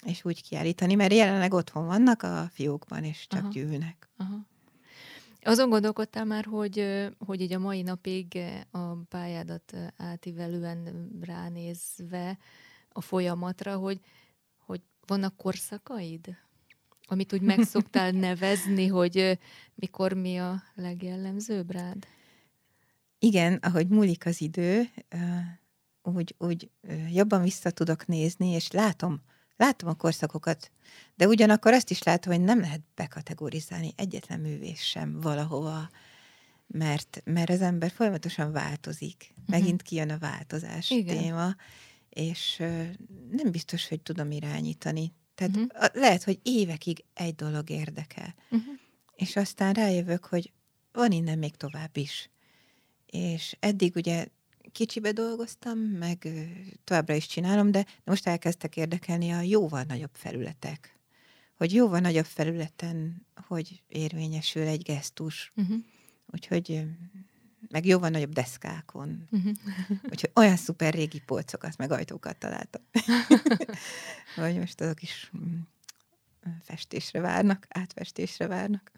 és 0.05 0.25
úgy 0.25 0.43
kiállítani, 0.43 0.95
mert 0.95 1.13
jelenleg 1.13 1.53
otthon 1.53 1.87
vannak 1.87 2.23
a 2.23 2.49
fiókban, 2.53 3.05
és 3.05 3.27
csak. 3.29 3.41
Aha. 3.41 3.51
gyűlnek. 3.51 4.09
Aha. 4.17 4.49
Azon 5.43 5.69
gondolkodtál 5.69 6.25
már, 6.25 6.45
hogy, 6.45 7.07
hogy 7.19 7.41
így 7.41 7.53
a 7.53 7.59
mai 7.59 7.83
napig 7.83 8.39
a 8.71 8.95
pályádat 9.09 9.75
átívelően 9.97 11.09
ránézve 11.21 12.39
a 12.93 13.01
folyamatra, 13.01 13.77
hogy, 13.77 14.01
hogy 14.67 14.81
vannak 15.07 15.37
korszakaid? 15.37 16.37
Amit 17.11 17.33
úgy 17.33 17.41
meg 17.41 17.63
szoktál 17.63 18.11
nevezni, 18.29 18.87
hogy 18.87 19.39
mikor 19.75 20.13
mi 20.13 20.37
a 20.37 20.63
legjellemzőbb 20.75 21.71
rád? 21.71 22.07
Igen, 23.19 23.55
ahogy 23.55 23.89
múlik 23.89 24.27
az 24.27 24.41
idő, 24.41 24.91
úgy, 26.03 26.35
úgy 26.39 26.71
jobban 27.13 27.43
vissza 27.43 27.71
tudok 27.71 28.07
nézni, 28.07 28.49
és 28.49 28.71
látom, 28.71 29.21
látom 29.57 29.89
a 29.89 29.95
korszakokat, 29.95 30.71
de 31.15 31.27
ugyanakkor 31.27 31.73
azt 31.73 31.91
is 31.91 32.03
látom, 32.03 32.33
hogy 32.33 32.43
nem 32.43 32.61
lehet 32.61 32.83
bekategorizálni 32.95 33.93
egyetlen 33.97 34.41
művész 34.41 34.83
sem 34.83 35.21
valahova, 35.21 35.91
mert, 36.67 37.23
mert 37.25 37.51
az 37.51 37.61
ember 37.61 37.91
folyamatosan 37.91 38.53
változik. 38.53 39.35
Megint 39.47 39.83
kijön 39.83 40.11
a 40.11 40.19
változás 40.19 40.91
Igen. 40.91 41.17
téma, 41.17 41.55
és 42.09 42.57
nem 43.31 43.51
biztos, 43.51 43.89
hogy 43.89 44.01
tudom 44.01 44.31
irányítani. 44.31 45.13
Tehát 45.49 45.73
a- 45.73 45.99
lehet, 45.99 46.23
hogy 46.23 46.39
évekig 46.43 47.05
egy 47.15 47.35
dolog 47.35 47.71
érdekel, 47.71 48.35
Uh-huh. 48.51 48.75
és 49.15 49.37
aztán 49.37 49.73
rájövök, 49.73 50.25
hogy 50.25 50.53
van 50.93 51.13
innen 51.13 51.39
még 51.39 51.57
tovább 51.57 51.97
is. 51.97 52.31
És 53.07 53.57
eddig 53.61 53.97
ugye 53.97 54.27
kicsibe 54.73 55.13
dolgoztam, 55.13 55.79
meg 55.79 56.29
továbbra 56.85 57.15
is 57.15 57.27
csinálom, 57.27 57.71
de 57.71 57.87
most 58.05 58.27
elkezdtek 58.27 58.77
érdekelni 58.77 59.31
a 59.31 59.41
jóval 59.41 59.83
nagyobb 59.83 60.11
felületek. 60.15 60.99
Hogy 61.57 61.75
jóval 61.75 62.01
nagyobb 62.01 62.25
felületen, 62.25 63.27
hogy 63.47 63.83
érvényesül 63.89 64.63
egy 64.67 64.83
gesztus. 64.83 65.53
Uh-huh. 65.57 65.77
Úgyhogy 66.33 66.83
meg 67.69 67.87
jóval 67.87 68.09
nagyobb 68.09 68.33
deszkákon. 68.33 69.29
Uh-huh. 69.31 69.57
Úgyhogy 70.11 70.31
olyan 70.35 70.57
szuper 70.57 70.95
régi 70.95 71.21
polcokat, 71.21 71.77
meg 71.77 71.91
ajtókat 71.91 72.37
találtam. 72.37 72.83
hogy 74.35 74.59
most 74.59 74.81
azok 74.81 75.03
is 75.03 75.31
mm, 75.39 75.59
festésre 76.63 77.21
várnak, 77.21 77.67
átfestésre 77.69 78.47
várnak. 78.47 78.93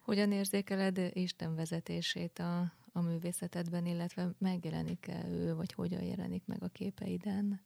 Hogyan 0.00 0.32
érzékeled 0.32 1.00
Isten 1.12 1.54
vezetését 1.54 2.38
a, 2.38 2.72
a 2.92 3.00
művészetedben, 3.00 3.86
illetve 3.86 4.30
megjelenik-e 4.38 5.24
ő, 5.28 5.54
vagy 5.54 5.72
hogyan 5.72 6.02
jelenik 6.02 6.42
meg 6.46 6.62
a 6.62 6.68
képeiden? 6.68 7.60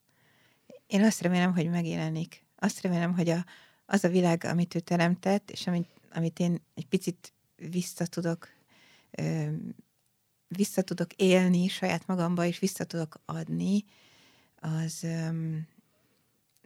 Én 0.87 1.05
azt 1.05 1.20
remélem, 1.20 1.55
hogy 1.55 1.70
megjelenik. 1.70 2.45
Azt 2.57 2.80
remélem, 2.80 3.14
hogy 3.14 3.28
a, 3.28 3.45
az 3.87 4.05
a 4.05 4.09
világ, 4.09 4.45
amit 4.45 4.74
ő 4.74 4.80
teremtett, 4.80 5.51
és 5.51 5.66
amit, 5.66 5.89
amit 6.12 6.39
én 6.39 6.62
egy 6.74 6.87
picit 6.87 7.32
vissza 7.57 8.07
tudok, 8.07 8.49
vissza 10.49 10.83
tudok 10.83 11.13
élni 11.13 11.69
saját 11.69 12.07
magamba, 12.07 12.45
és 12.45 12.59
vissza 12.59 12.85
tudok 12.85 13.21
adni, 13.25 13.85
az, 14.61 14.99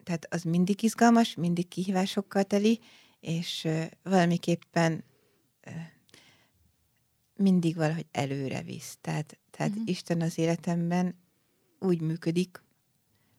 tehát 0.03 0.27
az 0.29 0.43
mindig 0.43 0.83
izgalmas, 0.83 1.35
mindig 1.35 1.69
kihívásokkal 1.69 2.45
teli, 2.45 2.81
és 3.21 3.69
valamiképpen 4.03 5.05
mindig 7.37 7.77
valahogy 7.77 8.07
előre 8.11 8.63
visz. 8.63 8.99
Tehát, 9.01 9.39
tehát 9.51 9.71
uh-huh. 9.71 9.89
Isten 9.89 10.21
az 10.21 10.39
életemben 10.39 11.15
úgy 11.79 12.01
működik, 12.01 12.63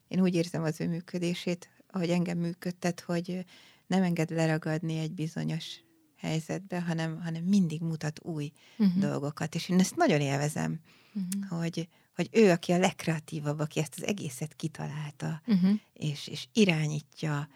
én 0.07 0.21
úgy 0.21 0.35
érzem 0.35 0.63
az 0.63 0.81
ő 0.81 0.87
működését, 0.87 1.69
ahogy 1.87 2.09
engem 2.09 2.37
működtet, 2.37 2.99
hogy 2.99 3.45
nem 3.87 4.03
enged 4.03 4.29
leragadni 4.29 4.97
egy 4.97 5.11
bizonyos 5.11 5.79
helyzetbe, 6.21 6.81
hanem, 6.81 7.21
hanem 7.21 7.43
mindig 7.43 7.81
mutat 7.81 8.19
új 8.23 8.51
Uh-huh. 8.77 8.97
dolgokat. 8.99 9.55
És 9.55 9.69
én 9.69 9.79
ezt 9.79 9.95
nagyon 9.95 10.21
élvezem, 10.21 10.79
Uh-huh. 11.13 11.59
hogy, 11.59 11.87
hogy 12.15 12.29
ő, 12.31 12.49
aki 12.51 12.71
a 12.71 12.77
legkreatívabb, 12.77 13.59
aki 13.59 13.79
ezt 13.79 13.93
az 13.97 14.03
egészet 14.05 14.55
kitalálta, 14.55 15.41
Uh-huh. 15.45 15.79
és, 15.93 16.27
és 16.27 16.47
irányítja. 16.53 17.49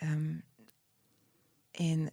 Öm, 0.00 0.44
én, 1.70 2.10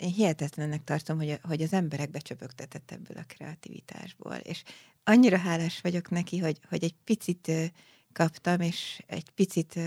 én 0.00 0.10
hihetetlennek 0.12 0.84
tartom, 0.84 1.16
hogy, 1.16 1.38
hogy 1.42 1.62
az 1.62 1.72
emberek 1.72 2.10
becsöpögtetett 2.10 2.90
ebből 2.90 3.16
a 3.16 3.24
kreativitásból. 3.26 4.34
És 4.34 4.62
annyira 5.04 5.38
hálás 5.38 5.80
vagyok 5.80 6.10
neki, 6.10 6.38
hogy, 6.38 6.58
hogy 6.68 6.84
egy 6.84 6.94
picit 7.04 7.50
kaptam, 8.12 8.60
és 8.60 9.02
egy 9.06 9.30
picit 9.30 9.78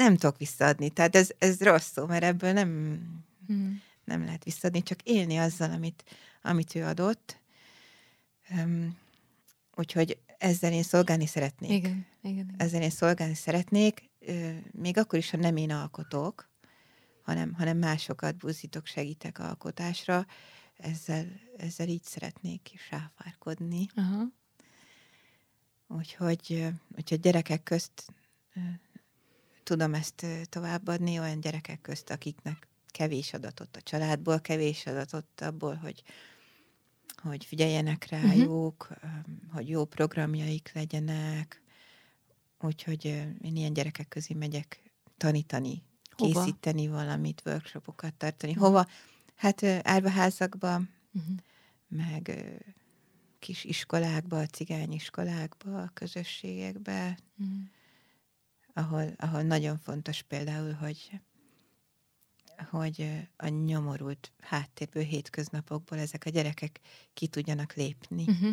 nem 0.00 0.16
tudok 0.16 0.38
visszaadni. 0.38 0.90
Tehát 0.90 1.16
ez, 1.16 1.30
ez 1.38 1.60
rossz 1.60 1.90
szó, 1.92 2.06
mert 2.06 2.24
ebből 2.24 2.52
nem, 2.52 3.00
Uh-huh. 3.48 3.70
nem 4.04 4.24
lehet 4.24 4.44
visszaadni, 4.44 4.82
csak 4.82 5.02
élni 5.02 5.36
azzal, 5.36 5.70
amit, 5.70 6.04
amit 6.42 6.74
ő 6.74 6.84
adott. 6.84 7.38
Um, 8.50 8.98
úgyhogy 9.74 10.18
ezzel 10.38 10.72
én 10.72 10.82
szolgálni 10.82 11.26
szeretnék. 11.26 11.70
Igen, 11.70 12.06
igen. 12.22 12.32
igen. 12.32 12.54
Ezzel 12.56 12.82
én 12.82 12.90
szolgálni 12.90 13.34
szeretnék, 13.34 14.10
még 14.70 14.98
akkor 14.98 15.18
is, 15.18 15.30
ha 15.30 15.36
nem 15.36 15.56
én 15.56 15.70
alkotok, 15.70 16.48
hanem, 17.22 17.52
hanem 17.54 17.78
másokat 17.78 18.36
buzdítok, 18.36 18.86
segítek 18.86 19.38
alkotásra, 19.38 20.26
ezzel, 20.76 21.26
ezzel 21.56 21.88
így 21.88 22.04
szeretnék 22.04 22.72
is 22.72 22.90
ráfárkodni. 22.90 23.88
Aha. 23.94 24.22
Úgyhogy, 25.88 26.66
úgyhogy 26.96 27.20
gyerekek 27.20 27.62
közt 27.62 28.12
tudom 29.70 29.94
ezt 29.94 30.26
továbbadni, 30.48 31.18
olyan 31.18 31.40
gyerekek 31.40 31.80
közt, 31.80 32.10
akiknek 32.10 32.68
kevés 32.86 33.32
adatot 33.32 33.76
a 33.76 33.80
családból, 33.80 34.40
kevés 34.40 34.86
adatot 34.86 35.40
abból, 35.40 35.74
hogy, 35.74 36.02
hogy 37.22 37.44
figyeljenek 37.44 38.08
rájuk, 38.08 38.88
ö, 38.90 39.06
hogy 39.52 39.68
jó 39.68 39.84
programjaik 39.84 40.70
legyenek. 40.74 41.62
Úgyhogy 42.60 43.04
én 43.42 43.56
ilyen 43.56 43.72
gyerekek 43.72 44.08
közé 44.08 44.34
megyek 44.34 44.82
tanítani, 45.16 45.82
Hova? 46.10 46.40
készíteni 46.40 46.88
valamit, 46.88 47.42
workshopokat 47.46 48.14
tartani. 48.14 48.52
Mhm. 48.52 48.60
Hova? 48.60 48.86
Hát 49.34 49.62
árvaházakba, 49.82 50.80
Uh-huh. 51.12 51.36
meg 51.88 52.40
kis 53.38 53.64
iskolákba, 53.64 54.46
cigányiskolákba, 54.46 55.90
közösségekbe, 55.94 57.18
Uh-huh. 57.38 57.56
Ahol, 58.80 59.14
ahol 59.16 59.42
nagyon 59.42 59.78
fontos 59.78 60.22
például, 60.22 60.72
hogy 60.72 61.20
hogy 62.70 63.26
a 63.36 63.48
nyomorult 63.48 64.32
háttérből, 64.40 65.02
hétköznapokból 65.02 65.98
ezek 65.98 66.24
a 66.26 66.30
gyerekek 66.30 66.80
ki 67.14 67.26
tudjanak 67.26 67.74
lépni. 67.74 68.24
Uh-huh. 68.28 68.52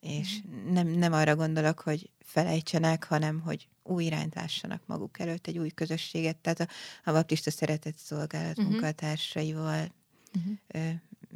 És 0.00 0.40
nem, 0.70 0.88
nem 0.88 1.12
arra 1.12 1.36
gondolok, 1.36 1.80
hogy 1.80 2.10
felejtsenek, 2.20 3.04
hanem 3.04 3.40
hogy 3.40 3.68
új 3.82 4.04
irányt 4.04 4.34
lássanak 4.34 4.86
maguk 4.86 5.18
előtt, 5.18 5.46
egy 5.46 5.58
új 5.58 5.70
közösséget. 5.70 6.36
Tehát 6.36 6.60
a, 6.60 6.68
a 7.04 7.12
baptista 7.12 7.50
szeretett 7.50 7.96
szolgálat 7.96 8.56
Mhm. 8.56 8.66
munkatársaival 8.66 9.88
Uh-huh. 10.36 10.58
ö, 10.66 10.90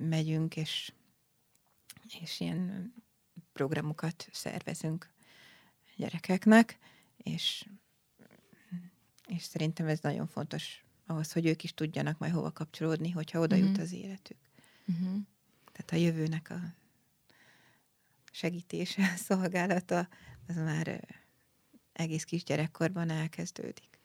megyünk, 0.09 0.57
és, 0.57 0.93
és 2.21 2.41
ilyen 2.41 2.95
programokat 3.53 4.29
szervezünk 4.33 5.11
gyerekeknek, 5.97 6.79
és, 7.17 7.67
és 9.29 9.43
szerintem 9.43 9.87
ez 9.87 10.01
nagyon 10.01 10.27
fontos 10.27 10.85
ahhoz, 11.07 11.33
hogy 11.33 11.47
ők 11.47 11.65
is 11.65 11.75
tudjanak 11.75 12.19
majd 12.19 12.33
hova 12.33 12.51
kapcsolódni, 12.51 13.11
hogyha 13.11 13.41
oda 13.41 13.55
jut 13.57 13.71
Mhm. 13.73 13.81
az 13.81 13.93
életük. 13.93 14.37
Uh-huh. 14.87 15.17
Tehát 15.73 15.91
a 15.93 15.97
jövőnek 15.97 16.51
a 16.51 16.61
segítése, 18.31 19.15
szolgálata, 19.17 20.09
az 20.49 20.57
már 20.57 21.09
egész 21.93 22.25
kis 22.25 22.45
gyerekkorban 22.45 23.11
elkezdődik. 23.11 23.99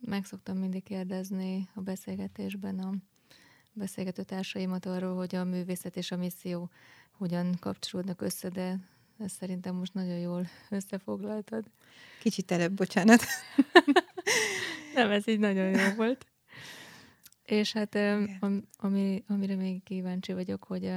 Meg 0.00 0.24
szoktam 0.24 0.58
mindig 0.58 0.82
kérdezni 0.82 1.68
a 1.74 1.80
beszélgetésben 1.80 2.78
a 2.78 2.94
beszélgető 3.72 4.22
társaimat 4.22 4.86
arról, 4.86 5.16
hogy 5.16 5.34
a 5.34 5.44
művészet 5.44 5.96
és 5.96 6.10
a 6.10 6.16
misszió 6.16 6.70
hogyan 7.10 7.54
kapcsolódnak 7.60 8.20
össze, 8.20 8.48
de 8.48 8.78
ezt 9.18 9.36
szerintem 9.36 9.74
most 9.74 9.94
nagyon 9.94 10.18
jól 10.18 10.46
összefoglaltad. 10.70 11.70
Kicsit 12.20 12.50
előbb, 12.50 12.72
bocsánat. 12.72 13.22
Nem, 14.94 15.10
ez 15.10 15.28
így 15.28 15.38
nagyon 15.38 15.70
jó 15.70 15.94
volt. 15.94 16.26
És 17.42 17.72
hát 17.72 17.94
am, 18.40 18.68
ami, 18.76 19.24
amire 19.26 19.54
még 19.54 19.82
kíváncsi 19.82 20.32
vagyok, 20.32 20.64
hogy 20.64 20.92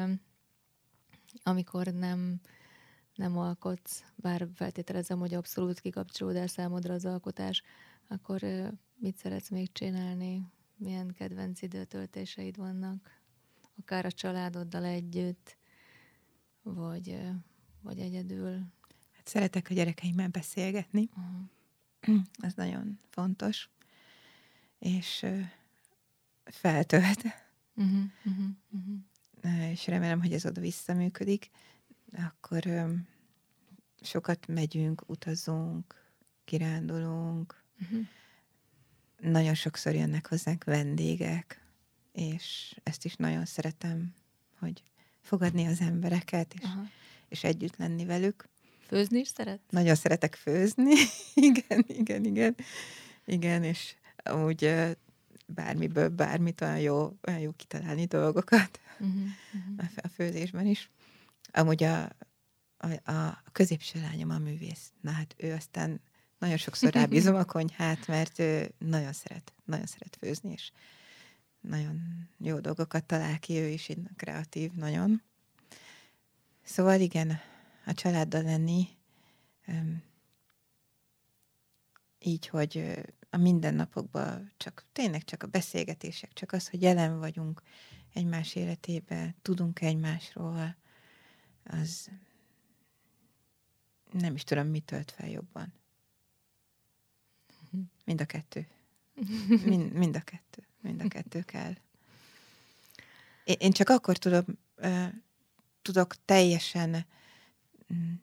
amikor 1.44 1.86
nem, 1.88 2.40
nem 3.16 3.38
alkotsz, 3.38 4.04
bár 4.16 4.48
feltételezem, 4.54 5.20
hogy 5.20 5.34
abszolút 5.34 5.80
kikapcsolódás 5.80 6.52
számodra 6.52 6.94
az 6.94 7.06
alkotás, 7.06 7.64
akkor 8.08 8.42
mit 8.96 9.18
szeretsz 9.18 9.50
még 9.50 9.72
csinálni? 9.72 10.44
Milyen 10.78 11.14
kedvenc 11.18 11.62
időtöltéseid 11.62 12.58
vannak? 12.58 13.22
Akár 13.80 14.06
a 14.06 14.12
családoddal 14.12 14.84
együtt, 14.84 15.58
vagy, 16.62 17.20
vagy 17.82 18.00
egyedül? 18.00 18.52
Hát 19.12 19.28
szeretek 19.28 19.68
a 19.70 19.74
gyerekeimmel 19.74 20.28
beszélgetni. 20.28 21.10
Uh-huh. 22.02 22.26
Ez 22.38 22.54
nagyon 22.54 23.00
fontos. 23.10 23.70
És 24.80 25.26
feltölt. 26.44 27.24
Uh-huh, 27.76 28.04
uh-huh, 28.26 28.46
uh-huh. 28.70 29.70
És 29.72 29.88
remélem, 29.88 30.22
hogy 30.22 30.34
ez 30.34 30.46
oda 30.46 30.62
visszaműködik. 30.62 31.50
Akkor 32.12 32.64
sokat 34.02 34.48
megyünk, 34.48 35.04
utazunk, 35.06 36.12
kirándulunk. 36.46 37.64
Uh-huh. 37.82 38.08
Nagyon 39.20 39.54
sokszor 39.54 39.96
jönnek 39.96 40.28
hozzánk 40.28 40.64
vendégek, 40.64 41.68
és 42.12 42.76
ezt 42.84 43.06
is 43.06 43.16
nagyon 43.16 43.46
szeretem, 43.46 44.14
hogy 44.60 44.84
fogadni 45.22 45.66
az 45.66 45.80
embereket, 45.80 46.54
és, 46.54 46.64
uh-huh. 46.64 46.88
És 47.30 47.44
együtt 47.44 47.78
lenni 47.78 48.06
velük. 48.06 48.50
Főzni 48.88 49.20
is 49.20 49.28
szeret? 49.28 49.60
Nagyon 49.70 49.96
szeretek 49.96 50.36
főzni. 50.36 50.94
igen, 51.50 51.86
igen, 51.88 52.26
igen. 52.26 52.56
Igen, 53.26 53.64
és 53.64 53.96
úgy 54.26 54.76
bármiből 55.46 56.10
bármit 56.10 56.62
olyan 56.62 56.80
jó, 56.80 57.18
olyan 57.28 57.40
jó 57.40 57.52
kitalálni 57.52 58.06
dolgokat 58.06 58.80
uh-huh, 59.00 59.16
uh-huh. 59.54 59.90
a 59.96 60.08
főzésben 60.08 60.66
is. 60.66 60.90
Amúgy 61.52 61.84
a, 61.84 62.04
a, 62.78 63.12
a 63.12 63.44
középső 63.52 64.02
lányom 64.02 64.30
a 64.30 64.38
művész. 64.38 64.92
Na 65.02 65.12
hát 65.12 65.36
ő 65.38 65.54
aztán 65.54 66.02
nagyon 66.40 66.58
sokszor 66.58 66.94
rábízom 66.94 67.36
a 67.36 67.44
konyhát, 67.54 68.08
mert 68.08 68.40
ő 68.40 68.72
nagyon 68.78 69.14
szeret, 69.14 69.54
nagyon 69.66 69.86
szeret 69.86 70.18
főzni, 70.20 70.52
és 70.52 70.72
nagyon 71.62 72.28
jó 72.38 72.60
dolgokat 72.60 73.06
talál 73.06 73.40
ki, 73.40 73.58
ő 73.58 73.68
is 73.68 73.90
így 73.90 74.00
kreatív, 74.16 74.72
nagyon. 74.72 75.22
Szóval 76.70 77.00
igen, 77.00 77.40
a 77.86 77.94
családdal 77.94 78.42
lenni, 78.42 78.88
így, 82.20 82.48
hogy 82.48 83.00
a 83.30 83.38
mindennapokban 83.38 84.52
csak 84.58 84.86
tényleg 84.92 85.24
csak 85.24 85.44
a 85.44 85.48
beszélgetések, 85.48 86.34
csak 86.34 86.52
az, 86.52 86.70
hogy 86.70 86.82
jelen 86.82 87.20
vagyunk 87.20 87.62
egymás 88.14 88.56
életébe, 88.56 89.36
tudunk 89.42 89.82
egymásról, 89.82 90.76
az 91.64 92.10
nem 94.12 94.36
is 94.36 94.44
tudom, 94.44 94.68
mi 94.68 94.80
tölt 94.80 95.12
fel 95.12 95.30
jobban. 95.30 95.74
Mind 98.06 98.22
a 98.22 98.26
kettő. 98.26 98.68
Mind, 99.66 99.94
mind 99.94 100.16
a 100.16 100.22
kettő. 100.22 100.68
Mind 100.82 101.02
a 101.02 101.08
kettő 101.08 101.42
kell. 101.42 101.74
Én, 103.44 103.72
csak 103.72 103.90
akkor 103.90 104.18
tudom, 104.18 104.46
tudok 105.82 106.16
teljesen 106.26 107.06
mm, 107.94 108.14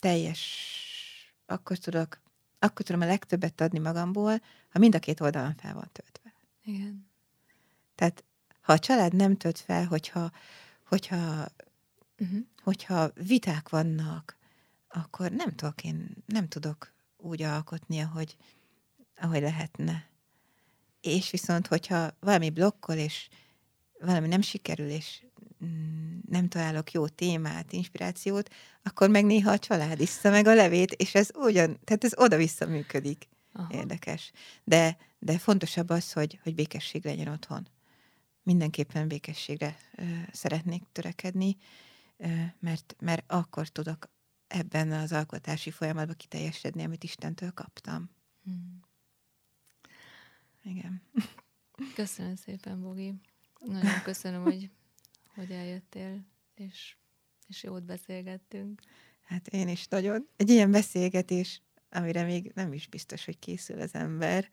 teljes, 0.00 0.42
akkor 1.46 1.76
tudok 1.76 2.24
akkor 2.58 2.84
tudom 2.86 3.00
a 3.00 3.06
legtöbbet 3.06 3.60
adni 3.60 3.78
magamból, 3.78 4.42
ha 4.68 4.78
mind 4.78 4.94
a 4.94 4.98
két 4.98 5.20
oldalon 5.20 5.54
fel 5.54 5.74
van 5.74 5.90
töltve. 5.92 6.34
Igen. 6.62 7.08
Tehát 7.94 8.24
ha 8.60 8.72
a 8.72 8.78
család 8.78 9.14
nem 9.14 9.36
tölt 9.36 9.58
fel, 9.58 9.86
hogyha, 9.86 10.30
hogyha, 10.86 11.46
uh-huh. 12.18 12.38
hogyha 12.62 13.10
viták 13.14 13.68
vannak, 13.68 14.36
akkor 14.88 15.30
nem 15.30 15.54
tudok 15.54 15.84
én, 15.84 16.08
nem 16.26 16.48
tudok 16.48 16.92
úgy 17.16 17.42
alkotni, 17.42 18.00
ahogy, 18.00 18.36
ahogy 19.16 19.40
lehetne. 19.40 20.06
És 21.00 21.30
viszont, 21.30 21.66
hogyha 21.66 22.10
valami 22.20 22.50
blokkol, 22.50 22.94
és 22.94 23.28
valami 24.00 24.28
nem 24.28 24.40
sikerül, 24.40 24.88
és 24.88 25.26
Mm, 25.64 26.18
nem 26.28 26.48
találok 26.48 26.92
jó 26.92 27.08
témát, 27.08 27.72
inspirációt, 27.72 28.54
akkor 28.82 29.08
meg 29.08 29.24
néha 29.24 29.50
a 29.50 29.58
család 29.58 30.00
iszza 30.00 30.30
meg 30.30 30.46
a 30.46 30.54
levét, 30.54 30.92
és 30.92 31.14
ez 31.14 31.30
ugyan, 31.34 31.78
tehát 31.84 32.04
ez 32.04 32.18
oda-vissza 32.18 32.66
működik. 32.66 33.28
Aha. 33.52 33.74
Érdekes. 33.74 34.32
De, 34.64 34.96
de 35.18 35.38
fontosabb 35.38 35.88
az, 35.88 36.12
hogy, 36.12 36.38
hogy 36.42 36.54
békesség 36.54 37.04
legyen 37.04 37.28
otthon. 37.28 37.68
Mindenképpen 38.42 39.08
békességre 39.08 39.76
ö, 39.94 40.02
szeretnék 40.32 40.82
törekedni, 40.92 41.56
ö, 42.16 42.26
mert, 42.60 42.96
mert 43.00 43.24
akkor 43.26 43.68
tudok 43.68 44.10
ebben 44.46 44.92
az 44.92 45.12
alkotási 45.12 45.70
folyamatban 45.70 46.16
kiteljesedni, 46.16 46.84
amit 46.84 47.04
Istentől 47.04 47.50
kaptam. 47.50 48.10
Hmm. 48.44 48.80
Igen. 50.62 51.02
Köszönöm 51.94 52.36
szépen, 52.36 52.80
Bogi. 52.80 53.14
Nagyon 53.66 54.02
köszönöm, 54.02 54.42
hogy 54.42 54.70
hogy 55.34 55.50
eljöttél, 55.50 56.26
és, 56.54 56.96
és 57.48 57.62
jót 57.62 57.84
beszélgettünk. 57.84 58.80
Hát 59.24 59.48
én 59.48 59.68
is 59.68 59.86
nagyon. 59.86 60.28
Egy 60.36 60.50
ilyen 60.50 60.70
beszélgetés, 60.70 61.62
amire 61.90 62.22
még 62.22 62.52
nem 62.54 62.72
is 62.72 62.86
biztos, 62.86 63.24
hogy 63.24 63.38
készül 63.38 63.80
az 63.80 63.94
ember, 63.94 64.50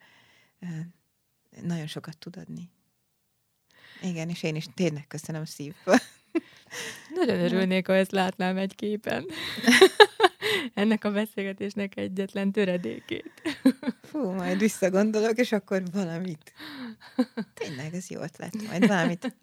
nagyon 1.61 1.88
sokat 1.88 2.18
tud 2.18 2.38
adni. 2.38 2.70
Igen, 4.01 4.30
és 4.30 4.43
én 4.43 4.55
is 4.55 4.66
tényleg 4.74 5.07
köszönöm 5.07 5.45
szívből. 5.45 5.97
Nagyon 7.16 7.39
örülnék, 7.39 7.88
ha 7.88 7.95
ezt 7.95 8.11
látnám 8.11 8.57
egy 8.57 8.76
képen. 8.76 9.26
Ennek 10.74 11.04
a 11.04 11.12
beszélgetésnek 11.12 11.97
egyetlen 11.97 12.51
töredékét. 12.51 13.32
Fú, 14.01 14.32
majd 14.32 14.60
visszagondolok, 14.60 15.38
és 15.38 15.51
akkor 15.51 15.84
valamit. 15.91 16.54
Tényleg, 17.54 17.93
ez 17.93 18.10
jó 18.10 18.22
ötlet. 18.22 18.68
Majd 18.68 18.88
valamit 18.88 19.36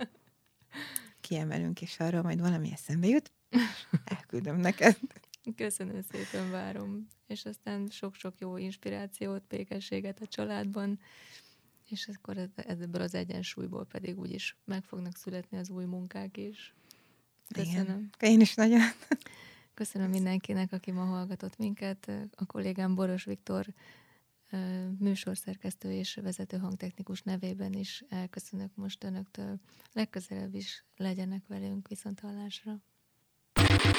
kiemelünk, 1.21 1.81
és 1.81 1.99
arról 1.99 2.23
majd 2.23 2.41
valami 2.41 2.71
eszembe 2.73 3.07
jut, 3.07 3.33
elküldöm 4.05 4.57
neked. 4.57 4.97
Köszönöm 5.57 6.03
szépen, 6.13 6.51
várom. 6.51 7.07
És 7.27 7.45
aztán 7.45 7.89
sok-sok 7.91 8.35
jó 8.39 8.57
inspirációt, 8.57 9.43
békességet 9.49 10.21
a 10.21 10.27
családban, 10.27 11.01
és 11.89 12.11
akkor 12.15 12.49
ebből 12.55 13.03
az 13.03 13.15
egyensúlyból 13.15 13.87
pedig 13.87 14.19
úgyis 14.19 14.57
meg 14.65 14.85
fognak 14.85 15.17
születni 15.17 15.59
az 15.59 15.71
új 15.71 15.85
munkák 15.85 16.37
is. 16.37 16.75
Köszönöm. 17.55 18.11
Igen. 18.19 18.31
Én 18.33 18.41
is 18.41 18.55
nagyon. 18.55 18.81
Köszönöm 19.81 20.11
mindenkinek, 20.11 20.73
aki 20.73 20.91
ma 20.91 21.05
hallgatott 21.05 21.57
minket. 21.59 22.11
A 22.37 22.47
kollégám 22.47 22.95
Boros 22.95 23.25
Viktor 23.25 23.67
műsorszerkesztő 24.99 25.93
és 25.93 26.19
vezető 26.23 26.57
hangtechnikus 26.57 27.23
nevében 27.23 27.73
is 27.73 28.05
elköszönök 28.09 28.71
most 28.75 29.05
önöktől. 29.05 29.57
Legközelebb 29.93 30.55
is 30.55 30.85
legyenek 30.97 31.43
velünk 31.49 31.89
viszont 31.89 32.21
hallásra. 32.21 32.77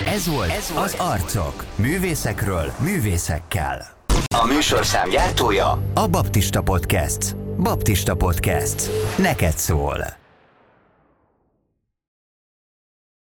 Ez 0.05 0.27
volt, 0.27 0.49
Ez 0.49 0.71
volt 0.71 0.85
az 0.85 0.93
Arcok. 0.99 1.77
Művészekről, 1.77 2.71
művészekkel. 2.81 4.05
A 4.35 4.45
műsorszám 4.45 5.09
gyártója 5.09 5.91
a 5.93 6.07
Baptista 6.09 6.61
Podcast. 6.61 7.35
Baptista 7.37 8.15
Podcast. 8.15 8.89
Neked 9.17 9.57
szól. 9.57 10.20